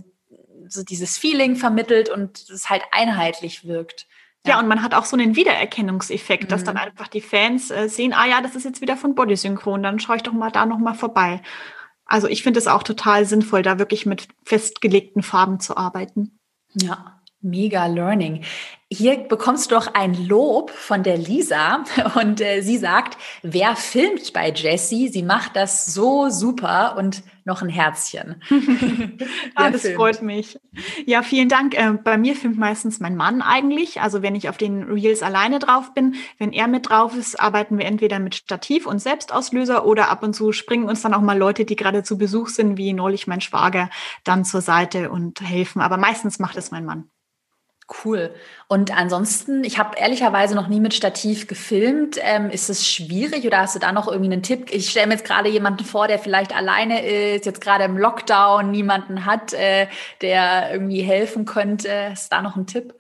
so 0.69 0.85
dieses 0.85 1.19
Feeling 1.19 1.57
vermittelt 1.57 2.09
und 2.09 2.49
es 2.51 2.71
halt 2.71 2.83
einheitlich 2.93 3.67
wirkt. 3.67 4.07
Ja. 4.47 4.53
ja, 4.53 4.61
und 4.61 4.69
man 4.69 4.85
hat 4.85 4.95
auch 4.95 5.05
so 5.05 5.17
einen 5.17 5.35
Wiedererkennungseffekt, 5.35 6.45
mhm. 6.45 6.49
dass 6.49 6.63
dann 6.63 6.77
einfach 6.77 7.09
die 7.09 7.21
Fans 7.21 7.73
äh, 7.73 7.89
sehen, 7.89 8.13
ah 8.15 8.27
ja, 8.27 8.41
das 8.41 8.55
ist 8.55 8.65
jetzt 8.65 8.81
wieder 8.81 8.97
von 8.97 9.17
Bodysynchron, 9.17 9.83
dann 9.83 9.99
schaue 9.99 10.17
ich 10.17 10.23
doch 10.23 10.33
mal 10.33 10.53
da 10.53 10.67
nochmal 10.67 10.95
vorbei. 10.95 11.43
Also 12.11 12.27
ich 12.27 12.43
finde 12.43 12.59
es 12.59 12.67
auch 12.67 12.83
total 12.83 13.25
sinnvoll, 13.25 13.63
da 13.63 13.79
wirklich 13.79 14.05
mit 14.05 14.27
festgelegten 14.45 15.23
Farben 15.23 15.61
zu 15.61 15.77
arbeiten. 15.77 16.37
Ja, 16.75 17.23
mega 17.41 17.87
Learning. 17.87 18.45
Hier 18.93 19.19
bekommst 19.19 19.71
du 19.71 19.77
doch 19.77 19.95
ein 19.95 20.15
Lob 20.27 20.71
von 20.71 21.05
der 21.05 21.17
Lisa 21.17 21.85
und 22.21 22.41
äh, 22.41 22.61
sie 22.61 22.77
sagt, 22.77 23.17
wer 23.43 23.77
filmt 23.77 24.33
bei 24.33 24.51
Jessie? 24.51 25.09
Sie 25.09 25.23
macht 25.23 25.55
das 25.55 25.95
so 25.95 26.29
super 26.29 26.97
und 26.99 27.23
noch 27.45 27.63
ein 27.63 27.69
Herzchen. 27.69 28.43
ah, 29.55 29.71
das 29.71 29.83
filmt? 29.83 29.97
freut 29.97 30.23
mich. 30.23 30.59
Ja, 31.07 31.23
vielen 31.23 31.49
Dank. 31.49 31.75
Äh, 31.75 31.93
bei 32.03 32.19
mir 32.19 32.35
filmt 32.35 32.59
meistens 32.59 32.99
mein 32.99 33.15
Mann 33.15 33.43
eigentlich. 33.43 34.01
Also 34.01 34.23
wenn 34.23 34.35
ich 34.35 34.49
auf 34.49 34.57
den 34.57 34.83
Reels 34.83 35.23
alleine 35.23 35.61
drauf 35.61 35.95
bin, 35.95 36.17
wenn 36.39 36.53
er 36.53 36.67
mit 36.67 36.89
drauf 36.89 37.17
ist, 37.17 37.39
arbeiten 37.39 37.79
wir 37.79 37.87
entweder 37.87 38.19
mit 38.19 38.35
Stativ 38.35 38.87
und 38.87 38.99
Selbstauslöser 38.99 39.87
oder 39.87 40.11
ab 40.11 40.25
und 40.25 40.35
zu 40.35 40.51
springen 40.51 40.89
uns 40.89 41.03
dann 41.03 41.15
auch 41.15 41.21
mal 41.21 41.39
Leute, 41.39 41.65
die 41.65 41.77
gerade 41.77 42.03
zu 42.03 42.19
Besuch 42.19 42.49
sind, 42.49 42.77
wie 42.77 42.93
neulich 42.93 43.29
mein 43.29 43.41
Schwager, 43.41 43.89
dann 44.25 44.45
zur 44.45 44.63
Seite 44.63 45.11
und 45.11 45.41
helfen. 45.41 45.81
Aber 45.81 45.97
meistens 45.97 46.41
macht 46.41 46.57
es 46.57 46.73
mein 46.73 46.85
Mann. 46.85 47.09
Cool. 48.05 48.33
Und 48.69 48.97
ansonsten, 48.97 49.65
ich 49.65 49.79
habe 49.79 49.99
ehrlicherweise 49.99 50.55
noch 50.55 50.69
nie 50.69 50.79
mit 50.79 50.95
Stativ 50.95 51.49
gefilmt. 51.49 52.19
Ähm, 52.23 52.49
ist 52.51 52.71
es 52.71 52.87
schwierig 52.87 53.45
oder 53.47 53.59
hast 53.59 53.75
du 53.75 53.81
da 53.81 53.91
noch 53.91 54.07
irgendwie 54.07 54.33
einen 54.33 54.45
Tipp? 54.45 54.71
Ich 54.71 54.91
stelle 54.91 55.09
mir 55.09 55.15
jetzt 55.15 55.25
gerade 55.27 55.49
jemanden 55.49 55.85
vor, 55.85 56.07
der 56.07 56.21
vielleicht 56.21 56.55
alleine 56.55 57.05
ist, 57.05 57.47
jetzt 57.47 57.61
gerade 57.61 57.85
im 57.85 57.99
Lockdown, 57.99 58.71
niemanden 58.71 59.27
hat, 59.27 59.55
äh, 59.55 59.89
der 60.21 60.71
irgendwie 60.73 61.03
helfen 61.03 61.47
könnte. 61.47 62.11
Ist 62.13 62.29
da 62.33 62.43
noch 62.43 62.55
ein 62.55 62.67
Tipp? 62.67 62.95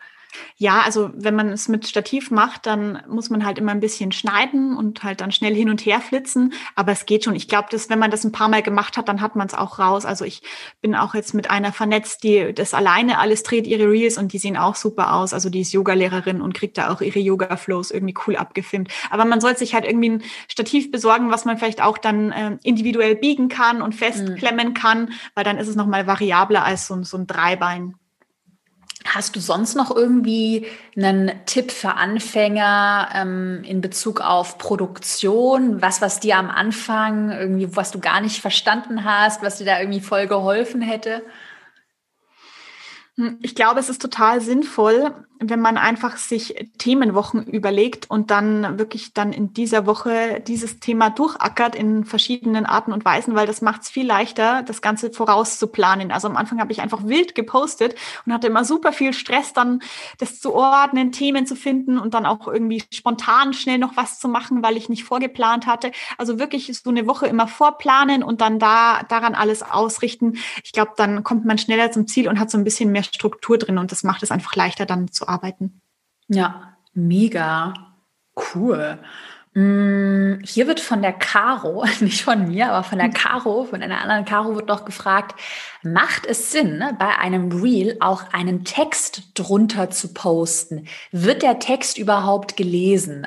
Ja, 0.57 0.83
also 0.83 1.11
wenn 1.15 1.35
man 1.35 1.49
es 1.49 1.69
mit 1.69 1.87
Stativ 1.87 2.31
macht, 2.31 2.67
dann 2.67 3.03
muss 3.09 3.31
man 3.31 3.45
halt 3.45 3.59
immer 3.59 3.73
ein 3.73 3.81
bisschen 3.81 4.13
schneiden 4.13 4.77
und 4.77 5.03
halt 5.03 5.21
dann 5.21 5.33
schnell 5.33 5.55
hin 5.55 5.71
und 5.71 5.85
her 5.85 6.01
flitzen. 6.01 6.53
Aber 6.75 6.93
es 6.93 7.07
geht 7.07 7.25
schon. 7.25 7.35
Ich 7.35 7.49
glaube, 7.49 7.69
dass 7.71 7.91
wenn 7.91 7.99
man 7.99 8.11
das 8.11 8.25
ein 8.25 8.33
paar 8.33 8.49
Mal 8.49 8.63
gemacht 8.63 8.97
hat, 8.97 9.09
dann 9.09 9.21
hat 9.21 9.37
man 9.37 9.47
es 9.47 9.55
auch 9.55 9.79
raus. 9.79 10.05
Also 10.05 10.25
ich 10.25 10.43
bin 10.81 10.95
auch 10.95 11.15
jetzt 11.15 11.35
mit 11.35 11.51
einer 11.51 11.73
vernetzt, 11.73 12.23
die 12.23 12.53
das 12.53 12.75
alleine 12.75 13.19
alles 13.19 13.43
dreht, 13.43 13.67
ihre 13.67 13.91
Reels 13.91 14.19
und 14.19 14.33
die 14.33 14.39
sehen 14.39 14.57
auch 14.57 14.75
super 14.75 15.15
aus. 15.15 15.33
Also 15.33 15.51
die 15.51 15.61
ist 15.61 15.73
Yoga-Lehrerin 15.73 16.41
und 16.41 16.55
kriegt 16.55 16.79
da 16.79 16.91
auch 16.91 17.01
ihre 17.01 17.19
Yoga-Flows 17.19 17.91
irgendwie 17.91 18.15
cool 18.27 18.37
abgefilmt. 18.37 18.89
Aber 19.11 19.25
man 19.25 19.41
sollte 19.41 19.61
sich 19.61 19.75
halt 19.75 19.85
irgendwie 19.85 20.11
ein 20.11 20.23
Stativ 20.49 20.91
besorgen, 20.91 21.31
was 21.31 21.45
man 21.45 21.59
vielleicht 21.59 21.83
auch 21.83 21.99
dann 21.99 22.33
äh, 22.33 22.59
individuell 22.63 23.17
biegen 23.17 23.49
kann 23.49 23.83
und 23.83 23.95
festklemmen 23.95 24.69
mhm. 24.69 24.75
kann, 24.75 25.13
weil 25.35 25.45
dann 25.45 25.59
ist 25.59 25.69
es 25.69 25.77
nochmal 25.77 26.07
variabler 26.07 26.65
als 26.65 26.87
so, 26.87 27.03
so 27.03 27.17
ein 27.17 27.27
Dreibein. 27.27 27.95
Hast 29.07 29.35
du 29.35 29.41
sonst 29.41 29.77
noch 29.77 29.95
irgendwie 29.95 30.67
einen 30.95 31.33
Tipp 31.47 31.73
für 31.73 31.95
Anfänger 31.95 33.09
ähm, 33.15 33.63
in 33.65 33.81
Bezug 33.81 34.21
auf 34.21 34.59
Produktion? 34.59 35.81
Was, 35.81 36.03
was 36.03 36.21
dir 36.21 36.37
am 36.37 36.51
Anfang 36.51 37.31
irgendwie, 37.33 37.75
was 37.77 37.91
du 37.91 37.99
gar 37.99 38.21
nicht 38.21 38.41
verstanden 38.41 39.05
hast, 39.05 39.43
was 39.43 39.57
dir 39.57 39.65
da 39.65 39.81
irgendwie 39.81 40.01
voll 40.01 40.27
geholfen 40.27 40.83
hätte? 40.83 41.23
Hm, 43.17 43.39
ich 43.43 43.55
glaube, 43.55 43.81
es 43.81 43.89
ist 43.89 44.03
total 44.03 44.43
sinnvoll, 44.43 45.15
wenn 45.41 45.61
man 45.61 45.79
einfach 45.79 46.19
sich 46.19 46.69
Themenwochen 46.77 47.47
überlegt 47.47 48.11
und 48.11 48.31
dann 48.31 48.79
wirklich 48.79 49.15
dann 49.15 49.33
in 49.33 49.55
dieser 49.55 49.87
Woche 49.87 50.43
dieses 50.47 50.81
Thema 50.81 51.09
durchackert 51.09 51.75
in 51.75 52.05
verschiedenen 52.05 52.67
Arten 52.67 52.93
und 52.93 53.07
Weisen, 53.07 53.35
weil 53.35 53.47
das 53.47 53.63
macht 53.63 53.83
es 53.83 53.89
viel 53.89 54.07
leichter, 54.07 54.63
das 54.63 54.83
Ganze 54.83 55.11
vorauszuplanen. 55.11 56.13
Also 56.13 56.29
am 56.29 56.37
Anfang 56.37 56.61
habe 56.61 56.73
ich 56.73 56.83
einfach 56.83 57.07
wild 57.07 57.35
gepostet 57.35 57.95
und 58.27 58.35
hatte 58.35 58.49
immer 58.49 58.65
super 58.67 58.93
viel 58.93 59.15
Stress, 59.15 59.55
dann 59.55 59.81
das 60.19 60.41
zu 60.41 60.55
ordnen, 60.55 61.11
Themen 61.11 61.47
zu 61.47 61.57
finden 61.57 61.99
und 61.99 62.13
dann 62.13 62.27
auch 62.27 62.47
irgendwie 62.47 62.83
spontan 62.93 63.55
schnell 63.55 63.79
noch 63.79 63.97
was 63.97 64.21
zu 64.21 64.29
machen, 64.29 64.63
weil 64.63 64.77
ich 64.77 64.91
nicht 64.91 65.05
vorgeplant 65.05 65.67
hatte. 65.67 65.91
Also 66.19 66.39
wirklich 66.39 66.71
so 66.77 66.91
eine 66.91 67.07
Woche 67.07 67.27
immer 67.27 67.49
vorplanen 67.49 68.23
und 68.23 68.43
dann 68.43 68.59
da 68.59 69.03
daran 69.09 69.35
alles 69.35 69.63
ausrichten. 69.63 70.35
Ich 70.65 70.73
glaube, 70.73 70.93
dann 70.97 71.25
kommt 71.25 71.47
man 71.47 71.57
schneller 71.57 71.91
zum 71.93 72.07
Ziel 72.07 72.29
und 72.29 72.39
hat 72.39 72.51
so 72.51 72.59
ein 72.59 72.65
bisschen 72.65 72.93
mehr 72.93 73.05
Struktur 73.05 73.57
drin 73.57 73.79
und 73.79 73.91
das 73.91 74.05
macht 74.05 74.23
es 74.23 74.31
einfach 74.31 74.55
leichter 74.55 74.85
dann 74.85 75.11
zu 75.11 75.30
arbeiten. 75.31 75.81
Ja, 76.29 76.77
mega 76.93 77.75
cool. 78.55 78.99
Mm, 79.55 80.39
hier 80.45 80.69
wird 80.69 80.79
von 80.79 81.03
der 81.03 81.13
Caro, 81.13 81.85
nicht 82.01 82.23
von 82.23 82.49
mir, 82.49 82.71
aber 82.71 82.85
von 82.85 82.99
der 82.99 83.11
Caro, 83.11 83.65
von 83.65 83.83
einer 83.83 84.01
anderen 84.01 84.25
Caro 84.25 84.55
wird 84.55 84.69
noch 84.69 84.85
gefragt, 84.85 85.35
macht 85.83 86.25
es 86.27 86.53
Sinn, 86.53 86.79
ne, 86.79 86.95
bei 86.99 87.19
einem 87.19 87.51
Reel 87.51 87.97
auch 88.01 88.33
einen 88.33 88.65
Text 88.65 89.33
drunter 89.35 89.91
zu 89.91 90.15
posten? 90.15 90.87
Wird 91.11 91.43
der 91.43 91.59
Text 91.59 91.99
überhaupt 91.99 92.57
gelesen? 92.57 93.27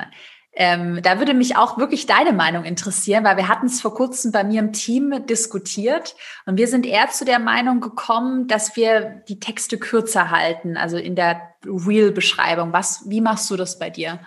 Ähm, 0.56 1.00
da 1.02 1.18
würde 1.18 1.34
mich 1.34 1.56
auch 1.56 1.78
wirklich 1.78 2.06
deine 2.06 2.32
Meinung 2.32 2.64
interessieren, 2.64 3.24
weil 3.24 3.36
wir 3.36 3.48
hatten 3.48 3.66
es 3.66 3.80
vor 3.80 3.94
kurzem 3.94 4.30
bei 4.30 4.44
mir 4.44 4.60
im 4.60 4.72
Team 4.72 5.26
diskutiert 5.26 6.14
und 6.46 6.58
wir 6.58 6.68
sind 6.68 6.86
eher 6.86 7.08
zu 7.10 7.24
der 7.24 7.40
Meinung 7.40 7.80
gekommen, 7.80 8.46
dass 8.46 8.76
wir 8.76 9.22
die 9.28 9.40
Texte 9.40 9.78
kürzer 9.78 10.30
halten, 10.30 10.76
also 10.76 10.96
in 10.96 11.16
der 11.16 11.54
Real-Beschreibung. 11.64 12.72
Was, 12.72 13.02
wie 13.08 13.20
machst 13.20 13.50
du 13.50 13.56
das 13.56 13.78
bei 13.80 13.90
dir? 13.90 14.20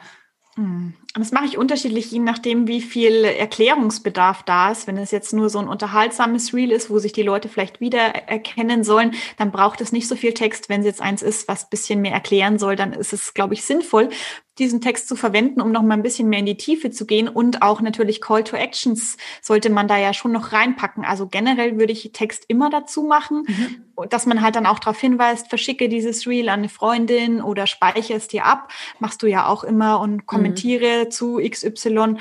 Das 1.15 1.31
mache 1.31 1.45
ich 1.45 1.57
unterschiedlich, 1.57 2.11
je 2.11 2.19
nachdem, 2.19 2.67
wie 2.67 2.81
viel 2.81 3.23
Erklärungsbedarf 3.23 4.43
da 4.43 4.71
ist. 4.71 4.85
Wenn 4.87 4.97
es 4.97 5.11
jetzt 5.11 5.33
nur 5.33 5.49
so 5.49 5.57
ein 5.57 5.67
unterhaltsames 5.67 6.53
Reel 6.53 6.71
ist, 6.71 6.89
wo 6.89 6.99
sich 6.99 7.11
die 7.11 7.23
Leute 7.23 7.49
vielleicht 7.49 7.81
wiedererkennen 7.81 8.83
sollen, 8.83 9.15
dann 9.37 9.51
braucht 9.51 9.81
es 9.81 9.91
nicht 9.91 10.07
so 10.07 10.15
viel 10.15 10.33
Text. 10.33 10.69
Wenn 10.69 10.81
es 10.81 10.85
jetzt 10.85 11.01
eins 11.01 11.23
ist, 11.23 11.47
was 11.47 11.69
bisschen 11.69 12.01
mehr 12.01 12.13
erklären 12.13 12.59
soll, 12.59 12.75
dann 12.75 12.93
ist 12.93 13.13
es, 13.13 13.33
glaube 13.33 13.55
ich, 13.55 13.63
sinnvoll, 13.63 14.09
diesen 14.59 14.81
Text 14.81 15.07
zu 15.07 15.15
verwenden, 15.15 15.61
um 15.61 15.71
noch 15.71 15.83
mal 15.83 15.93
ein 15.93 16.01
bisschen 16.01 16.29
mehr 16.29 16.39
in 16.39 16.45
die 16.45 16.57
Tiefe 16.57 16.89
zu 16.89 17.05
gehen. 17.05 17.27
Und 17.27 17.61
auch 17.61 17.81
natürlich 17.81 18.21
Call 18.21 18.43
to 18.43 18.55
Actions 18.55 19.17
sollte 19.41 19.69
man 19.69 19.87
da 19.87 19.97
ja 19.97 20.13
schon 20.13 20.31
noch 20.31 20.51
reinpacken. 20.51 21.05
Also 21.05 21.27
generell 21.27 21.77
würde 21.77 21.93
ich 21.93 22.11
Text 22.13 22.45
immer 22.47 22.69
dazu 22.69 23.03
machen, 23.03 23.43
mhm. 23.47 24.09
dass 24.09 24.25
man 24.25 24.41
halt 24.41 24.55
dann 24.55 24.65
auch 24.65 24.79
darauf 24.79 24.99
hinweist, 24.99 25.49
verschicke 25.49 25.89
dieses 25.89 26.25
Reel 26.27 26.49
an 26.49 26.59
eine 26.59 26.69
Freundin 26.69 27.41
oder 27.41 27.67
speichere 27.67 28.17
es 28.17 28.27
dir 28.27 28.45
ab. 28.45 28.71
Machst 28.99 29.21
du 29.21 29.27
ja 29.27 29.47
auch 29.47 29.63
immer 29.63 29.99
und 29.99 30.25
kommentiere 30.25 30.96
mhm. 30.96 30.96
Zu 31.09 31.39
XY. 31.39 32.17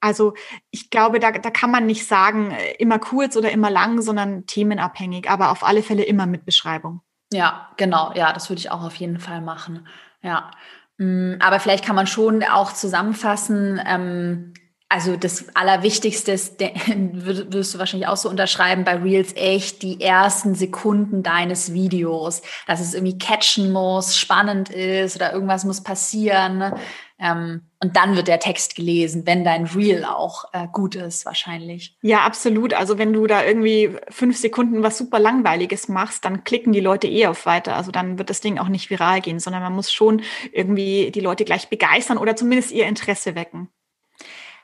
Also 0.00 0.34
ich 0.70 0.90
glaube, 0.90 1.18
da, 1.18 1.32
da 1.32 1.50
kann 1.50 1.70
man 1.70 1.86
nicht 1.86 2.06
sagen, 2.06 2.52
äh, 2.52 2.74
immer 2.78 2.98
kurz 2.98 3.36
oder 3.36 3.50
immer 3.50 3.70
lang, 3.70 4.00
sondern 4.00 4.46
themenabhängig, 4.46 5.28
aber 5.28 5.50
auf 5.50 5.64
alle 5.64 5.82
Fälle 5.82 6.04
immer 6.04 6.26
mit 6.26 6.44
Beschreibung. 6.44 7.02
Ja, 7.32 7.68
genau. 7.76 8.12
Ja, 8.14 8.32
das 8.32 8.48
würde 8.48 8.60
ich 8.60 8.70
auch 8.70 8.82
auf 8.82 8.94
jeden 8.96 9.18
Fall 9.18 9.40
machen. 9.40 9.86
Ja. 10.22 10.50
Mm, 10.98 11.34
aber 11.40 11.60
vielleicht 11.60 11.84
kann 11.84 11.96
man 11.96 12.06
schon 12.06 12.42
auch 12.44 12.72
zusammenfassen, 12.72 13.80
ähm, 13.84 14.54
also 14.90 15.16
das 15.16 15.54
Allerwichtigste 15.54 16.32
ist, 16.32 16.60
wirst 16.60 17.74
du 17.74 17.78
wahrscheinlich 17.78 18.08
auch 18.08 18.16
so 18.16 18.30
unterschreiben, 18.30 18.84
bei 18.84 18.96
Reels 18.96 19.34
echt 19.36 19.82
die 19.82 20.00
ersten 20.00 20.54
Sekunden 20.54 21.22
deines 21.22 21.74
Videos, 21.74 22.40
dass 22.66 22.80
es 22.80 22.94
irgendwie 22.94 23.18
catchen 23.18 23.70
muss, 23.70 24.16
spannend 24.16 24.70
ist 24.70 25.16
oder 25.16 25.32
irgendwas 25.32 25.64
muss 25.64 25.82
passieren. 25.82 26.58
Ne? 26.58 26.74
Ähm, 27.18 27.67
und 27.80 27.96
dann 27.96 28.16
wird 28.16 28.26
der 28.26 28.40
Text 28.40 28.74
gelesen, 28.74 29.24
wenn 29.24 29.44
dein 29.44 29.66
Reel 29.66 30.04
auch 30.04 30.52
äh, 30.52 30.66
gut 30.72 30.96
ist, 30.96 31.24
wahrscheinlich. 31.24 31.96
Ja, 32.02 32.22
absolut. 32.22 32.74
Also 32.74 32.98
wenn 32.98 33.12
du 33.12 33.28
da 33.28 33.44
irgendwie 33.44 33.96
fünf 34.08 34.36
Sekunden 34.36 34.82
was 34.82 34.98
super 34.98 35.20
Langweiliges 35.20 35.88
machst, 35.88 36.24
dann 36.24 36.42
klicken 36.42 36.72
die 36.72 36.80
Leute 36.80 37.06
eh 37.06 37.26
auf 37.26 37.46
weiter. 37.46 37.76
Also 37.76 37.92
dann 37.92 38.18
wird 38.18 38.30
das 38.30 38.40
Ding 38.40 38.58
auch 38.58 38.68
nicht 38.68 38.90
viral 38.90 39.20
gehen, 39.20 39.38
sondern 39.38 39.62
man 39.62 39.74
muss 39.74 39.92
schon 39.92 40.22
irgendwie 40.52 41.12
die 41.12 41.20
Leute 41.20 41.44
gleich 41.44 41.68
begeistern 41.68 42.18
oder 42.18 42.34
zumindest 42.34 42.72
ihr 42.72 42.86
Interesse 42.86 43.36
wecken. 43.36 43.68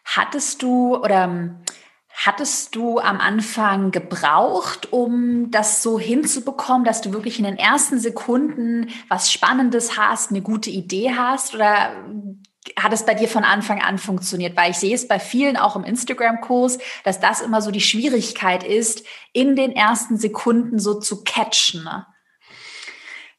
Hattest 0.05 0.63
du 0.63 0.97
oder 0.97 1.25
ähm, 1.25 1.61
Hattest 2.17 2.77
du 2.77 3.01
am 3.01 3.19
Anfang 3.19 3.91
gebraucht, 3.91 4.93
um 4.93 5.51
das 5.51 5.83
so 5.83 5.99
hinzubekommen, 5.99 6.85
dass 6.85 7.01
du 7.01 7.13
wirklich 7.13 7.41
in 7.41 7.45
den 7.45 7.59
ersten 7.59 7.99
Sekunden 7.99 8.89
was 9.09 9.33
Spannendes 9.33 9.99
hast, 9.99 10.31
eine 10.31 10.41
gute 10.41 10.71
Idee 10.71 11.11
hast? 11.17 11.57
Oder 11.57 11.91
hat 12.79 12.93
es 12.93 13.07
bei 13.07 13.15
dir 13.15 13.29
von 13.29 13.45
Anfang 13.45 13.81
an 13.81 13.99
funktioniert? 13.99 14.57
Weil 14.57 14.73
ich 14.73 14.79
sehe 14.79 14.95
es 14.95 15.07
bei 15.09 15.19
vielen 15.19 15.57
auch 15.57 15.77
im 15.77 15.85
Instagram-Kurs, 15.85 16.79
dass 17.05 17.21
das 17.21 17.41
immer 17.41 17.63
so 17.63 17.71
die 17.71 17.81
Schwierigkeit 17.81 18.65
ist, 18.65 19.05
in 19.33 19.57
den 19.57 19.73
ersten 19.73 20.17
Sekunden 20.17 20.79
so 20.79 20.95
zu 20.99 21.23
catchen. 21.25 21.85
Ne? 21.85 22.07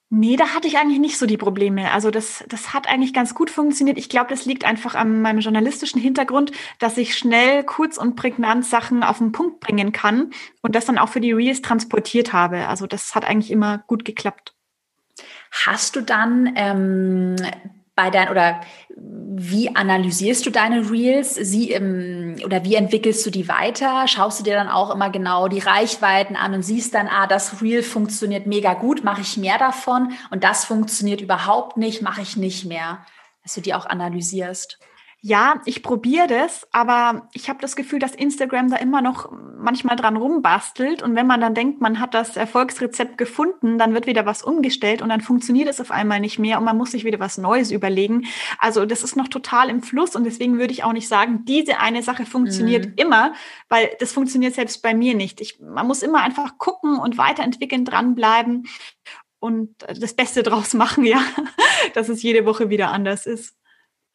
Nee, 0.09 0.37
da 0.37 0.53
hatte 0.53 0.67
ich 0.67 0.77
eigentlich 0.77 0.99
nicht 0.99 1.17
so 1.17 1.25
die 1.25 1.35
Probleme. 1.35 1.91
Also 1.91 2.11
das, 2.11 2.43
das 2.47 2.73
hat 2.73 2.87
eigentlich 2.87 3.13
ganz 3.13 3.33
gut 3.33 3.49
funktioniert. 3.49 3.97
Ich 3.97 4.07
glaube, 4.07 4.29
das 4.29 4.45
liegt 4.45 4.63
einfach 4.63 4.95
an 4.95 5.21
meinem 5.21 5.39
journalistischen 5.39 5.99
Hintergrund, 5.99 6.51
dass 6.79 6.97
ich 6.97 7.17
schnell, 7.17 7.63
kurz 7.63 7.97
und 7.97 8.15
prägnant 8.15 8.65
Sachen 8.65 9.03
auf 9.03 9.17
den 9.17 9.31
Punkt 9.31 9.59
bringen 9.59 9.91
kann 9.91 10.31
und 10.61 10.75
das 10.75 10.85
dann 10.85 10.99
auch 10.99 11.09
für 11.09 11.21
die 11.21 11.33
Reels 11.33 11.61
transportiert 11.61 12.33
habe. 12.33 12.67
Also 12.67 12.87
das 12.87 13.15
hat 13.15 13.25
eigentlich 13.25 13.51
immer 13.51 13.79
gut 13.87 14.05
geklappt. 14.05 14.53
Hast 15.51 15.95
du 15.95 16.01
dann 16.01 16.53
ähm, 16.55 17.35
bei 17.95 18.09
deinen 18.09 18.29
oder 18.29 18.61
wie 18.97 19.75
analysierst 19.75 20.45
du 20.45 20.49
deine 20.49 20.89
Reels? 20.91 21.33
Sie 21.33 21.71
im, 21.71 22.35
oder 22.43 22.63
wie 22.63 22.75
entwickelst 22.75 23.25
du 23.25 23.29
die 23.29 23.47
weiter? 23.47 24.07
Schaust 24.07 24.39
du 24.39 24.43
dir 24.43 24.55
dann 24.55 24.69
auch 24.69 24.93
immer 24.93 25.09
genau 25.09 25.47
die 25.47 25.59
Reichweiten 25.59 26.35
an 26.35 26.53
und 26.53 26.63
siehst 26.63 26.93
dann, 26.93 27.07
ah, 27.07 27.27
das 27.27 27.61
Reel 27.61 27.83
funktioniert 27.83 28.47
mega 28.47 28.73
gut, 28.73 29.03
mache 29.03 29.21
ich 29.21 29.37
mehr 29.37 29.57
davon 29.57 30.13
und 30.29 30.43
das 30.43 30.65
funktioniert 30.65 31.21
überhaupt 31.21 31.77
nicht, 31.77 32.01
mache 32.01 32.21
ich 32.21 32.37
nicht 32.37 32.65
mehr. 32.65 33.05
Dass 33.43 33.53
du 33.53 33.61
die 33.61 33.73
auch 33.73 33.85
analysierst 33.85 34.79
ja, 35.27 35.59
ich 35.65 35.81
probiere 35.81 36.27
das, 36.27 36.67
aber 36.71 37.29
ich 37.33 37.49
habe 37.49 37.59
das 37.59 37.75
Gefühl, 37.75 37.97
dass 37.97 38.13
Instagram 38.13 38.69
da 38.69 38.75
immer 38.75 39.01
noch 39.01 39.31
manchmal 39.57 39.95
dran 39.95 40.17
rumbastelt. 40.17 41.01
Und 41.01 41.15
wenn 41.15 41.25
man 41.25 41.41
dann 41.41 41.55
denkt, 41.55 41.81
man 41.81 41.99
hat 41.99 42.13
das 42.13 42.37
Erfolgsrezept 42.37 43.17
gefunden, 43.17 43.79
dann 43.79 43.95
wird 43.95 44.05
wieder 44.05 44.27
was 44.27 44.43
umgestellt 44.43 45.01
und 45.01 45.09
dann 45.09 45.21
funktioniert 45.21 45.67
es 45.67 45.81
auf 45.81 45.89
einmal 45.89 46.19
nicht 46.19 46.37
mehr 46.37 46.59
und 46.59 46.63
man 46.63 46.77
muss 46.77 46.91
sich 46.91 47.05
wieder 47.05 47.19
was 47.19 47.39
Neues 47.39 47.71
überlegen. 47.71 48.27
Also 48.59 48.85
das 48.85 49.01
ist 49.01 49.15
noch 49.15 49.27
total 49.27 49.71
im 49.71 49.81
Fluss 49.81 50.15
und 50.15 50.25
deswegen 50.25 50.59
würde 50.59 50.73
ich 50.73 50.83
auch 50.83 50.93
nicht 50.93 51.07
sagen, 51.07 51.43
diese 51.45 51.79
eine 51.79 52.03
Sache 52.03 52.27
funktioniert 52.27 52.85
mhm. 52.85 52.93
immer, 52.97 53.33
weil 53.67 53.89
das 53.99 54.13
funktioniert 54.13 54.53
selbst 54.53 54.83
bei 54.83 54.93
mir 54.93 55.15
nicht. 55.15 55.41
Ich, 55.41 55.59
man 55.59 55.87
muss 55.87 56.03
immer 56.03 56.21
einfach 56.21 56.59
gucken 56.59 56.99
und 56.99 57.17
weiterentwickeln, 57.17 57.83
dranbleiben 57.83 58.67
und 59.39 59.73
das 59.87 60.13
Beste 60.13 60.43
draus 60.43 60.73
machen, 60.75 61.03
ja, 61.03 61.23
dass 61.95 62.09
es 62.09 62.21
jede 62.21 62.45
Woche 62.45 62.69
wieder 62.69 62.91
anders 62.91 63.25
ist. 63.25 63.55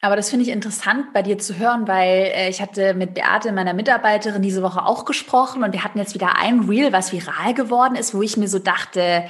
Aber 0.03 0.15
das 0.15 0.31
finde 0.31 0.45
ich 0.45 0.51
interessant 0.51 1.13
bei 1.13 1.21
dir 1.21 1.37
zu 1.37 1.57
hören, 1.57 1.87
weil 1.87 2.31
äh, 2.33 2.49
ich 2.49 2.59
hatte 2.59 2.95
mit 2.95 3.13
Beate, 3.13 3.51
meiner 3.51 3.73
Mitarbeiterin, 3.73 4.41
diese 4.41 4.63
Woche 4.63 4.83
auch 4.83 5.05
gesprochen 5.05 5.63
und 5.63 5.73
wir 5.73 5.83
hatten 5.83 5.99
jetzt 5.99 6.15
wieder 6.15 6.37
ein 6.37 6.61
Reel, 6.61 6.91
was 6.91 7.13
viral 7.13 7.53
geworden 7.53 7.95
ist, 7.95 8.15
wo 8.15 8.23
ich 8.23 8.35
mir 8.35 8.47
so 8.47 8.57
dachte, 8.57 9.25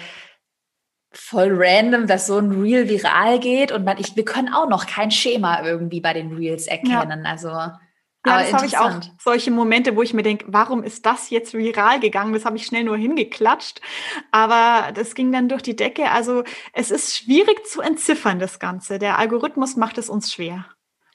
voll 1.12 1.52
random, 1.54 2.08
dass 2.08 2.26
so 2.26 2.38
ein 2.38 2.52
Reel 2.62 2.88
viral 2.88 3.40
geht 3.40 3.74
und 3.74 3.84
man, 3.84 3.98
ich, 3.98 4.16
wir 4.16 4.24
können 4.24 4.54
auch 4.54 4.70
noch 4.70 4.88
kein 4.88 5.12
Schema 5.12 5.62
irgendwie 5.62 6.00
bei 6.00 6.14
den 6.14 6.32
Reels 6.34 6.68
erkennen. 6.68 7.24
Ja. 7.26 7.30
Also 7.30 7.50
ja, 8.26 8.40
das 8.40 8.54
habe 8.54 8.66
ich 8.68 8.78
auch 8.78 9.00
solche 9.20 9.50
Momente, 9.50 9.96
wo 9.96 10.04
ich 10.04 10.14
mir 10.14 10.22
denke, 10.22 10.46
warum 10.48 10.84
ist 10.84 11.06
das 11.08 11.32
jetzt 11.32 11.56
viral 11.56 12.00
gegangen? 12.00 12.34
Das 12.34 12.46
habe 12.46 12.56
ich 12.56 12.66
schnell 12.66 12.84
nur 12.84 12.98
hingeklatscht. 12.98 13.82
Aber 14.32 14.92
das 14.92 15.16
ging 15.16 15.32
dann 15.32 15.50
durch 15.50 15.64
die 15.64 15.76
Decke. 15.76 16.12
Also 16.12 16.44
es 16.74 16.92
ist 16.92 17.18
schwierig 17.18 17.66
zu 17.66 17.82
entziffern, 17.82 18.38
das 18.38 18.60
Ganze. 18.60 19.00
Der 19.00 19.18
Algorithmus 19.18 19.76
macht 19.76 19.98
es 19.98 20.08
uns 20.08 20.32
schwer. 20.32 20.66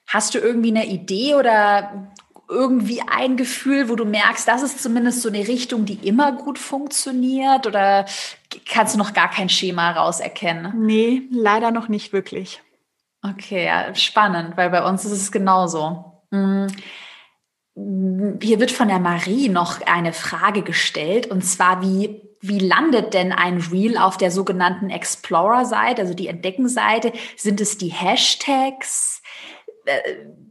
Hast 0.08 0.34
du 0.34 0.38
irgendwie 0.38 0.70
eine 0.70 0.86
Idee 0.86 1.36
oder 1.36 2.12
irgendwie 2.48 3.02
ein 3.02 3.36
Gefühl, 3.36 3.88
wo 3.88 3.94
du 3.94 4.04
merkst, 4.04 4.46
das 4.46 4.62
ist 4.62 4.82
zumindest 4.82 5.22
so 5.22 5.28
eine 5.28 5.46
Richtung, 5.46 5.84
die 5.84 6.06
immer 6.06 6.32
gut 6.32 6.58
funktioniert? 6.58 7.68
Oder 7.68 8.06
kannst 8.68 8.94
du 8.94 8.98
noch 8.98 9.14
gar 9.14 9.30
kein 9.30 9.48
Schema 9.48 9.92
rauserkennen? 9.92 10.72
Nee, 10.84 11.22
leider 11.30 11.70
noch 11.70 11.88
nicht 11.88 12.12
wirklich. 12.12 12.62
Okay, 13.22 13.66
ja, 13.66 13.94
spannend, 13.94 14.56
weil 14.56 14.70
bei 14.70 14.84
uns 14.84 15.04
ist 15.04 15.12
es 15.12 15.32
genauso. 15.32 16.15
Mm, 16.30 16.66
hier 18.40 18.58
wird 18.58 18.70
von 18.70 18.88
der 18.88 18.98
Marie 18.98 19.48
noch 19.48 19.82
eine 19.82 20.12
Frage 20.12 20.62
gestellt, 20.62 21.26
und 21.26 21.42
zwar, 21.42 21.82
wie, 21.82 22.22
wie 22.40 22.58
landet 22.58 23.12
denn 23.12 23.32
ein 23.32 23.58
Reel 23.58 23.98
auf 23.98 24.16
der 24.16 24.30
sogenannten 24.30 24.88
Explorer-Seite, 24.88 26.02
also 26.02 26.14
die 26.14 26.28
Entdecken-Seite? 26.28 27.12
Sind 27.36 27.60
es 27.60 27.76
die 27.76 27.88
Hashtags? 27.88 29.22
Äh, 29.84 30.00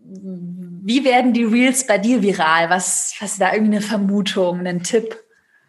wie 0.03 1.03
werden 1.03 1.33
die 1.33 1.43
Reels 1.43 1.87
bei 1.87 1.97
dir 1.97 2.21
viral? 2.21 2.69
Was, 2.69 3.15
hast 3.19 3.37
du 3.37 3.39
da 3.45 3.53
irgendwie 3.53 3.77
eine 3.77 3.85
Vermutung, 3.85 4.59
einen 4.59 4.83
Tipp? 4.83 5.17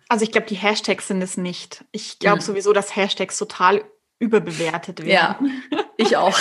Also 0.09 0.25
ich 0.25 0.33
glaube, 0.33 0.47
die 0.47 0.57
Hashtags 0.57 1.09
sind 1.09 1.23
es 1.23 1.37
nicht. 1.37 1.85
Ich 1.91 2.19
glaube 2.19 2.39
hm. 2.39 2.45
sowieso, 2.45 2.73
dass 2.73 2.95
Hashtags 2.95 3.39
total 3.39 3.83
überbewertet 4.19 5.05
werden. 5.05 5.63
Ja, 5.71 5.79
ich 5.97 6.17
auch. 6.17 6.39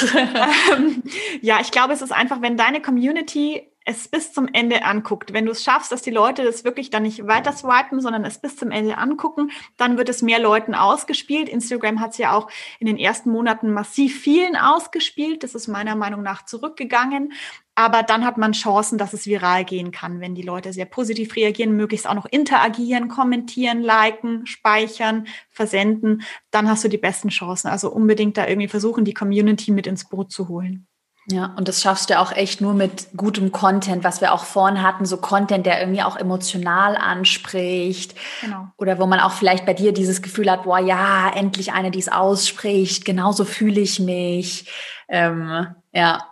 Ähm, 0.74 1.04
ja, 1.42 1.60
ich 1.62 1.72
glaube, 1.72 1.94
es 1.94 2.02
ist 2.02 2.12
einfach, 2.12 2.42
wenn 2.42 2.58
deine 2.58 2.82
Community 2.82 3.70
es 3.86 4.08
bis 4.08 4.34
zum 4.34 4.48
Ende 4.52 4.84
anguckt, 4.84 5.32
wenn 5.32 5.46
du 5.46 5.52
es 5.52 5.64
schaffst, 5.64 5.92
dass 5.92 6.02
die 6.02 6.12
Leute 6.12 6.44
das 6.44 6.64
wirklich 6.64 6.90
dann 6.90 7.04
nicht 7.04 7.28
weiter 7.28 7.54
swipen, 7.54 8.02
sondern 8.02 8.26
es 8.26 8.40
bis 8.40 8.58
zum 8.58 8.72
Ende 8.72 8.98
angucken, 8.98 9.52
dann 9.78 9.98
wird 9.98 10.10
es 10.10 10.24
mehr 10.24 10.40
Leuten 10.40 10.74
ausgespielt. 10.74 11.48
Instagram 11.48 12.00
hat 12.00 12.12
es 12.12 12.18
ja 12.18 12.34
auch 12.34 12.50
in 12.80 12.88
den 12.88 12.98
ersten 12.98 13.30
Monaten 13.30 13.72
massiv 13.72 14.20
vielen 14.20 14.56
ausgespielt. 14.56 15.44
Das 15.44 15.54
ist 15.54 15.68
meiner 15.68 15.96
Meinung 15.96 16.24
nach 16.24 16.46
zurückgegangen. 16.46 17.34
Aber 17.76 18.04
dann 18.04 18.26
hat 18.26 18.38
man 18.38 18.54
Chancen, 18.54 18.98
dass 18.98 19.14
es 19.14 19.26
viral 19.26 19.66
gehen 19.66 19.92
kann, 19.92 20.22
wenn 20.22 20.34
die 20.34 20.42
Leute 20.42 20.72
sehr 20.72 20.86
positiv 20.86 21.36
reagieren, 21.36 21.76
möglichst 21.76 22.08
auch 22.08 22.14
noch 22.14 22.26
interagieren, 22.26 23.10
kommentieren, 23.10 23.82
liken, 23.82 24.46
speichern, 24.48 25.28
versenden. 25.52 26.24
Dann 26.52 26.70
hast 26.70 26.86
du 26.86 26.88
die 26.88 26.98
besten 26.98 27.30
Chancen. 27.30 27.68
Also 27.68 27.92
unbedingt 27.92 28.38
da 28.38 28.48
irgendwie 28.48 28.70
versuchen, 28.70 29.04
die 29.04 29.14
Community 29.14 29.72
mit 29.72 29.88
ins 29.88 30.08
Boot 30.08 30.32
zu 30.32 30.48
holen. 30.48 30.88
Ja, 31.28 31.56
und 31.58 31.68
das 31.68 31.82
schaffst 31.82 32.12
du 32.12 32.20
auch 32.20 32.32
echt 32.32 32.62
nur 32.62 32.74
mit 32.76 33.08
gutem 33.18 33.52
Content, 33.52 34.04
was 34.04 34.22
wir 34.22 34.32
auch 34.32 34.46
vorhin 34.46 34.84
hatten, 34.84 35.06
so 35.06 35.18
Content, 35.18 35.66
der 35.66 35.80
irgendwie 35.80 36.04
auch 36.04 36.18
emotional 36.18 36.96
anspricht. 36.96 38.14
Genau. 38.42 38.68
Oder 38.78 39.00
wo 39.00 39.08
man 39.08 39.20
auch 39.20 39.32
vielleicht 39.32 39.66
bei 39.66 39.74
dir 39.74 39.92
dieses 39.92 40.22
Gefühl 40.22 40.52
hat, 40.52 40.64
boah, 40.64 40.78
ja, 40.78 41.32
endlich 41.34 41.74
eine, 41.74 41.90
die 41.90 42.00
es 42.00 42.10
ausspricht, 42.10 43.06
genauso 43.06 43.44
fühle 43.44 43.82
ich 43.82 44.00
mich. 44.00 44.72
Ähm, 45.08 45.68
ja, 45.92 46.28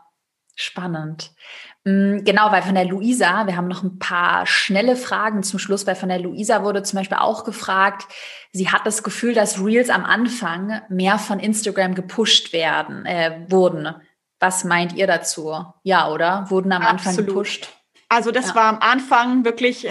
spannend. 0.55 1.32
Mm, 1.85 2.23
genau, 2.23 2.51
weil 2.51 2.61
von 2.61 2.75
der 2.75 2.85
Luisa, 2.85 3.45
wir 3.45 3.57
haben 3.57 3.67
noch 3.67 3.83
ein 3.83 3.99
paar 3.99 4.45
schnelle 4.45 4.95
Fragen 4.95 5.43
zum 5.43 5.59
Schluss, 5.59 5.85
weil 5.85 5.95
von 5.95 6.09
der 6.09 6.19
Luisa 6.19 6.63
wurde 6.63 6.83
zum 6.83 6.99
Beispiel 6.99 7.17
auch 7.17 7.43
gefragt, 7.43 8.07
sie 8.51 8.69
hat 8.69 8.85
das 8.85 9.03
Gefühl, 9.03 9.33
dass 9.33 9.63
Reels 9.63 9.89
am 9.89 10.05
Anfang 10.05 10.81
mehr 10.89 11.17
von 11.17 11.39
Instagram 11.39 11.93
gepusht 11.95 12.53
werden, 12.53 13.05
äh, 13.05 13.45
wurden 13.49 13.95
Was 14.39 14.63
meint 14.63 14.93
ihr 14.93 15.07
dazu? 15.07 15.53
Ja, 15.83 16.09
oder? 16.09 16.45
Wurden 16.49 16.71
am 16.73 16.81
Absolut. 16.81 17.07
Anfang 17.07 17.25
gepusht? 17.25 17.69
Also 18.13 18.29
das 18.29 18.49
ja. 18.49 18.55
war 18.55 18.65
am 18.65 18.77
Anfang 18.79 19.43
wirklich 19.43 19.89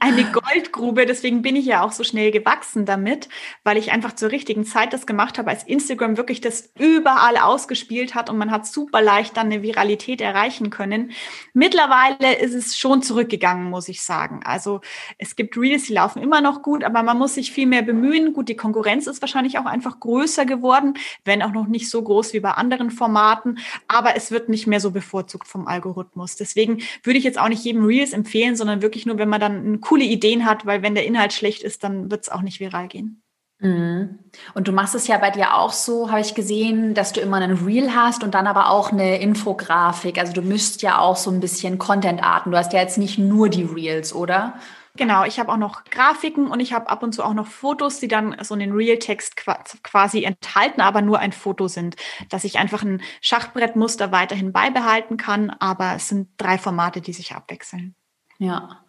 eine 0.00 0.24
Goldgrube. 0.32 1.06
Deswegen 1.06 1.40
bin 1.40 1.54
ich 1.54 1.66
ja 1.66 1.84
auch 1.84 1.92
so 1.92 2.02
schnell 2.02 2.32
gewachsen 2.32 2.84
damit, 2.84 3.28
weil 3.62 3.76
ich 3.76 3.92
einfach 3.92 4.12
zur 4.16 4.32
richtigen 4.32 4.64
Zeit 4.64 4.92
das 4.92 5.06
gemacht 5.06 5.38
habe, 5.38 5.50
als 5.50 5.62
Instagram 5.62 6.16
wirklich 6.16 6.40
das 6.40 6.72
überall 6.80 7.36
ausgespielt 7.36 8.16
hat 8.16 8.28
und 8.28 8.38
man 8.38 8.50
hat 8.50 8.66
super 8.66 9.00
leicht 9.00 9.36
dann 9.36 9.46
eine 9.46 9.62
Viralität 9.62 10.20
erreichen 10.20 10.70
können. 10.70 11.12
Mittlerweile 11.54 12.38
ist 12.40 12.54
es 12.54 12.76
schon 12.76 13.02
zurückgegangen, 13.02 13.70
muss 13.70 13.88
ich 13.88 14.02
sagen. 14.02 14.40
Also 14.44 14.80
es 15.18 15.36
gibt 15.36 15.56
Reels, 15.56 15.84
die 15.84 15.92
laufen 15.92 16.20
immer 16.20 16.40
noch 16.40 16.62
gut, 16.62 16.82
aber 16.82 17.04
man 17.04 17.18
muss 17.18 17.34
sich 17.34 17.52
viel 17.52 17.68
mehr 17.68 17.82
bemühen. 17.82 18.32
Gut, 18.32 18.48
die 18.48 18.56
Konkurrenz 18.56 19.06
ist 19.06 19.22
wahrscheinlich 19.22 19.58
auch 19.58 19.66
einfach 19.66 20.00
größer 20.00 20.44
geworden, 20.44 20.94
wenn 21.24 21.40
auch 21.40 21.52
noch 21.52 21.68
nicht 21.68 21.88
so 21.88 22.02
groß 22.02 22.32
wie 22.32 22.40
bei 22.40 22.50
anderen 22.50 22.90
Formaten, 22.90 23.60
aber 23.86 24.16
es 24.16 24.32
wird 24.32 24.48
nicht 24.48 24.66
mehr 24.66 24.80
so 24.80 24.90
bevorzugt 24.90 25.46
vom 25.46 25.68
Algorithmus. 25.68 26.34
Deswegen 26.34 26.82
würde 27.04 27.18
ich 27.18 27.24
jetzt 27.24 27.38
auch 27.38 27.48
nicht 27.48 27.59
nicht 27.60 27.66
jedem 27.66 27.84
Reels 27.84 28.12
empfehlen, 28.12 28.56
sondern 28.56 28.82
wirklich 28.82 29.06
nur, 29.06 29.18
wenn 29.18 29.28
man 29.28 29.40
dann 29.40 29.80
coole 29.80 30.04
Ideen 30.04 30.44
hat, 30.46 30.66
weil 30.66 30.82
wenn 30.82 30.94
der 30.94 31.06
Inhalt 31.06 31.32
schlecht 31.32 31.62
ist, 31.62 31.84
dann 31.84 32.10
wird 32.10 32.22
es 32.22 32.28
auch 32.28 32.42
nicht 32.42 32.60
viral 32.60 32.88
gehen. 32.88 33.22
Mhm. 33.60 34.18
Und 34.54 34.68
du 34.68 34.72
machst 34.72 34.94
es 34.94 35.06
ja 35.06 35.18
bei 35.18 35.30
dir 35.30 35.54
auch 35.54 35.72
so, 35.72 36.10
habe 36.10 36.20
ich 36.20 36.34
gesehen, 36.34 36.94
dass 36.94 37.12
du 37.12 37.20
immer 37.20 37.36
einen 37.36 37.66
Reel 37.66 37.94
hast 37.94 38.24
und 38.24 38.34
dann 38.34 38.46
aber 38.46 38.70
auch 38.70 38.90
eine 38.90 39.20
Infografik. 39.20 40.18
Also 40.18 40.32
du 40.32 40.42
mischst 40.42 40.82
ja 40.82 40.98
auch 40.98 41.16
so 41.16 41.30
ein 41.30 41.40
bisschen 41.40 41.78
Content-Arten. 41.78 42.50
Du 42.50 42.56
hast 42.56 42.72
ja 42.72 42.80
jetzt 42.80 42.98
nicht 42.98 43.18
nur 43.18 43.48
die 43.50 43.64
Reels, 43.64 44.14
oder? 44.14 44.54
Genau, 45.00 45.24
ich 45.24 45.40
habe 45.40 45.50
auch 45.50 45.56
noch 45.56 45.84
Grafiken 45.84 46.48
und 46.48 46.60
ich 46.60 46.74
habe 46.74 46.90
ab 46.90 47.02
und 47.02 47.14
zu 47.14 47.24
auch 47.24 47.32
noch 47.32 47.46
Fotos, 47.46 48.00
die 48.00 48.06
dann 48.06 48.36
so 48.42 48.52
einen 48.52 48.72
Real-Text 48.72 49.34
quasi 49.82 50.24
enthalten, 50.24 50.82
aber 50.82 51.00
nur 51.00 51.20
ein 51.20 51.32
Foto 51.32 51.68
sind, 51.68 51.96
dass 52.28 52.44
ich 52.44 52.58
einfach 52.58 52.82
ein 52.82 53.00
Schachbrettmuster 53.22 54.12
weiterhin 54.12 54.52
beibehalten 54.52 55.16
kann, 55.16 55.48
aber 55.58 55.94
es 55.96 56.08
sind 56.08 56.28
drei 56.36 56.58
Formate, 56.58 57.00
die 57.00 57.14
sich 57.14 57.34
abwechseln. 57.34 57.94
Ja. 58.36 58.84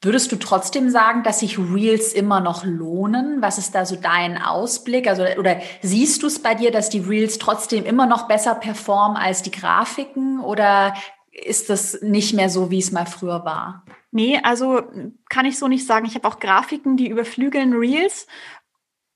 Würdest 0.00 0.32
du 0.32 0.36
trotzdem 0.36 0.88
sagen, 0.88 1.24
dass 1.24 1.40
sich 1.40 1.58
Reels 1.58 2.14
immer 2.14 2.40
noch 2.40 2.64
lohnen? 2.64 3.42
Was 3.42 3.58
ist 3.58 3.74
da 3.74 3.84
so 3.84 3.96
dein 3.96 4.40
Ausblick? 4.40 5.06
Also, 5.08 5.24
oder 5.38 5.60
siehst 5.82 6.22
du 6.22 6.28
es 6.28 6.40
bei 6.40 6.54
dir, 6.54 6.70
dass 6.70 6.88
die 6.88 7.00
Reels 7.00 7.36
trotzdem 7.36 7.84
immer 7.84 8.06
noch 8.06 8.28
besser 8.28 8.54
performen 8.54 9.18
als 9.18 9.42
die 9.42 9.50
Grafiken? 9.50 10.40
Oder 10.40 10.94
ist 11.30 11.68
das 11.68 12.00
nicht 12.00 12.32
mehr 12.32 12.48
so, 12.48 12.70
wie 12.70 12.78
es 12.78 12.92
mal 12.92 13.04
früher 13.04 13.44
war? 13.44 13.84
Nee, 14.10 14.40
also 14.42 14.82
kann 15.28 15.44
ich 15.44 15.58
so 15.58 15.68
nicht 15.68 15.86
sagen. 15.86 16.06
Ich 16.06 16.14
habe 16.14 16.26
auch 16.26 16.40
Grafiken, 16.40 16.96
die 16.96 17.08
überflügeln 17.08 17.74
Reels. 17.74 18.26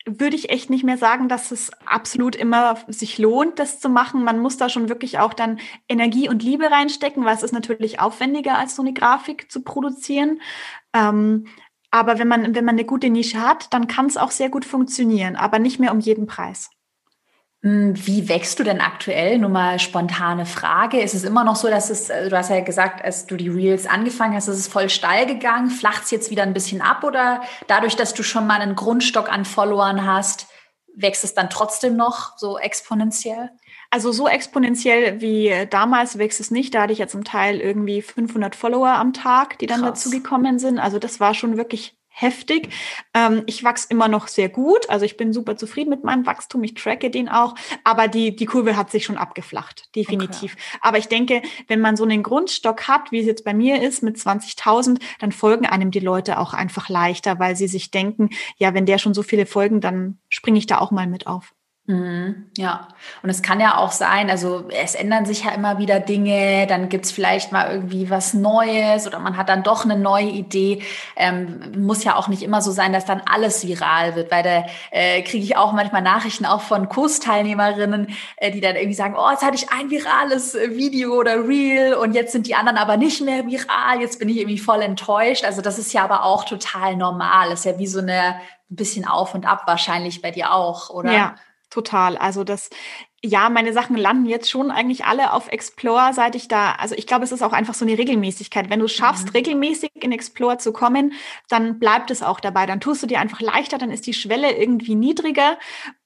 Würde 0.04 0.36
ich 0.36 0.50
echt 0.50 0.68
nicht 0.68 0.84
mehr 0.84 0.98
sagen, 0.98 1.28
dass 1.28 1.52
es 1.52 1.70
absolut 1.86 2.34
immer 2.34 2.76
sich 2.88 3.18
lohnt, 3.18 3.58
das 3.58 3.80
zu 3.80 3.88
machen. 3.88 4.24
Man 4.24 4.40
muss 4.40 4.56
da 4.56 4.68
schon 4.68 4.88
wirklich 4.88 5.18
auch 5.20 5.32
dann 5.32 5.60
Energie 5.88 6.28
und 6.28 6.42
Liebe 6.42 6.70
reinstecken, 6.70 7.24
weil 7.24 7.36
es 7.36 7.44
ist 7.44 7.52
natürlich 7.52 8.00
aufwendiger, 8.00 8.58
als 8.58 8.74
so 8.76 8.82
eine 8.82 8.92
Grafik 8.92 9.50
zu 9.50 9.62
produzieren. 9.62 10.40
Ähm, 10.92 11.46
aber 11.90 12.18
wenn 12.18 12.28
man, 12.28 12.54
wenn 12.54 12.64
man 12.64 12.74
eine 12.74 12.84
gute 12.84 13.10
Nische 13.10 13.40
hat, 13.40 13.72
dann 13.72 13.86
kann 13.86 14.06
es 14.06 14.16
auch 14.16 14.30
sehr 14.30 14.50
gut 14.50 14.64
funktionieren, 14.64 15.36
aber 15.36 15.58
nicht 15.58 15.78
mehr 15.78 15.92
um 15.92 16.00
jeden 16.00 16.26
Preis. 16.26 16.70
Hm, 17.62 17.94
wie 18.06 18.28
wächst 18.28 18.58
du 18.58 18.64
denn 18.64 18.80
aktuell? 18.80 19.38
Nur 19.38 19.48
mal 19.48 19.78
spontane 19.78 20.46
Frage. 20.46 21.00
Ist 21.00 21.14
es 21.14 21.22
immer 21.22 21.44
noch 21.44 21.54
so, 21.54 21.68
dass 21.68 21.90
es, 21.90 22.10
äh, 22.10 22.28
du 22.28 22.36
hast 22.36 22.50
ja 22.50 22.60
gesagt, 22.60 23.04
als 23.04 23.26
du 23.26 23.36
die 23.36 23.48
Reels 23.48 23.86
angefangen 23.86 24.34
hast, 24.34 24.48
ist 24.48 24.58
es 24.58 24.66
voll 24.66 24.90
steil 24.90 25.26
gegangen? 25.26 25.70
Flacht 25.70 26.02
es 26.04 26.10
jetzt 26.10 26.30
wieder 26.30 26.42
ein 26.42 26.54
bisschen 26.54 26.80
ab 26.80 27.04
oder 27.04 27.42
dadurch, 27.68 27.94
dass 27.94 28.14
du 28.14 28.24
schon 28.24 28.48
mal 28.48 28.60
einen 28.60 28.74
Grundstock 28.74 29.30
an 29.30 29.44
Followern 29.44 30.04
hast, 30.04 30.48
wächst 30.96 31.22
es 31.22 31.34
dann 31.34 31.50
trotzdem 31.50 31.96
noch 31.96 32.36
so 32.36 32.58
exponentiell? 32.58 33.50
Also 33.90 34.10
so 34.10 34.26
exponentiell 34.26 35.20
wie 35.20 35.66
damals 35.70 36.18
wächst 36.18 36.40
es 36.40 36.50
nicht. 36.50 36.74
Da 36.74 36.82
hatte 36.82 36.92
ich 36.92 36.98
ja 36.98 37.06
zum 37.06 37.22
Teil 37.22 37.60
irgendwie 37.60 38.02
500 38.02 38.56
Follower 38.56 38.88
am 38.88 39.12
Tag, 39.12 39.58
die 39.60 39.66
dann 39.66 39.82
Krass. 39.82 40.02
dazu 40.02 40.10
gekommen 40.10 40.58
sind. 40.58 40.80
Also 40.80 40.98
das 40.98 41.20
war 41.20 41.32
schon 41.32 41.56
wirklich 41.56 41.96
heftig. 42.12 42.68
Ähm, 43.14 43.42
ich 43.46 43.64
wachse 43.64 43.86
immer 43.90 44.08
noch 44.08 44.28
sehr 44.28 44.48
gut. 44.48 44.88
Also 44.88 45.04
ich 45.04 45.16
bin 45.16 45.32
super 45.32 45.56
zufrieden 45.56 45.90
mit 45.90 46.04
meinem 46.04 46.26
Wachstum. 46.26 46.62
Ich 46.62 46.74
tracke 46.74 47.10
den 47.10 47.28
auch. 47.28 47.54
Aber 47.84 48.08
die, 48.08 48.36
die 48.36 48.46
Kurve 48.46 48.76
hat 48.76 48.90
sich 48.90 49.04
schon 49.04 49.16
abgeflacht. 49.16 49.88
Definitiv. 49.96 50.54
Okay. 50.54 50.78
Aber 50.82 50.98
ich 50.98 51.08
denke, 51.08 51.42
wenn 51.68 51.80
man 51.80 51.96
so 51.96 52.04
einen 52.04 52.22
Grundstock 52.22 52.86
hat, 52.86 53.10
wie 53.10 53.20
es 53.20 53.26
jetzt 53.26 53.44
bei 53.44 53.54
mir 53.54 53.82
ist, 53.82 54.02
mit 54.02 54.16
20.000, 54.16 55.00
dann 55.18 55.32
folgen 55.32 55.66
einem 55.66 55.90
die 55.90 56.00
Leute 56.00 56.38
auch 56.38 56.52
einfach 56.52 56.88
leichter, 56.88 57.38
weil 57.38 57.56
sie 57.56 57.68
sich 57.68 57.90
denken, 57.90 58.30
ja, 58.56 58.74
wenn 58.74 58.86
der 58.86 58.98
schon 58.98 59.14
so 59.14 59.22
viele 59.22 59.46
folgen, 59.46 59.80
dann 59.80 60.18
springe 60.28 60.58
ich 60.58 60.66
da 60.66 60.78
auch 60.78 60.90
mal 60.90 61.06
mit 61.06 61.26
auf. 61.26 61.54
Mhm, 61.86 62.46
ja, 62.56 62.86
und 63.24 63.28
es 63.28 63.42
kann 63.42 63.58
ja 63.58 63.76
auch 63.76 63.90
sein, 63.90 64.30
also 64.30 64.68
es 64.68 64.94
ändern 64.94 65.26
sich 65.26 65.42
ja 65.42 65.50
immer 65.50 65.78
wieder 65.78 65.98
Dinge, 65.98 66.68
dann 66.68 66.88
gibt's 66.88 67.10
vielleicht 67.10 67.50
mal 67.50 67.72
irgendwie 67.72 68.08
was 68.08 68.34
Neues 68.34 69.04
oder 69.08 69.18
man 69.18 69.36
hat 69.36 69.48
dann 69.48 69.64
doch 69.64 69.84
eine 69.84 69.98
neue 69.98 70.28
Idee. 70.28 70.82
Ähm, 71.16 71.72
muss 71.76 72.04
ja 72.04 72.14
auch 72.14 72.28
nicht 72.28 72.44
immer 72.44 72.62
so 72.62 72.70
sein, 72.70 72.92
dass 72.92 73.04
dann 73.04 73.20
alles 73.26 73.66
viral 73.66 74.14
wird, 74.14 74.30
weil 74.30 74.44
da 74.44 74.64
äh, 74.92 75.22
kriege 75.22 75.42
ich 75.42 75.56
auch 75.56 75.72
manchmal 75.72 76.02
Nachrichten 76.02 76.46
auch 76.46 76.60
von 76.60 76.88
Kursteilnehmerinnen, 76.88 78.14
äh, 78.36 78.52
die 78.52 78.60
dann 78.60 78.76
irgendwie 78.76 78.94
sagen, 78.94 79.16
oh, 79.18 79.30
jetzt 79.32 79.42
hatte 79.42 79.56
ich 79.56 79.72
ein 79.72 79.90
virales 79.90 80.54
äh, 80.54 80.76
Video 80.76 81.14
oder 81.18 81.48
Reel 81.48 81.94
und 81.94 82.14
jetzt 82.14 82.30
sind 82.30 82.46
die 82.46 82.54
anderen 82.54 82.78
aber 82.78 82.96
nicht 82.96 83.22
mehr 83.22 83.44
viral, 83.44 84.00
jetzt 84.00 84.20
bin 84.20 84.28
ich 84.28 84.36
irgendwie 84.36 84.58
voll 84.58 84.82
enttäuscht. 84.82 85.44
Also 85.44 85.62
das 85.62 85.80
ist 85.80 85.92
ja 85.92 86.04
aber 86.04 86.22
auch 86.22 86.44
total 86.44 86.94
normal, 86.94 87.50
das 87.50 87.60
ist 87.60 87.64
ja 87.64 87.78
wie 87.80 87.88
so 87.88 87.98
eine 87.98 88.36
ein 88.70 88.76
bisschen 88.76 89.06
auf 89.06 89.34
und 89.34 89.46
ab 89.46 89.64
wahrscheinlich 89.66 90.22
bei 90.22 90.30
dir 90.30 90.52
auch, 90.52 90.88
oder? 90.88 91.12
Ja. 91.12 91.34
Total. 91.72 92.18
Also 92.18 92.44
das, 92.44 92.68
ja, 93.24 93.48
meine 93.48 93.72
Sachen 93.72 93.96
landen 93.96 94.26
jetzt 94.26 94.50
schon 94.50 94.70
eigentlich 94.70 95.06
alle 95.06 95.32
auf 95.32 95.48
Explore, 95.48 96.12
seit 96.12 96.34
ich 96.34 96.46
da, 96.46 96.72
also 96.72 96.94
ich 96.94 97.06
glaube, 97.06 97.24
es 97.24 97.32
ist 97.32 97.40
auch 97.40 97.54
einfach 97.54 97.72
so 97.72 97.86
eine 97.86 97.96
Regelmäßigkeit. 97.96 98.68
Wenn 98.68 98.80
du 98.80 98.84
es 98.84 98.92
schaffst, 98.92 99.28
mhm. 99.28 99.30
regelmäßig 99.30 99.90
in 99.94 100.12
Explore 100.12 100.58
zu 100.58 100.74
kommen, 100.74 101.14
dann 101.48 101.78
bleibt 101.78 102.10
es 102.10 102.22
auch 102.22 102.40
dabei. 102.40 102.66
Dann 102.66 102.80
tust 102.80 103.02
du 103.02 103.06
dir 103.06 103.20
einfach 103.20 103.40
leichter, 103.40 103.78
dann 103.78 103.90
ist 103.90 104.06
die 104.06 104.12
Schwelle 104.12 104.54
irgendwie 104.54 104.94
niedriger. 104.94 105.56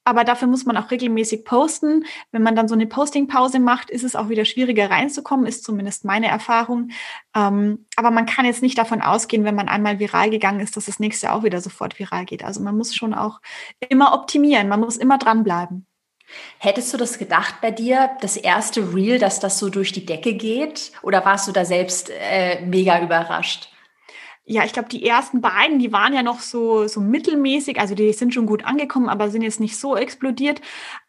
Aber 0.06 0.22
dafür 0.22 0.46
muss 0.46 0.64
man 0.64 0.76
auch 0.76 0.92
regelmäßig 0.92 1.44
posten. 1.44 2.04
Wenn 2.30 2.42
man 2.42 2.54
dann 2.54 2.68
so 2.68 2.76
eine 2.76 2.86
Postingpause 2.86 3.58
macht, 3.58 3.90
ist 3.90 4.04
es 4.04 4.14
auch 4.14 4.28
wieder 4.28 4.44
schwieriger 4.44 4.88
reinzukommen, 4.88 5.46
ist 5.46 5.64
zumindest 5.64 6.04
meine 6.04 6.28
Erfahrung. 6.28 6.90
Ähm, 7.34 7.86
aber 7.96 8.12
man 8.12 8.24
kann 8.24 8.46
jetzt 8.46 8.62
nicht 8.62 8.78
davon 8.78 9.02
ausgehen, 9.02 9.42
wenn 9.42 9.56
man 9.56 9.68
einmal 9.68 9.98
viral 9.98 10.30
gegangen 10.30 10.60
ist, 10.60 10.76
dass 10.76 10.84
das 10.84 11.00
nächste 11.00 11.32
auch 11.32 11.42
wieder 11.42 11.60
sofort 11.60 11.98
viral 11.98 12.24
geht. 12.24 12.44
Also 12.44 12.60
man 12.60 12.76
muss 12.76 12.94
schon 12.94 13.14
auch 13.14 13.40
immer 13.88 14.14
optimieren, 14.14 14.68
man 14.68 14.78
muss 14.78 14.96
immer 14.96 15.18
dranbleiben. 15.18 15.86
Hättest 16.58 16.94
du 16.94 16.98
das 16.98 17.18
gedacht 17.18 17.56
bei 17.60 17.72
dir, 17.72 18.10
das 18.20 18.36
erste 18.36 18.94
Reel, 18.94 19.18
dass 19.18 19.40
das 19.40 19.58
so 19.58 19.70
durch 19.70 19.90
die 19.90 20.06
Decke 20.06 20.34
geht? 20.34 20.92
Oder 21.02 21.24
warst 21.24 21.48
du 21.48 21.52
da 21.52 21.64
selbst 21.64 22.10
äh, 22.10 22.64
mega 22.64 23.00
überrascht? 23.02 23.72
Ja, 24.48 24.64
ich 24.64 24.72
glaube, 24.72 24.88
die 24.88 25.04
ersten 25.04 25.40
beiden, 25.40 25.80
die 25.80 25.92
waren 25.92 26.14
ja 26.14 26.22
noch 26.22 26.38
so, 26.38 26.86
so 26.86 27.00
mittelmäßig, 27.00 27.80
also 27.80 27.96
die 27.96 28.12
sind 28.12 28.32
schon 28.32 28.46
gut 28.46 28.64
angekommen, 28.64 29.08
aber 29.08 29.28
sind 29.28 29.42
jetzt 29.42 29.58
nicht 29.58 29.76
so 29.76 29.96
explodiert. 29.96 30.60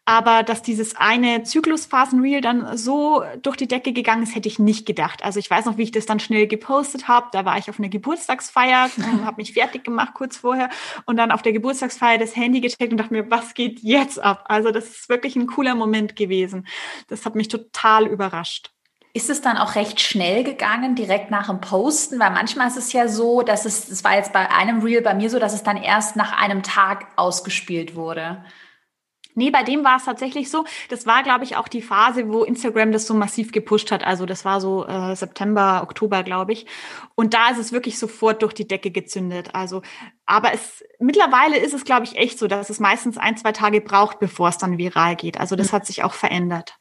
Aber 0.04 0.42
dass 0.42 0.60
dieses 0.60 0.96
eine 0.96 1.44
Zyklusphasenreel 1.44 2.40
dann 2.40 2.76
so 2.76 3.22
durch 3.40 3.56
die 3.56 3.68
Decke 3.68 3.92
gegangen 3.92 4.24
ist, 4.24 4.34
hätte 4.34 4.48
ich 4.48 4.58
nicht 4.58 4.86
gedacht. 4.86 5.22
Also 5.22 5.38
ich 5.38 5.48
weiß 5.48 5.66
noch, 5.66 5.78
wie 5.78 5.84
ich 5.84 5.92
das 5.92 6.06
dann 6.06 6.18
schnell 6.18 6.48
gepostet 6.48 7.06
habe. 7.06 7.28
Da 7.30 7.44
war 7.44 7.58
ich 7.58 7.70
auf 7.70 7.78
einer 7.78 7.88
Geburtstagsfeier, 7.88 8.90
habe 9.24 9.36
mich 9.36 9.52
fertig 9.52 9.84
gemacht 9.84 10.14
kurz 10.14 10.36
vorher 10.36 10.68
und 11.06 11.16
dann 11.16 11.30
auf 11.30 11.42
der 11.42 11.52
Geburtstagsfeier 11.52 12.18
das 12.18 12.34
Handy 12.34 12.60
gecheckt 12.60 12.90
und 12.90 12.98
dachte 12.98 13.12
mir, 13.14 13.30
was 13.30 13.54
geht 13.54 13.78
jetzt 13.84 14.18
ab? 14.18 14.46
Also 14.48 14.72
das 14.72 14.88
ist 14.88 15.08
wirklich 15.08 15.36
ein 15.36 15.46
cooler 15.46 15.76
Moment 15.76 16.16
gewesen. 16.16 16.66
Das 17.06 17.24
hat 17.24 17.36
mich 17.36 17.46
total 17.46 18.08
überrascht. 18.08 18.72
Ist 19.18 19.30
es 19.30 19.40
dann 19.40 19.56
auch 19.56 19.74
recht 19.74 19.98
schnell 19.98 20.44
gegangen, 20.44 20.94
direkt 20.94 21.32
nach 21.32 21.48
dem 21.48 21.60
Posten? 21.60 22.20
Weil 22.20 22.30
manchmal 22.30 22.68
ist 22.68 22.76
es 22.76 22.92
ja 22.92 23.08
so, 23.08 23.42
dass 23.42 23.64
es, 23.64 23.88
es 23.88 24.04
war 24.04 24.14
jetzt 24.14 24.32
bei 24.32 24.48
einem 24.48 24.80
Reel 24.80 25.02
bei 25.02 25.12
mir 25.12 25.28
so, 25.28 25.40
dass 25.40 25.54
es 25.54 25.64
dann 25.64 25.76
erst 25.76 26.14
nach 26.14 26.40
einem 26.40 26.62
Tag 26.62 27.08
ausgespielt 27.16 27.96
wurde. 27.96 28.44
Nee, 29.34 29.50
bei 29.50 29.64
dem 29.64 29.82
war 29.82 29.96
es 29.96 30.04
tatsächlich 30.04 30.52
so. 30.52 30.64
Das 30.88 31.04
war, 31.04 31.24
glaube 31.24 31.42
ich, 31.42 31.56
auch 31.56 31.66
die 31.66 31.82
Phase, 31.82 32.28
wo 32.28 32.44
Instagram 32.44 32.92
das 32.92 33.08
so 33.08 33.14
massiv 33.14 33.50
gepusht 33.50 33.90
hat. 33.90 34.04
Also 34.04 34.24
das 34.24 34.44
war 34.44 34.60
so 34.60 34.86
äh, 34.86 35.16
September, 35.16 35.80
Oktober, 35.82 36.22
glaube 36.22 36.52
ich. 36.52 36.66
Und 37.16 37.34
da 37.34 37.50
ist 37.50 37.58
es 37.58 37.72
wirklich 37.72 37.98
sofort 37.98 38.42
durch 38.42 38.52
die 38.52 38.68
Decke 38.68 38.92
gezündet. 38.92 39.52
Also, 39.52 39.82
aber 40.26 40.52
es 40.54 40.84
mittlerweile 41.00 41.58
ist 41.58 41.74
es, 41.74 41.82
glaube 41.82 42.04
ich, 42.04 42.14
echt 42.14 42.38
so, 42.38 42.46
dass 42.46 42.70
es 42.70 42.78
meistens 42.78 43.18
ein, 43.18 43.36
zwei 43.36 43.50
Tage 43.50 43.80
braucht, 43.80 44.20
bevor 44.20 44.48
es 44.48 44.58
dann 44.58 44.78
viral 44.78 45.16
geht. 45.16 45.40
Also 45.40 45.56
das 45.56 45.72
hm. 45.72 45.72
hat 45.72 45.86
sich 45.86 46.04
auch 46.04 46.14
verändert. 46.14 46.78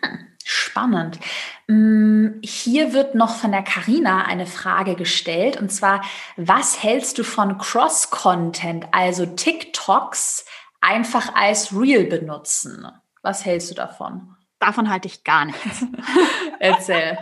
Hm. 0.00 0.35
Spannend. 0.48 1.18
Mm, 1.66 2.40
hier 2.40 2.92
wird 2.92 3.16
noch 3.16 3.34
von 3.34 3.50
der 3.50 3.64
Karina 3.64 4.26
eine 4.26 4.46
Frage 4.46 4.94
gestellt 4.94 5.56
und 5.56 5.72
zwar, 5.72 6.04
was 6.36 6.80
hältst 6.80 7.18
du 7.18 7.24
von 7.24 7.58
Cross-Content, 7.58 8.86
also 8.92 9.26
TikToks 9.26 10.44
einfach 10.80 11.34
als 11.34 11.76
Real 11.76 12.04
benutzen? 12.04 12.86
Was 13.22 13.44
hältst 13.44 13.72
du 13.72 13.74
davon? 13.74 14.36
Davon 14.60 14.88
halte 14.88 15.08
ich 15.08 15.24
gar 15.24 15.46
nichts. 15.46 15.84
Erzähl. 16.60 17.18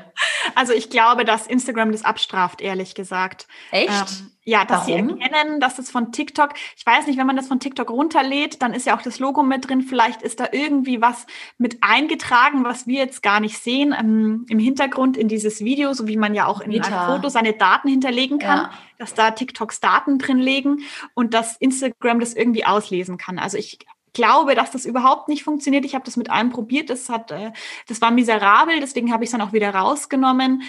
Also 0.54 0.74
ich 0.74 0.90
glaube, 0.90 1.24
dass 1.24 1.46
Instagram 1.46 1.92
das 1.92 2.04
abstraft, 2.04 2.60
ehrlich 2.60 2.94
gesagt. 2.94 3.48
Echt? 3.70 3.88
Ähm, 3.88 4.32
ja, 4.44 4.64
dass 4.64 4.86
Warum? 4.86 5.16
sie 5.16 5.20
erkennen, 5.20 5.58
dass 5.58 5.76
das 5.76 5.90
von 5.90 6.12
TikTok, 6.12 6.50
ich 6.76 6.84
weiß 6.84 7.06
nicht, 7.06 7.18
wenn 7.18 7.26
man 7.26 7.36
das 7.36 7.48
von 7.48 7.60
TikTok 7.60 7.90
runterlädt, 7.90 8.60
dann 8.60 8.74
ist 8.74 8.86
ja 8.86 8.96
auch 8.96 9.02
das 9.02 9.18
Logo 9.18 9.42
mit 9.42 9.68
drin. 9.68 9.80
Vielleicht 9.82 10.20
ist 10.20 10.38
da 10.38 10.48
irgendwie 10.52 11.00
was 11.00 11.26
mit 11.56 11.78
eingetragen, 11.82 12.62
was 12.64 12.86
wir 12.86 12.98
jetzt 12.98 13.22
gar 13.22 13.40
nicht 13.40 13.58
sehen 13.58 13.94
ähm, 13.98 14.44
im 14.48 14.58
Hintergrund 14.58 15.16
in 15.16 15.28
dieses 15.28 15.64
Video, 15.64 15.94
so 15.94 16.06
wie 16.06 16.18
man 16.18 16.34
ja 16.34 16.46
auch 16.46 16.60
in 16.60 16.70
Meta. 16.70 16.88
einem 16.88 17.14
Foto 17.16 17.30
seine 17.30 17.54
Daten 17.54 17.88
hinterlegen 17.88 18.38
kann, 18.38 18.58
ja. 18.58 18.70
dass 18.98 19.14
da 19.14 19.30
TikToks 19.30 19.80
Daten 19.80 20.18
drin 20.18 20.38
legen 20.38 20.80
und 21.14 21.32
dass 21.32 21.56
Instagram 21.56 22.20
das 22.20 22.34
irgendwie 22.34 22.66
auslesen 22.66 23.16
kann. 23.16 23.38
Also 23.38 23.56
ich 23.56 23.78
glaube, 24.14 24.54
dass 24.54 24.70
das 24.70 24.86
überhaupt 24.86 25.28
nicht 25.28 25.44
funktioniert. 25.44 25.84
Ich 25.84 25.94
habe 25.94 26.04
das 26.04 26.16
mit 26.16 26.30
einem 26.30 26.50
probiert, 26.50 26.88
das 26.88 27.10
hat, 27.10 27.30
äh, 27.30 27.52
das 27.88 28.00
war 28.00 28.10
miserabel, 28.10 28.80
deswegen 28.80 29.12
habe 29.12 29.24
ich 29.24 29.28
es 29.28 29.32
dann 29.32 29.42
auch 29.42 29.52
wieder 29.52 29.74
rausgenommen. 29.74 30.62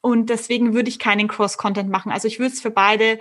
Und 0.00 0.30
deswegen 0.30 0.74
würde 0.74 0.88
ich 0.88 0.98
keinen 0.98 1.28
Cross-Content 1.28 1.90
machen. 1.90 2.10
Also 2.10 2.26
ich 2.26 2.38
würde 2.38 2.52
es 2.52 2.60
für 2.60 2.70
beide 2.70 3.18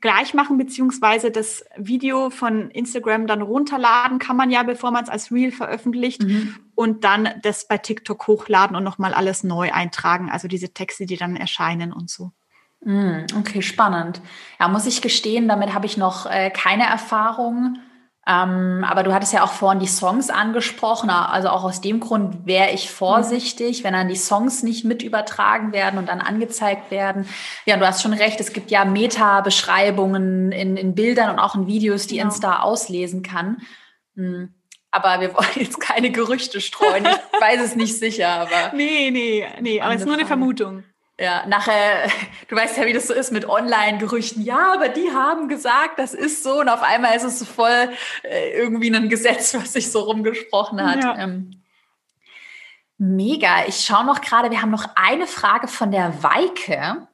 gleich 0.00 0.34
machen, 0.34 0.56
beziehungsweise 0.56 1.30
das 1.30 1.64
Video 1.76 2.30
von 2.30 2.70
Instagram 2.70 3.26
dann 3.26 3.42
runterladen 3.42 4.18
kann 4.18 4.36
man 4.36 4.50
ja, 4.50 4.62
bevor 4.62 4.90
man 4.90 5.04
es 5.04 5.10
als 5.10 5.30
Reel 5.30 5.52
veröffentlicht 5.52 6.22
mhm. 6.22 6.56
und 6.74 7.04
dann 7.04 7.28
das 7.42 7.68
bei 7.68 7.78
TikTok 7.78 8.26
hochladen 8.26 8.74
und 8.74 8.84
nochmal 8.84 9.12
alles 9.12 9.44
neu 9.44 9.70
eintragen, 9.72 10.30
also 10.30 10.48
diese 10.48 10.72
Texte, 10.72 11.04
die 11.04 11.16
dann 11.16 11.36
erscheinen 11.36 11.92
und 11.92 12.08
so. 12.08 12.32
Mm, 12.84 13.26
okay, 13.38 13.62
spannend. 13.62 14.20
Ja, 14.58 14.68
muss 14.68 14.86
ich 14.86 15.02
gestehen, 15.02 15.46
damit 15.46 15.74
habe 15.74 15.86
ich 15.86 15.96
noch 15.96 16.26
äh, 16.26 16.50
keine 16.50 16.84
Erfahrung. 16.84 17.78
Ähm, 18.24 18.84
aber 18.88 19.02
du 19.02 19.12
hattest 19.12 19.32
ja 19.32 19.42
auch 19.42 19.50
vorhin 19.50 19.80
die 19.80 19.88
Songs 19.88 20.30
angesprochen. 20.30 21.10
Also 21.10 21.48
auch 21.48 21.64
aus 21.64 21.80
dem 21.80 21.98
Grund 21.98 22.46
wäre 22.46 22.70
ich 22.70 22.88
vorsichtig, 22.88 23.80
mhm. 23.80 23.84
wenn 23.84 23.92
dann 23.94 24.08
die 24.08 24.16
Songs 24.16 24.62
nicht 24.62 24.84
mit 24.84 25.02
übertragen 25.02 25.72
werden 25.72 25.98
und 25.98 26.08
dann 26.08 26.20
angezeigt 26.20 26.90
werden. 26.92 27.28
Ja, 27.66 27.76
du 27.76 27.86
hast 27.86 28.02
schon 28.02 28.12
recht. 28.12 28.38
Es 28.38 28.52
gibt 28.52 28.70
ja 28.70 28.84
Meta-Beschreibungen 28.84 30.52
in, 30.52 30.76
in 30.76 30.94
Bildern 30.94 31.30
und 31.30 31.38
auch 31.40 31.56
in 31.56 31.66
Videos, 31.66 32.06
die 32.06 32.18
genau. 32.18 32.28
Insta 32.28 32.60
auslesen 32.60 33.22
kann. 33.22 33.58
Hm. 34.14 34.54
Aber 34.92 35.20
wir 35.20 35.34
wollen 35.34 35.48
jetzt 35.56 35.80
keine 35.80 36.10
Gerüchte 36.12 36.60
streuen. 36.60 37.04
Ich 37.04 37.40
weiß 37.40 37.60
es 37.60 37.74
nicht 37.74 37.98
sicher, 37.98 38.28
aber. 38.28 38.72
Nee, 38.72 39.10
nee, 39.10 39.48
nee, 39.60 39.80
aber 39.80 39.94
es 39.94 40.02
ist 40.02 40.06
nur 40.06 40.16
eine 40.16 40.26
Vermutung. 40.26 40.84
Ja, 41.22 41.46
nachher, 41.46 42.10
du 42.48 42.56
weißt 42.56 42.78
ja, 42.78 42.84
wie 42.84 42.92
das 42.92 43.06
so 43.06 43.14
ist 43.14 43.30
mit 43.30 43.48
Online-Gerüchten. 43.48 44.42
Ja, 44.42 44.72
aber 44.74 44.88
die 44.88 45.12
haben 45.12 45.46
gesagt, 45.46 46.00
das 46.00 46.14
ist 46.14 46.42
so. 46.42 46.58
Und 46.58 46.68
auf 46.68 46.82
einmal 46.82 47.14
ist 47.16 47.22
es 47.22 47.38
so 47.38 47.44
voll 47.44 47.90
äh, 48.24 48.58
irgendwie 48.58 48.92
ein 48.92 49.08
Gesetz, 49.08 49.54
was 49.60 49.72
sich 49.72 49.92
so 49.92 50.00
rumgesprochen 50.00 50.82
hat. 50.82 51.04
Ja. 51.04 51.16
Ähm, 51.16 51.62
mega. 52.98 53.66
Ich 53.68 53.84
schaue 53.84 54.04
noch 54.04 54.20
gerade, 54.20 54.50
wir 54.50 54.62
haben 54.62 54.72
noch 54.72 54.88
eine 54.96 55.28
Frage 55.28 55.68
von 55.68 55.92
der 55.92 56.24
Weike. 56.24 57.06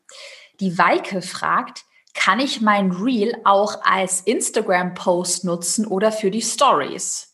Die 0.58 0.78
Weike 0.78 1.20
fragt, 1.20 1.84
kann 2.14 2.40
ich 2.40 2.62
mein 2.62 2.90
Reel 2.90 3.36
auch 3.44 3.84
als 3.84 4.22
Instagram-Post 4.22 5.44
nutzen 5.44 5.86
oder 5.86 6.12
für 6.12 6.30
die 6.30 6.40
Stories? 6.40 7.27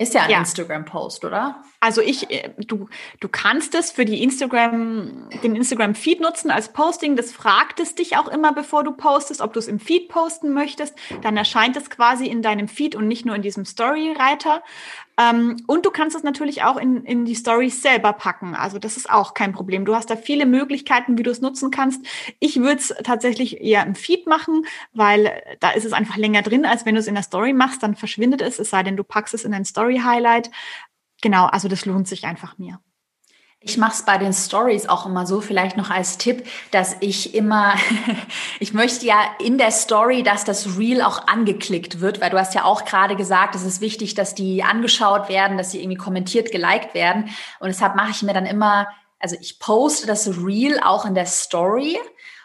Ist 0.00 0.14
ja 0.14 0.22
ein 0.22 0.30
ja. 0.30 0.38
Instagram-Post, 0.38 1.26
oder? 1.26 1.62
Also 1.78 2.00
ich, 2.00 2.30
äh, 2.30 2.54
du, 2.56 2.88
du 3.20 3.28
kannst 3.28 3.74
es 3.74 3.90
für 3.90 4.06
die 4.06 4.22
Instagram, 4.22 5.28
den 5.42 5.54
Instagram-Feed 5.54 6.22
nutzen 6.22 6.50
als 6.50 6.72
Posting. 6.72 7.16
Das 7.16 7.32
fragt 7.32 7.80
es 7.80 7.96
dich 7.96 8.16
auch 8.16 8.28
immer, 8.28 8.54
bevor 8.54 8.82
du 8.82 8.92
postest, 8.92 9.42
ob 9.42 9.52
du 9.52 9.58
es 9.58 9.68
im 9.68 9.78
Feed 9.78 10.08
posten 10.08 10.54
möchtest. 10.54 10.94
Dann 11.20 11.36
erscheint 11.36 11.76
es 11.76 11.90
quasi 11.90 12.28
in 12.28 12.40
deinem 12.40 12.66
Feed 12.66 12.94
und 12.94 13.08
nicht 13.08 13.26
nur 13.26 13.36
in 13.36 13.42
diesem 13.42 13.66
Story-Reiter. 13.66 14.62
Ähm, 15.20 15.62
und 15.66 15.84
du 15.84 15.90
kannst 15.90 16.16
es 16.16 16.22
natürlich 16.22 16.62
auch 16.62 16.78
in, 16.78 17.04
in 17.04 17.26
die 17.26 17.34
Stories 17.34 17.82
selber 17.82 18.14
packen. 18.14 18.54
Also 18.54 18.78
das 18.78 18.96
ist 18.96 19.10
auch 19.10 19.34
kein 19.34 19.52
Problem. 19.52 19.84
Du 19.84 19.94
hast 19.94 20.08
da 20.08 20.16
viele 20.16 20.46
Möglichkeiten, 20.46 21.18
wie 21.18 21.22
du 21.22 21.30
es 21.30 21.42
nutzen 21.42 21.70
kannst. 21.70 22.06
Ich 22.38 22.56
würde 22.56 22.80
es 22.80 22.94
tatsächlich 23.04 23.60
eher 23.60 23.84
im 23.84 23.94
Feed 23.94 24.26
machen, 24.26 24.64
weil 24.94 25.42
da 25.60 25.70
ist 25.72 25.84
es 25.84 25.92
einfach 25.92 26.16
länger 26.16 26.40
drin, 26.40 26.64
als 26.64 26.86
wenn 26.86 26.94
du 26.94 27.00
es 27.00 27.06
in 27.06 27.14
der 27.14 27.22
Story 27.22 27.52
machst, 27.52 27.82
dann 27.82 27.96
verschwindet 27.96 28.40
es, 28.40 28.58
es 28.58 28.70
sei 28.70 28.82
denn, 28.82 28.96
du 28.96 29.04
packst 29.04 29.34
es 29.34 29.44
in 29.44 29.52
ein 29.52 29.66
Story-Highlight. 29.66 30.50
Genau, 31.20 31.46
also 31.46 31.68
das 31.68 31.84
lohnt 31.84 32.08
sich 32.08 32.24
einfach 32.24 32.56
mir. 32.56 32.80
Ich 33.62 33.76
mache 33.76 33.92
es 33.92 34.02
bei 34.06 34.16
den 34.16 34.32
Stories 34.32 34.88
auch 34.88 35.04
immer 35.04 35.26
so, 35.26 35.42
vielleicht 35.42 35.76
noch 35.76 35.90
als 35.90 36.16
Tipp, 36.16 36.46
dass 36.70 36.96
ich 37.00 37.34
immer, 37.34 37.74
ich 38.58 38.72
möchte 38.72 39.04
ja 39.04 39.18
in 39.38 39.58
der 39.58 39.70
Story, 39.70 40.22
dass 40.22 40.44
das 40.44 40.78
Reel 40.78 41.02
auch 41.02 41.26
angeklickt 41.28 42.00
wird, 42.00 42.22
weil 42.22 42.30
du 42.30 42.38
hast 42.38 42.54
ja 42.54 42.64
auch 42.64 42.86
gerade 42.86 43.16
gesagt, 43.16 43.54
es 43.54 43.64
ist 43.64 43.82
wichtig, 43.82 44.14
dass 44.14 44.34
die 44.34 44.62
angeschaut 44.62 45.28
werden, 45.28 45.58
dass 45.58 45.72
sie 45.72 45.82
irgendwie 45.82 45.98
kommentiert, 45.98 46.52
geliked 46.52 46.94
werden. 46.94 47.28
Und 47.58 47.68
deshalb 47.68 47.96
mache 47.96 48.12
ich 48.12 48.22
mir 48.22 48.32
dann 48.32 48.46
immer, 48.46 48.88
also 49.18 49.36
ich 49.38 49.58
poste 49.58 50.06
das 50.06 50.26
Reel 50.42 50.80
auch 50.82 51.04
in 51.04 51.14
der 51.14 51.26
Story 51.26 51.98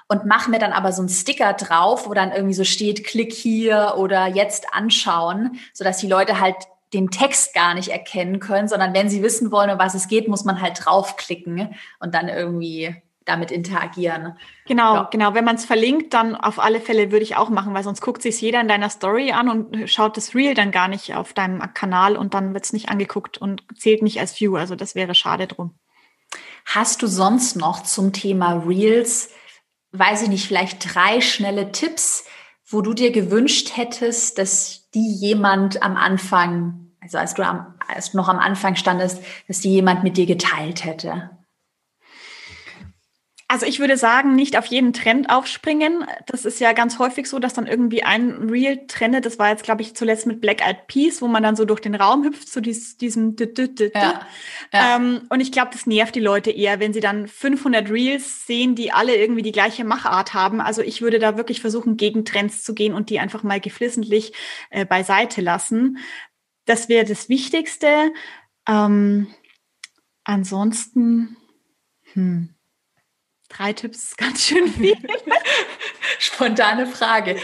und 0.10 0.26
mache 0.26 0.52
mir 0.52 0.60
dann 0.60 0.74
aber 0.74 0.92
so 0.92 1.02
einen 1.02 1.08
Sticker 1.08 1.54
drauf, 1.54 2.10
wo 2.10 2.14
dann 2.14 2.34
irgendwie 2.34 2.54
so 2.54 2.66
steht, 2.66 3.06
klick 3.06 3.32
hier 3.32 3.94
oder 3.98 4.28
jetzt 4.28 4.74
anschauen, 4.74 5.62
sodass 5.72 6.00
die 6.00 6.10
Leute 6.10 6.42
halt 6.42 6.58
den 6.96 7.12
Text 7.12 7.54
gar 7.54 7.74
nicht 7.74 7.90
erkennen 7.90 8.40
können, 8.40 8.68
sondern 8.68 8.94
wenn 8.94 9.10
sie 9.10 9.22
wissen 9.22 9.52
wollen, 9.52 9.70
um 9.70 9.80
was 9.80 9.94
es 9.94 10.08
geht, 10.08 10.28
muss 10.28 10.46
man 10.46 10.62
halt 10.62 10.86
draufklicken 10.86 11.76
und 12.00 12.16
dann 12.16 12.30
irgendwie 12.30 12.96
damit 13.26 13.52
interagieren. 13.52 14.38
Genau, 14.68 14.96
ja. 14.96 15.10
genau. 15.12 15.34
Wenn 15.34 15.46
man 15.46 15.56
es 15.56 15.66
verlinkt, 15.66 16.14
dann 16.14 16.36
auf 16.36 16.60
alle 16.60 16.80
Fälle 16.80 17.12
würde 17.12 17.24
ich 17.24 17.36
auch 17.36 17.50
machen, 17.50 17.74
weil 17.74 17.84
sonst 17.84 18.02
guckt 18.02 18.22
sich 18.22 18.40
jeder 18.40 18.62
in 18.62 18.68
deiner 18.68 18.90
Story 18.90 19.32
an 19.32 19.50
und 19.50 19.90
schaut 19.90 20.16
das 20.16 20.36
Reel 20.36 20.54
dann 20.54 20.72
gar 20.72 20.88
nicht 20.88 21.16
auf 21.16 21.34
deinem 21.34 21.62
Kanal 21.74 22.16
und 22.16 22.34
dann 22.34 22.54
wird 22.54 22.66
es 22.66 22.74
nicht 22.74 22.90
angeguckt 22.90 23.38
und 23.38 23.64
zählt 23.76 24.04
nicht 24.04 24.20
als 24.20 24.40
View. 24.40 24.56
Also 24.56 24.76
das 24.76 24.96
wäre 24.96 25.16
schade 25.16 25.48
drum. 25.48 25.74
Hast 26.66 27.02
du 27.02 27.08
sonst 27.08 27.56
noch 27.56 27.84
zum 27.84 28.14
Thema 28.14 28.64
Reels, 28.66 29.32
weiß 29.92 30.24
ich 30.24 30.30
nicht, 30.30 30.48
vielleicht 30.48 30.96
drei 30.96 31.22
schnelle 31.22 31.72
Tipps, 31.72 32.26
wo 32.68 32.82
du 32.82 32.94
dir 32.94 33.12
gewünscht 33.12 33.72
hättest, 33.76 34.38
dass 34.38 34.90
die 34.92 35.14
jemand 35.14 35.84
am 35.84 35.98
Anfang 35.98 36.85
also 37.06 37.20
als 37.20 37.34
du, 37.36 37.44
am, 37.44 37.76
als 37.88 38.12
du 38.12 38.18
noch 38.18 38.30
am 38.30 38.40
Anfang 38.40 38.76
standest, 38.76 39.24
dass 39.48 39.60
die 39.60 39.72
jemand 39.72 40.04
mit 40.04 40.18
dir 40.18 40.26
geteilt 40.26 40.84
hätte? 40.84 41.30
Also 43.48 43.68
ich 43.68 43.80
würde 43.80 43.96
sagen, 43.96 44.34
nicht 44.34 44.58
auf 44.58 44.66
jeden 44.66 44.92
Trend 44.92 45.30
aufspringen. 45.30 46.04
Das 46.26 46.46
ist 46.46 46.60
ja 46.60 46.74
ganz 46.74 46.98
häufig 46.98 47.30
so, 47.30 47.38
dass 47.38 47.54
dann 47.54 47.68
irgendwie 47.68 48.02
ein 48.02 48.50
Real 48.50 48.88
trendet. 48.88 49.24
Das 49.28 49.38
war 49.38 49.50
jetzt, 49.50 49.64
glaube 49.64 49.84
ich, 49.84 49.96
zuletzt 49.96 50.26
mit 50.26 50.42
Black 50.42 50.66
Eyed 50.66 50.88
Peas, 50.88 51.22
wo 51.22 51.28
man 51.28 51.44
dann 51.44 51.56
so 51.56 51.64
durch 51.64 51.80
den 51.80 51.94
Raum 51.94 52.24
hüpft, 52.24 52.50
zu 52.50 52.60
dies, 52.60 52.98
diesem 52.98 53.36
ja, 53.38 53.94
ja. 53.94 54.96
Ähm, 54.96 55.22
Und 55.30 55.42
ich 55.42 55.52
glaube, 55.52 55.70
das 55.72 55.86
nervt 55.86 56.16
die 56.16 56.22
Leute 56.22 56.50
eher, 56.50 56.80
wenn 56.80 56.92
sie 56.92 57.02
dann 57.02 57.28
500 57.28 57.92
Reels 57.92 58.48
sehen, 58.48 58.74
die 58.74 58.92
alle 58.92 59.16
irgendwie 59.16 59.44
die 59.44 59.52
gleiche 59.52 59.86
Machart 59.86 60.34
haben. 60.34 60.60
Also 60.60 60.82
ich 60.82 61.04
würde 61.04 61.20
da 61.20 61.38
wirklich 61.38 61.62
versuchen, 61.62 61.98
gegen 61.98 62.26
Trends 62.26 62.64
zu 62.64 62.74
gehen 62.74 62.96
und 62.96 63.12
die 63.12 63.20
einfach 63.20 63.44
mal 63.44 63.60
geflissentlich 63.60 64.34
äh, 64.72 64.86
beiseite 64.86 65.42
lassen. 65.42 66.00
Das 66.66 66.90
wäre 66.90 67.06
das 67.06 67.30
Wichtigste. 67.30 68.12
Ähm, 68.68 69.28
ansonsten, 70.24 71.38
hm, 72.14 72.56
drei 73.50 73.74
Tipps 73.74 74.04
ist 74.04 74.18
ganz 74.18 74.44
schön 74.46 74.68
viel. 74.68 74.98
Spontane 76.20 76.88
Frage. 76.88 77.38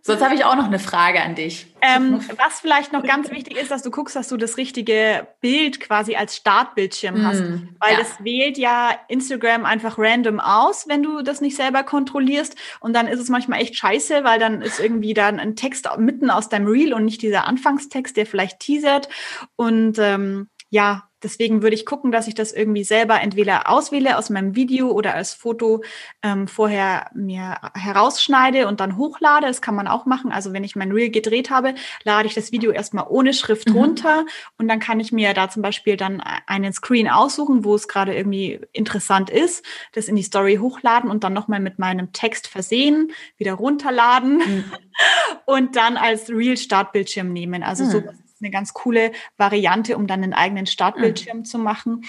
Sonst 0.00 0.22
habe 0.22 0.34
ich 0.34 0.44
auch 0.44 0.54
noch 0.54 0.66
eine 0.66 0.78
Frage 0.78 1.20
an 1.20 1.34
dich. 1.34 1.66
Ähm, 1.82 2.20
was 2.36 2.60
vielleicht 2.60 2.92
noch 2.92 3.02
ganz 3.02 3.30
wichtig 3.30 3.58
ist, 3.58 3.70
dass 3.70 3.82
du 3.82 3.90
guckst, 3.90 4.16
dass 4.16 4.28
du 4.28 4.36
das 4.36 4.56
richtige 4.56 5.26
Bild 5.40 5.80
quasi 5.80 6.16
als 6.16 6.36
Startbildschirm 6.36 7.22
hast. 7.26 7.40
Mm, 7.40 7.76
Weil 7.80 7.92
ja. 7.92 7.98
das 7.98 8.24
wählt 8.24 8.56
ja 8.56 8.98
Instagram 9.08 9.66
einfach 9.66 9.98
random 9.98 10.40
aus, 10.40 10.88
wenn 10.88 11.02
du 11.02 11.22
das 11.22 11.42
nicht 11.42 11.56
selber 11.56 11.82
kontrollierst. 11.82 12.56
Und 12.80 12.94
dann 12.94 13.06
ist 13.06 13.20
es 13.20 13.28
manchmal 13.28 13.60
echt 13.60 13.76
scheiße, 13.76 14.24
weil 14.24 14.38
dann 14.38 14.62
ist 14.62 14.80
irgendwie 14.80 15.12
dann 15.12 15.38
ein 15.38 15.56
Text 15.56 15.88
mitten 15.98 16.30
aus 16.30 16.48
deinem 16.48 16.68
Reel 16.68 16.94
und 16.94 17.04
nicht 17.04 17.20
dieser 17.20 17.46
Anfangstext, 17.46 18.16
der 18.16 18.24
vielleicht 18.24 18.60
teasert. 18.60 19.08
Und 19.56 19.98
ähm, 19.98 20.48
ja, 20.70 21.05
Deswegen 21.22 21.62
würde 21.62 21.74
ich 21.74 21.86
gucken, 21.86 22.12
dass 22.12 22.28
ich 22.28 22.34
das 22.34 22.52
irgendwie 22.52 22.84
selber 22.84 23.20
entweder 23.20 23.70
auswähle 23.70 24.18
aus 24.18 24.28
meinem 24.28 24.54
Video 24.54 24.90
oder 24.90 25.14
als 25.14 25.32
Foto 25.32 25.82
ähm, 26.22 26.46
vorher 26.46 27.10
mir 27.14 27.56
herausschneide 27.74 28.68
und 28.68 28.80
dann 28.80 28.96
hochlade. 28.98 29.46
Das 29.46 29.62
kann 29.62 29.74
man 29.74 29.88
auch 29.88 30.04
machen. 30.04 30.30
Also 30.30 30.52
wenn 30.52 30.64
ich 30.64 30.76
mein 30.76 30.92
Reel 30.92 31.10
gedreht 31.10 31.50
habe, 31.50 31.74
lade 32.04 32.28
ich 32.28 32.34
das 32.34 32.52
Video 32.52 32.70
erstmal 32.70 33.06
ohne 33.08 33.32
Schrift 33.32 33.70
mhm. 33.70 33.76
runter 33.76 34.26
und 34.58 34.68
dann 34.68 34.78
kann 34.78 35.00
ich 35.00 35.10
mir 35.10 35.32
da 35.32 35.48
zum 35.48 35.62
Beispiel 35.62 35.96
dann 35.96 36.20
einen 36.46 36.72
Screen 36.72 37.08
aussuchen, 37.08 37.64
wo 37.64 37.74
es 37.74 37.88
gerade 37.88 38.14
irgendwie 38.14 38.60
interessant 38.72 39.30
ist, 39.30 39.64
das 39.92 40.08
in 40.08 40.16
die 40.16 40.22
Story 40.22 40.56
hochladen 40.56 41.10
und 41.10 41.24
dann 41.24 41.32
nochmal 41.32 41.60
mit 41.60 41.78
meinem 41.78 42.12
Text 42.12 42.46
versehen, 42.46 43.12
wieder 43.38 43.54
runterladen 43.54 44.38
mhm. 44.38 44.64
und 45.46 45.76
dann 45.76 45.96
als 45.96 46.28
Reel 46.28 46.56
Startbildschirm 46.58 47.32
nehmen. 47.32 47.62
Also 47.62 47.84
mhm. 47.84 47.90
so 47.90 48.02
eine 48.40 48.50
ganz 48.50 48.74
coole 48.74 49.12
Variante, 49.36 49.96
um 49.96 50.06
dann 50.06 50.22
einen 50.22 50.34
eigenen 50.34 50.66
Startbildschirm 50.66 51.38
mhm. 51.38 51.44
zu 51.44 51.58
machen. 51.58 52.04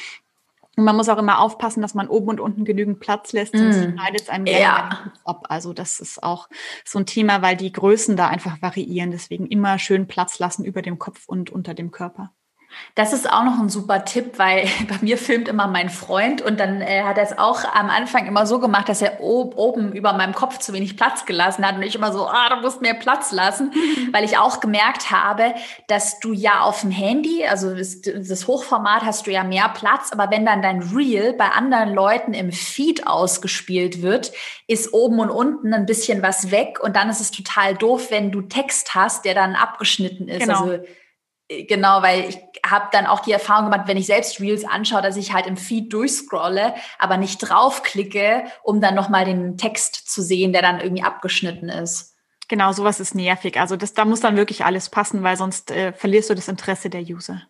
Und 0.78 0.84
man 0.84 0.96
muss 0.96 1.10
auch 1.10 1.18
immer 1.18 1.40
aufpassen, 1.40 1.82
dass 1.82 1.96
man 1.96 2.08
oben 2.08 2.30
und 2.30 2.40
unten 2.40 2.64
genügend 2.64 3.00
Platz 3.00 3.34
lässt, 3.34 3.58
sonst 3.58 3.78
mm. 3.78 3.94
schneidet 3.94 4.22
es 4.22 4.30
einem 4.30 4.46
ja. 4.46 5.12
ab. 5.26 5.48
Also 5.50 5.74
das 5.74 6.00
ist 6.00 6.22
auch 6.22 6.50
so 6.86 7.00
ein 7.00 7.08
Thema, 7.08 7.42
weil 7.42 7.58
die 7.58 7.72
Größen 7.72 8.16
da 8.16 8.28
einfach 8.28 8.62
variieren. 8.62 9.10
Deswegen 9.10 9.48
immer 9.48 9.80
schön 9.80 10.06
Platz 10.06 10.38
lassen 10.38 10.66
über 10.66 10.84
dem 10.84 11.00
Kopf 11.00 11.28
und 11.28 11.50
unter 11.50 11.74
dem 11.74 11.90
Körper. 11.90 12.32
Das 12.96 13.14
ist 13.14 13.32
auch 13.32 13.44
noch 13.44 13.60
ein 13.60 13.70
super 13.70 14.06
Tipp, 14.06 14.38
weil 14.38 14.68
bei 14.88 14.98
mir 15.02 15.18
filmt 15.18 15.48
immer 15.48 15.68
mein 15.68 15.90
Freund 15.90 16.42
und 16.42 16.60
dann 16.60 16.82
äh, 16.82 17.04
hat 17.04 17.18
er 17.18 17.24
es 17.24 17.38
auch 17.38 17.64
am 17.74 17.90
Anfang 17.90 18.26
immer 18.26 18.46
so 18.48 18.60
gemacht, 18.60 18.90
dass 18.90 19.02
er 19.02 19.22
ob, 19.22 19.58
oben 19.58 19.94
über 19.94 20.14
meinem 20.14 20.34
Kopf 20.34 20.58
zu 20.58 20.74
wenig 20.74 20.98
Platz 20.98 21.26
gelassen 21.26 21.66
hat 21.66 21.76
und 21.76 21.84
ich 21.84 21.96
immer 21.96 22.12
so, 22.12 22.28
ah, 22.28 22.50
du 22.50 22.62
musst 22.62 22.82
mehr 22.82 22.96
Platz 22.96 23.32
lassen, 23.32 23.72
weil 24.12 24.24
ich 24.24 24.38
auch 24.38 24.60
gemerkt 24.60 25.12
habe, 25.12 25.54
dass 25.88 26.20
du 26.20 26.34
ja 26.34 26.62
auf 26.62 26.82
dem 26.82 26.92
Handy, 26.92 27.46
also 27.46 27.76
das, 27.76 28.02
das 28.02 28.48
Hochformat 28.48 29.04
hast 29.04 29.28
du 29.28 29.32
ja 29.32 29.44
mehr 29.44 29.70
Platz, 29.70 30.12
aber 30.12 30.32
wenn 30.32 30.46
dann 30.46 30.62
dein 30.62 30.82
Reel 30.82 31.34
bei 31.34 31.50
anderen 31.50 31.94
Leuten 31.94 32.34
im 32.34 32.52
Feed 32.52 33.06
ausgespielt 33.06 34.02
wird, 34.02 34.32
ist 34.68 34.94
oben 34.94 35.20
und 35.20 35.30
unten 35.30 35.74
ein 35.74 35.86
bisschen 35.86 36.24
was 36.24 36.52
weg 36.52 36.80
und 36.82 36.96
dann 36.96 37.10
ist 37.10 37.22
es 37.22 37.32
total 37.32 37.76
doof, 37.76 38.08
wenn 38.10 38.32
du 38.32 38.42
Text 38.42 38.96
hast, 38.96 39.26
der 39.26 39.36
dann 39.36 39.56
abgeschnitten 39.56 40.28
ist. 40.28 40.42
Genau. 40.42 40.62
Also 40.62 40.80
Genau, 41.50 42.02
weil 42.02 42.28
ich 42.28 42.40
habe 42.66 42.90
dann 42.92 43.06
auch 43.06 43.22
die 43.22 43.32
Erfahrung 43.32 43.72
gemacht, 43.72 43.88
wenn 43.88 43.96
ich 43.96 44.08
selbst 44.08 44.42
Reels 44.42 44.66
anschaue, 44.66 45.02
dass 45.02 45.16
ich 45.16 45.32
halt 45.32 45.48
im 45.48 45.56
Feed 45.56 45.94
durchscrolle, 45.94 46.76
aber 47.00 47.16
nicht 47.16 47.38
draufklicke, 47.38 48.44
um 48.64 48.82
dann 48.82 48.96
nochmal 48.96 49.24
den 49.24 49.58
Text 49.58 50.10
zu 50.12 50.22
sehen, 50.22 50.52
der 50.52 50.62
dann 50.62 50.82
irgendwie 50.82 51.04
abgeschnitten 51.04 51.70
ist. 51.70 52.16
Genau, 52.50 52.74
sowas 52.74 53.00
ist 53.00 53.16
nervig. 53.16 53.60
Also 53.60 53.78
das, 53.78 53.94
da 53.94 54.04
muss 54.04 54.20
dann 54.20 54.36
wirklich 54.36 54.66
alles 54.66 54.90
passen, 54.90 55.24
weil 55.24 55.38
sonst 55.38 55.72
äh, 55.72 55.94
verlierst 55.94 56.30
du 56.30 56.36
das 56.36 56.50
Interesse 56.50 56.90
der 56.90 57.02
User. 57.02 57.44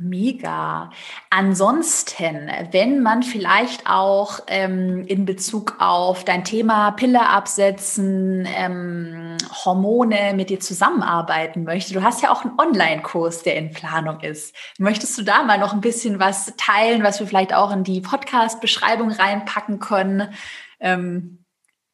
Mega. 0.00 0.90
Ansonsten, 1.30 2.50
wenn 2.70 3.02
man 3.02 3.22
vielleicht 3.22 3.88
auch 3.88 4.40
ähm, 4.46 5.04
in 5.06 5.24
Bezug 5.24 5.76
auf 5.78 6.24
dein 6.24 6.44
Thema 6.44 6.92
Pille 6.92 7.28
absetzen, 7.28 8.46
ähm, 8.56 9.36
Hormone 9.64 10.32
mit 10.34 10.50
dir 10.50 10.60
zusammenarbeiten 10.60 11.64
möchte, 11.64 11.94
du 11.94 12.02
hast 12.02 12.22
ja 12.22 12.30
auch 12.30 12.44
einen 12.44 12.58
Online-Kurs, 12.58 13.42
der 13.42 13.56
in 13.56 13.70
Planung 13.70 14.20
ist. 14.20 14.54
Möchtest 14.78 15.18
du 15.18 15.22
da 15.22 15.42
mal 15.42 15.58
noch 15.58 15.72
ein 15.72 15.80
bisschen 15.80 16.18
was 16.18 16.54
teilen, 16.56 17.02
was 17.02 17.20
wir 17.20 17.26
vielleicht 17.26 17.54
auch 17.54 17.72
in 17.72 17.84
die 17.84 18.00
Podcast-Beschreibung 18.00 19.10
reinpacken 19.10 19.78
können? 19.78 20.32
Ähm, 20.80 21.44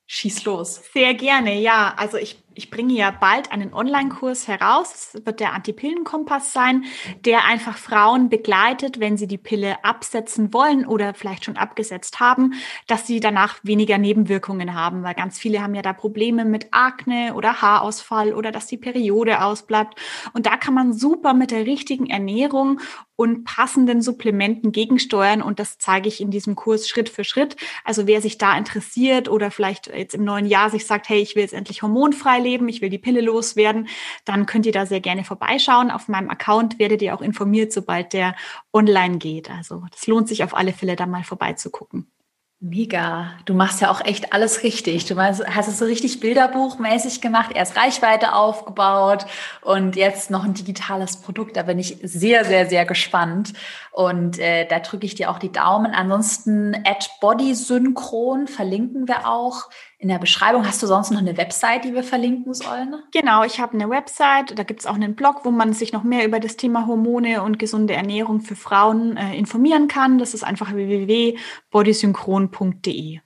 schieß 0.07 0.45
los. 0.45 0.83
Sehr 0.93 1.15
gerne, 1.15 1.59
ja. 1.59 1.95
Also 1.97 2.17
ich 2.17 2.46
ich 2.57 2.71
bringe 2.71 2.95
ja 2.95 3.11
bald 3.11 3.53
einen 3.53 3.73
Online-Kurs 3.73 4.49
heraus. 4.49 5.13
Das 5.13 5.27
wird 5.27 5.41
der 5.41 5.53
Antipillenkompass 5.53 6.53
sein, 6.53 6.85
der 7.25 7.45
einfach 7.45 7.77
Frauen 7.77 8.29
begleitet, 8.29 8.99
wenn 8.99 9.17
sie 9.17 9.27
die 9.27 9.39
Pille 9.39 9.85
absetzen 9.85 10.53
wollen 10.53 10.87
oder 10.87 11.15
vielleicht 11.15 11.45
schon 11.45 11.57
abgesetzt 11.57 12.19
haben, 12.19 12.55
dass 12.87 13.07
sie 13.07 13.21
danach 13.21 13.59
weniger 13.63 13.99
Nebenwirkungen 13.99 14.75
haben, 14.75 15.03
weil 15.03 15.15
ganz 15.15 15.39
viele 15.39 15.63
haben 15.63 15.75
ja 15.75 15.83
da 15.83 15.93
Probleme 15.93 16.45
mit 16.45 16.69
Akne 16.73 17.35
oder 17.35 17.61
Haarausfall 17.61 18.35
oder 18.35 18.53
dass 18.53 18.67
die 18.67 18.79
Periode 18.79 19.43
ausbleibt. 19.43 20.01
Und 20.33 20.47
da 20.47 20.57
kann 20.57 20.75
man 20.75 20.93
super 20.93 21.35
mit 21.35 21.51
der 21.51 21.67
richtigen 21.67 22.07
Ernährung 22.07 22.81
und 23.17 23.45
passenden 23.45 24.03
Supplementen 24.03 24.73
gegensteuern. 24.73 25.43
Und 25.43 25.59
das 25.59 25.79
zeige 25.79 26.09
ich 26.09 26.21
in 26.21 26.31
diesem 26.31 26.55
Kurs 26.55 26.89
Schritt 26.89 27.09
für 27.09 27.25
Schritt. 27.25 27.57
Also 27.85 28.07
wer 28.07 28.21
sich 28.21 28.39
da 28.39 28.57
interessiert 28.57 29.29
oder 29.29 29.51
vielleicht 29.51 29.89
jetzt 29.89 30.15
im 30.15 30.25
neuen 30.25 30.47
Jahr 30.47 30.71
sich 30.71 30.87
sagt, 30.87 31.09
hey, 31.09 31.21
ich 31.21 31.35
will 31.35 31.43
jetzt 31.43 31.55
endlich 31.55 31.83
hormonfrei 31.83 32.39
leben, 32.39 32.69
ich 32.69 32.83
will 32.83 32.91
die 32.91 32.99
Pille 32.99 33.23
loswerden, 33.23 33.89
dann 34.25 34.47
könnt 34.47 34.67
ihr 34.67 34.73
da 34.73 34.87
sehr 34.87 35.01
gerne 35.01 35.25
vorbeischauen. 35.25 35.91
Auf 35.91 36.09
meinem 36.09 36.31
Account 36.31 36.79
werdet 36.79 37.03
ihr 37.03 37.15
auch 37.15 37.23
informiert, 37.23 37.73
sobald 37.73 38.13
der 38.13 38.37
online 38.73 39.19
geht. 39.19 39.51
Also 39.51 39.83
das 39.91 40.07
lohnt 40.07 40.29
sich 40.29 40.45
auf 40.45 40.55
alle 40.55 40.73
Fälle, 40.73 40.97
da 40.97 41.07
mal 41.07 41.25
vorbeizugucken. 41.25 42.11
Mega. 42.59 43.33
Du 43.45 43.53
machst 43.53 43.83
ja 43.83 43.91
auch 43.91 44.01
echt 44.03 44.33
alles 44.33 44.63
richtig. 44.63 45.05
Du 45.05 45.17
hast 45.19 45.69
es 45.69 45.79
so 45.79 45.85
richtig 45.85 46.21
bilderbuchmäßig 46.21 47.21
gemacht, 47.21 47.51
erst 47.55 47.77
Reichweite 47.77 48.33
aufgebaut 48.33 49.27
und 49.61 49.95
jetzt 49.95 50.31
noch 50.31 50.43
ein 50.43 50.55
digitales 50.55 51.19
Produkt. 51.19 51.59
Da 51.59 51.65
bin 51.65 51.79
ich 51.79 51.99
sehr, 52.03 52.47
sehr, 52.47 52.67
sehr 52.67 52.87
gespannt. 52.87 53.53
Und 53.93 54.39
äh, 54.39 54.67
da 54.67 54.79
drücke 54.79 55.05
ich 55.05 55.15
dir 55.15 55.31
auch 55.31 55.39
die 55.39 55.53
Daumen. 55.53 55.93
Ansonsten 55.93 56.75
at 56.87 57.11
Body 57.21 57.55
Synchron 57.55 58.47
verlinken 58.47 59.07
wir 59.07 59.29
auch 59.29 59.69
in 59.99 60.09
der 60.09 60.19
Beschreibung. 60.19 60.67
Hast 60.67 60.83
du 60.83 60.87
sonst 60.87 61.11
noch 61.11 61.21
eine 61.21 61.37
Website, 61.37 61.85
die 61.85 61.95
wir 61.95 62.03
verlinken 62.03 62.55
sollen? 62.55 62.97
Genau, 63.13 63.45
ich 63.45 63.61
habe 63.61 63.75
eine 63.75 63.89
Website. 63.89 64.59
Da 64.59 64.63
gibt 64.63 64.81
es 64.81 64.87
auch 64.87 64.95
einen 64.95 65.15
Blog, 65.15 65.45
wo 65.45 65.51
man 65.51 65.73
sich 65.73 65.93
noch 65.93 66.03
mehr 66.03 66.27
über 66.27 66.41
das 66.41 66.57
Thema 66.57 66.87
Hormone 66.87 67.43
und 67.43 67.59
gesunde 67.59 67.95
Ernährung 67.95 68.41
für 68.41 68.57
Frauen 68.57 69.17
äh, 69.17 69.37
informieren 69.37 69.89
kann. 69.89 70.19
Das 70.19 70.35
ist 70.35 70.45
einfach 70.45 70.75
www.bodysynchron.de. 70.75 73.21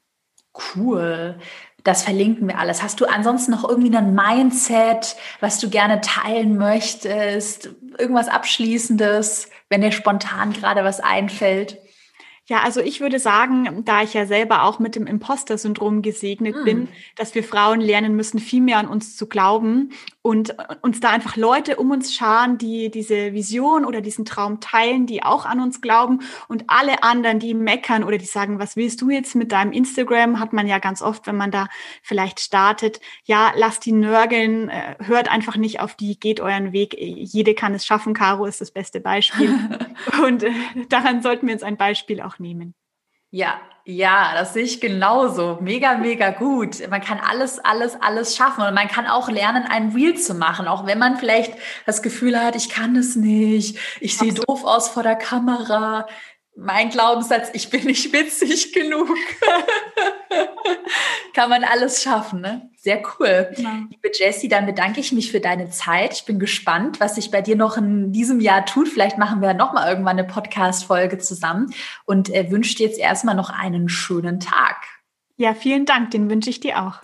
Cool. 0.74 1.38
Das 1.82 2.02
verlinken 2.02 2.46
wir 2.46 2.58
alles. 2.58 2.82
Hast 2.82 3.00
du 3.00 3.06
ansonsten 3.06 3.52
noch 3.52 3.66
irgendwie 3.68 3.96
ein 3.96 4.14
Mindset, 4.14 5.16
was 5.40 5.58
du 5.58 5.70
gerne 5.70 6.02
teilen 6.02 6.58
möchtest? 6.58 7.70
Irgendwas 7.98 8.28
Abschließendes, 8.28 9.48
wenn 9.70 9.80
dir 9.80 9.92
spontan 9.92 10.52
gerade 10.52 10.84
was 10.84 11.00
einfällt? 11.00 11.78
Ja, 12.50 12.62
also 12.64 12.80
ich 12.80 13.00
würde 13.00 13.20
sagen, 13.20 13.84
da 13.84 14.02
ich 14.02 14.12
ja 14.12 14.26
selber 14.26 14.64
auch 14.64 14.80
mit 14.80 14.96
dem 14.96 15.06
Imposter-Syndrom 15.06 16.02
gesegnet 16.02 16.56
mhm. 16.56 16.64
bin, 16.64 16.88
dass 17.14 17.32
wir 17.36 17.44
Frauen 17.44 17.80
lernen 17.80 18.16
müssen, 18.16 18.40
viel 18.40 18.60
mehr 18.60 18.78
an 18.78 18.88
uns 18.88 19.16
zu 19.16 19.28
glauben 19.28 19.92
und 20.20 20.56
uns 20.82 20.98
da 20.98 21.10
einfach 21.10 21.36
Leute 21.36 21.76
um 21.76 21.92
uns 21.92 22.12
scharen, 22.12 22.58
die 22.58 22.90
diese 22.90 23.34
Vision 23.34 23.84
oder 23.84 24.00
diesen 24.00 24.24
Traum 24.24 24.58
teilen, 24.58 25.06
die 25.06 25.22
auch 25.22 25.46
an 25.46 25.60
uns 25.60 25.80
glauben 25.80 26.22
und 26.48 26.64
alle 26.66 27.04
anderen, 27.04 27.38
die 27.38 27.54
meckern 27.54 28.02
oder 28.02 28.18
die 28.18 28.26
sagen, 28.26 28.58
was 28.58 28.74
willst 28.74 29.00
du 29.00 29.10
jetzt 29.10 29.36
mit 29.36 29.52
deinem 29.52 29.70
Instagram, 29.70 30.40
hat 30.40 30.52
man 30.52 30.66
ja 30.66 30.80
ganz 30.80 31.02
oft, 31.02 31.28
wenn 31.28 31.36
man 31.36 31.52
da 31.52 31.68
vielleicht 32.02 32.40
startet, 32.40 33.00
ja, 33.26 33.52
lasst 33.54 33.86
die 33.86 33.92
nörgeln, 33.92 34.70
äh, 34.70 34.96
hört 34.98 35.30
einfach 35.30 35.56
nicht 35.56 35.78
auf 35.78 35.94
die, 35.94 36.18
geht 36.18 36.40
euren 36.40 36.72
Weg, 36.72 36.96
jede 36.98 37.54
kann 37.54 37.74
es 37.74 37.86
schaffen, 37.86 38.12
Caro 38.12 38.44
ist 38.44 38.60
das 38.60 38.72
beste 38.72 39.00
Beispiel. 39.00 39.56
Und 40.26 40.42
äh, 40.42 40.50
daran 40.88 41.22
sollten 41.22 41.46
wir 41.46 41.54
uns 41.54 41.62
ein 41.62 41.76
Beispiel 41.76 42.20
auch 42.20 42.39
nehmen. 42.40 42.74
Ja, 43.30 43.60
ja, 43.84 44.32
das 44.34 44.54
sehe 44.54 44.64
ich 44.64 44.80
genauso. 44.80 45.58
Mega, 45.60 45.96
mega 45.96 46.30
gut. 46.30 46.86
Man 46.90 47.00
kann 47.00 47.18
alles, 47.18 47.58
alles, 47.60 47.96
alles 48.00 48.36
schaffen 48.36 48.64
und 48.64 48.74
man 48.74 48.88
kann 48.88 49.06
auch 49.06 49.28
lernen, 49.28 49.64
ein 49.68 49.90
Reel 49.90 50.16
zu 50.16 50.34
machen, 50.34 50.66
auch 50.66 50.86
wenn 50.86 50.98
man 50.98 51.16
vielleicht 51.16 51.54
das 51.86 52.02
Gefühl 52.02 52.38
hat, 52.38 52.56
ich 52.56 52.68
kann 52.68 52.96
es 52.96 53.16
nicht, 53.16 53.78
ich 54.00 54.16
sehe 54.16 54.34
doof 54.34 54.64
aus 54.64 54.88
vor 54.88 55.02
der 55.02 55.16
Kamera. 55.16 56.06
Mein 56.56 56.90
Glaubenssatz, 56.90 57.50
ich 57.54 57.70
bin 57.70 57.84
nicht 57.84 58.12
witzig 58.12 58.72
genug. 58.72 59.08
kann 61.34 61.48
man 61.48 61.64
alles 61.64 62.02
schaffen, 62.02 62.40
ne? 62.40 62.70
Sehr 62.76 63.02
cool. 63.18 63.50
Ja. 63.56 63.86
Liebe 63.88 64.10
Jessie, 64.14 64.48
dann 64.48 64.66
bedanke 64.66 65.00
ich 65.00 65.12
mich 65.12 65.30
für 65.30 65.40
deine 65.40 65.70
Zeit. 65.70 66.14
Ich 66.14 66.24
bin 66.24 66.38
gespannt, 66.38 67.00
was 67.00 67.14
sich 67.14 67.30
bei 67.30 67.40
dir 67.40 67.56
noch 67.56 67.76
in 67.76 68.12
diesem 68.12 68.40
Jahr 68.40 68.64
tut. 68.64 68.88
Vielleicht 68.88 69.18
machen 69.18 69.40
wir 69.40 69.54
noch 69.54 69.72
mal 69.72 69.88
irgendwann 69.88 70.18
eine 70.18 70.26
Podcast-Folge 70.26 71.18
zusammen 71.18 71.72
und 72.04 72.34
äh, 72.34 72.50
wünsche 72.50 72.76
dir 72.76 72.86
jetzt 72.86 72.98
erstmal 72.98 73.34
noch 73.34 73.50
einen 73.50 73.88
schönen 73.88 74.40
Tag. 74.40 74.76
Ja, 75.36 75.54
vielen 75.54 75.86
Dank. 75.86 76.10
Den 76.10 76.28
wünsche 76.28 76.50
ich 76.50 76.60
dir 76.60 76.82
auch. 76.82 77.00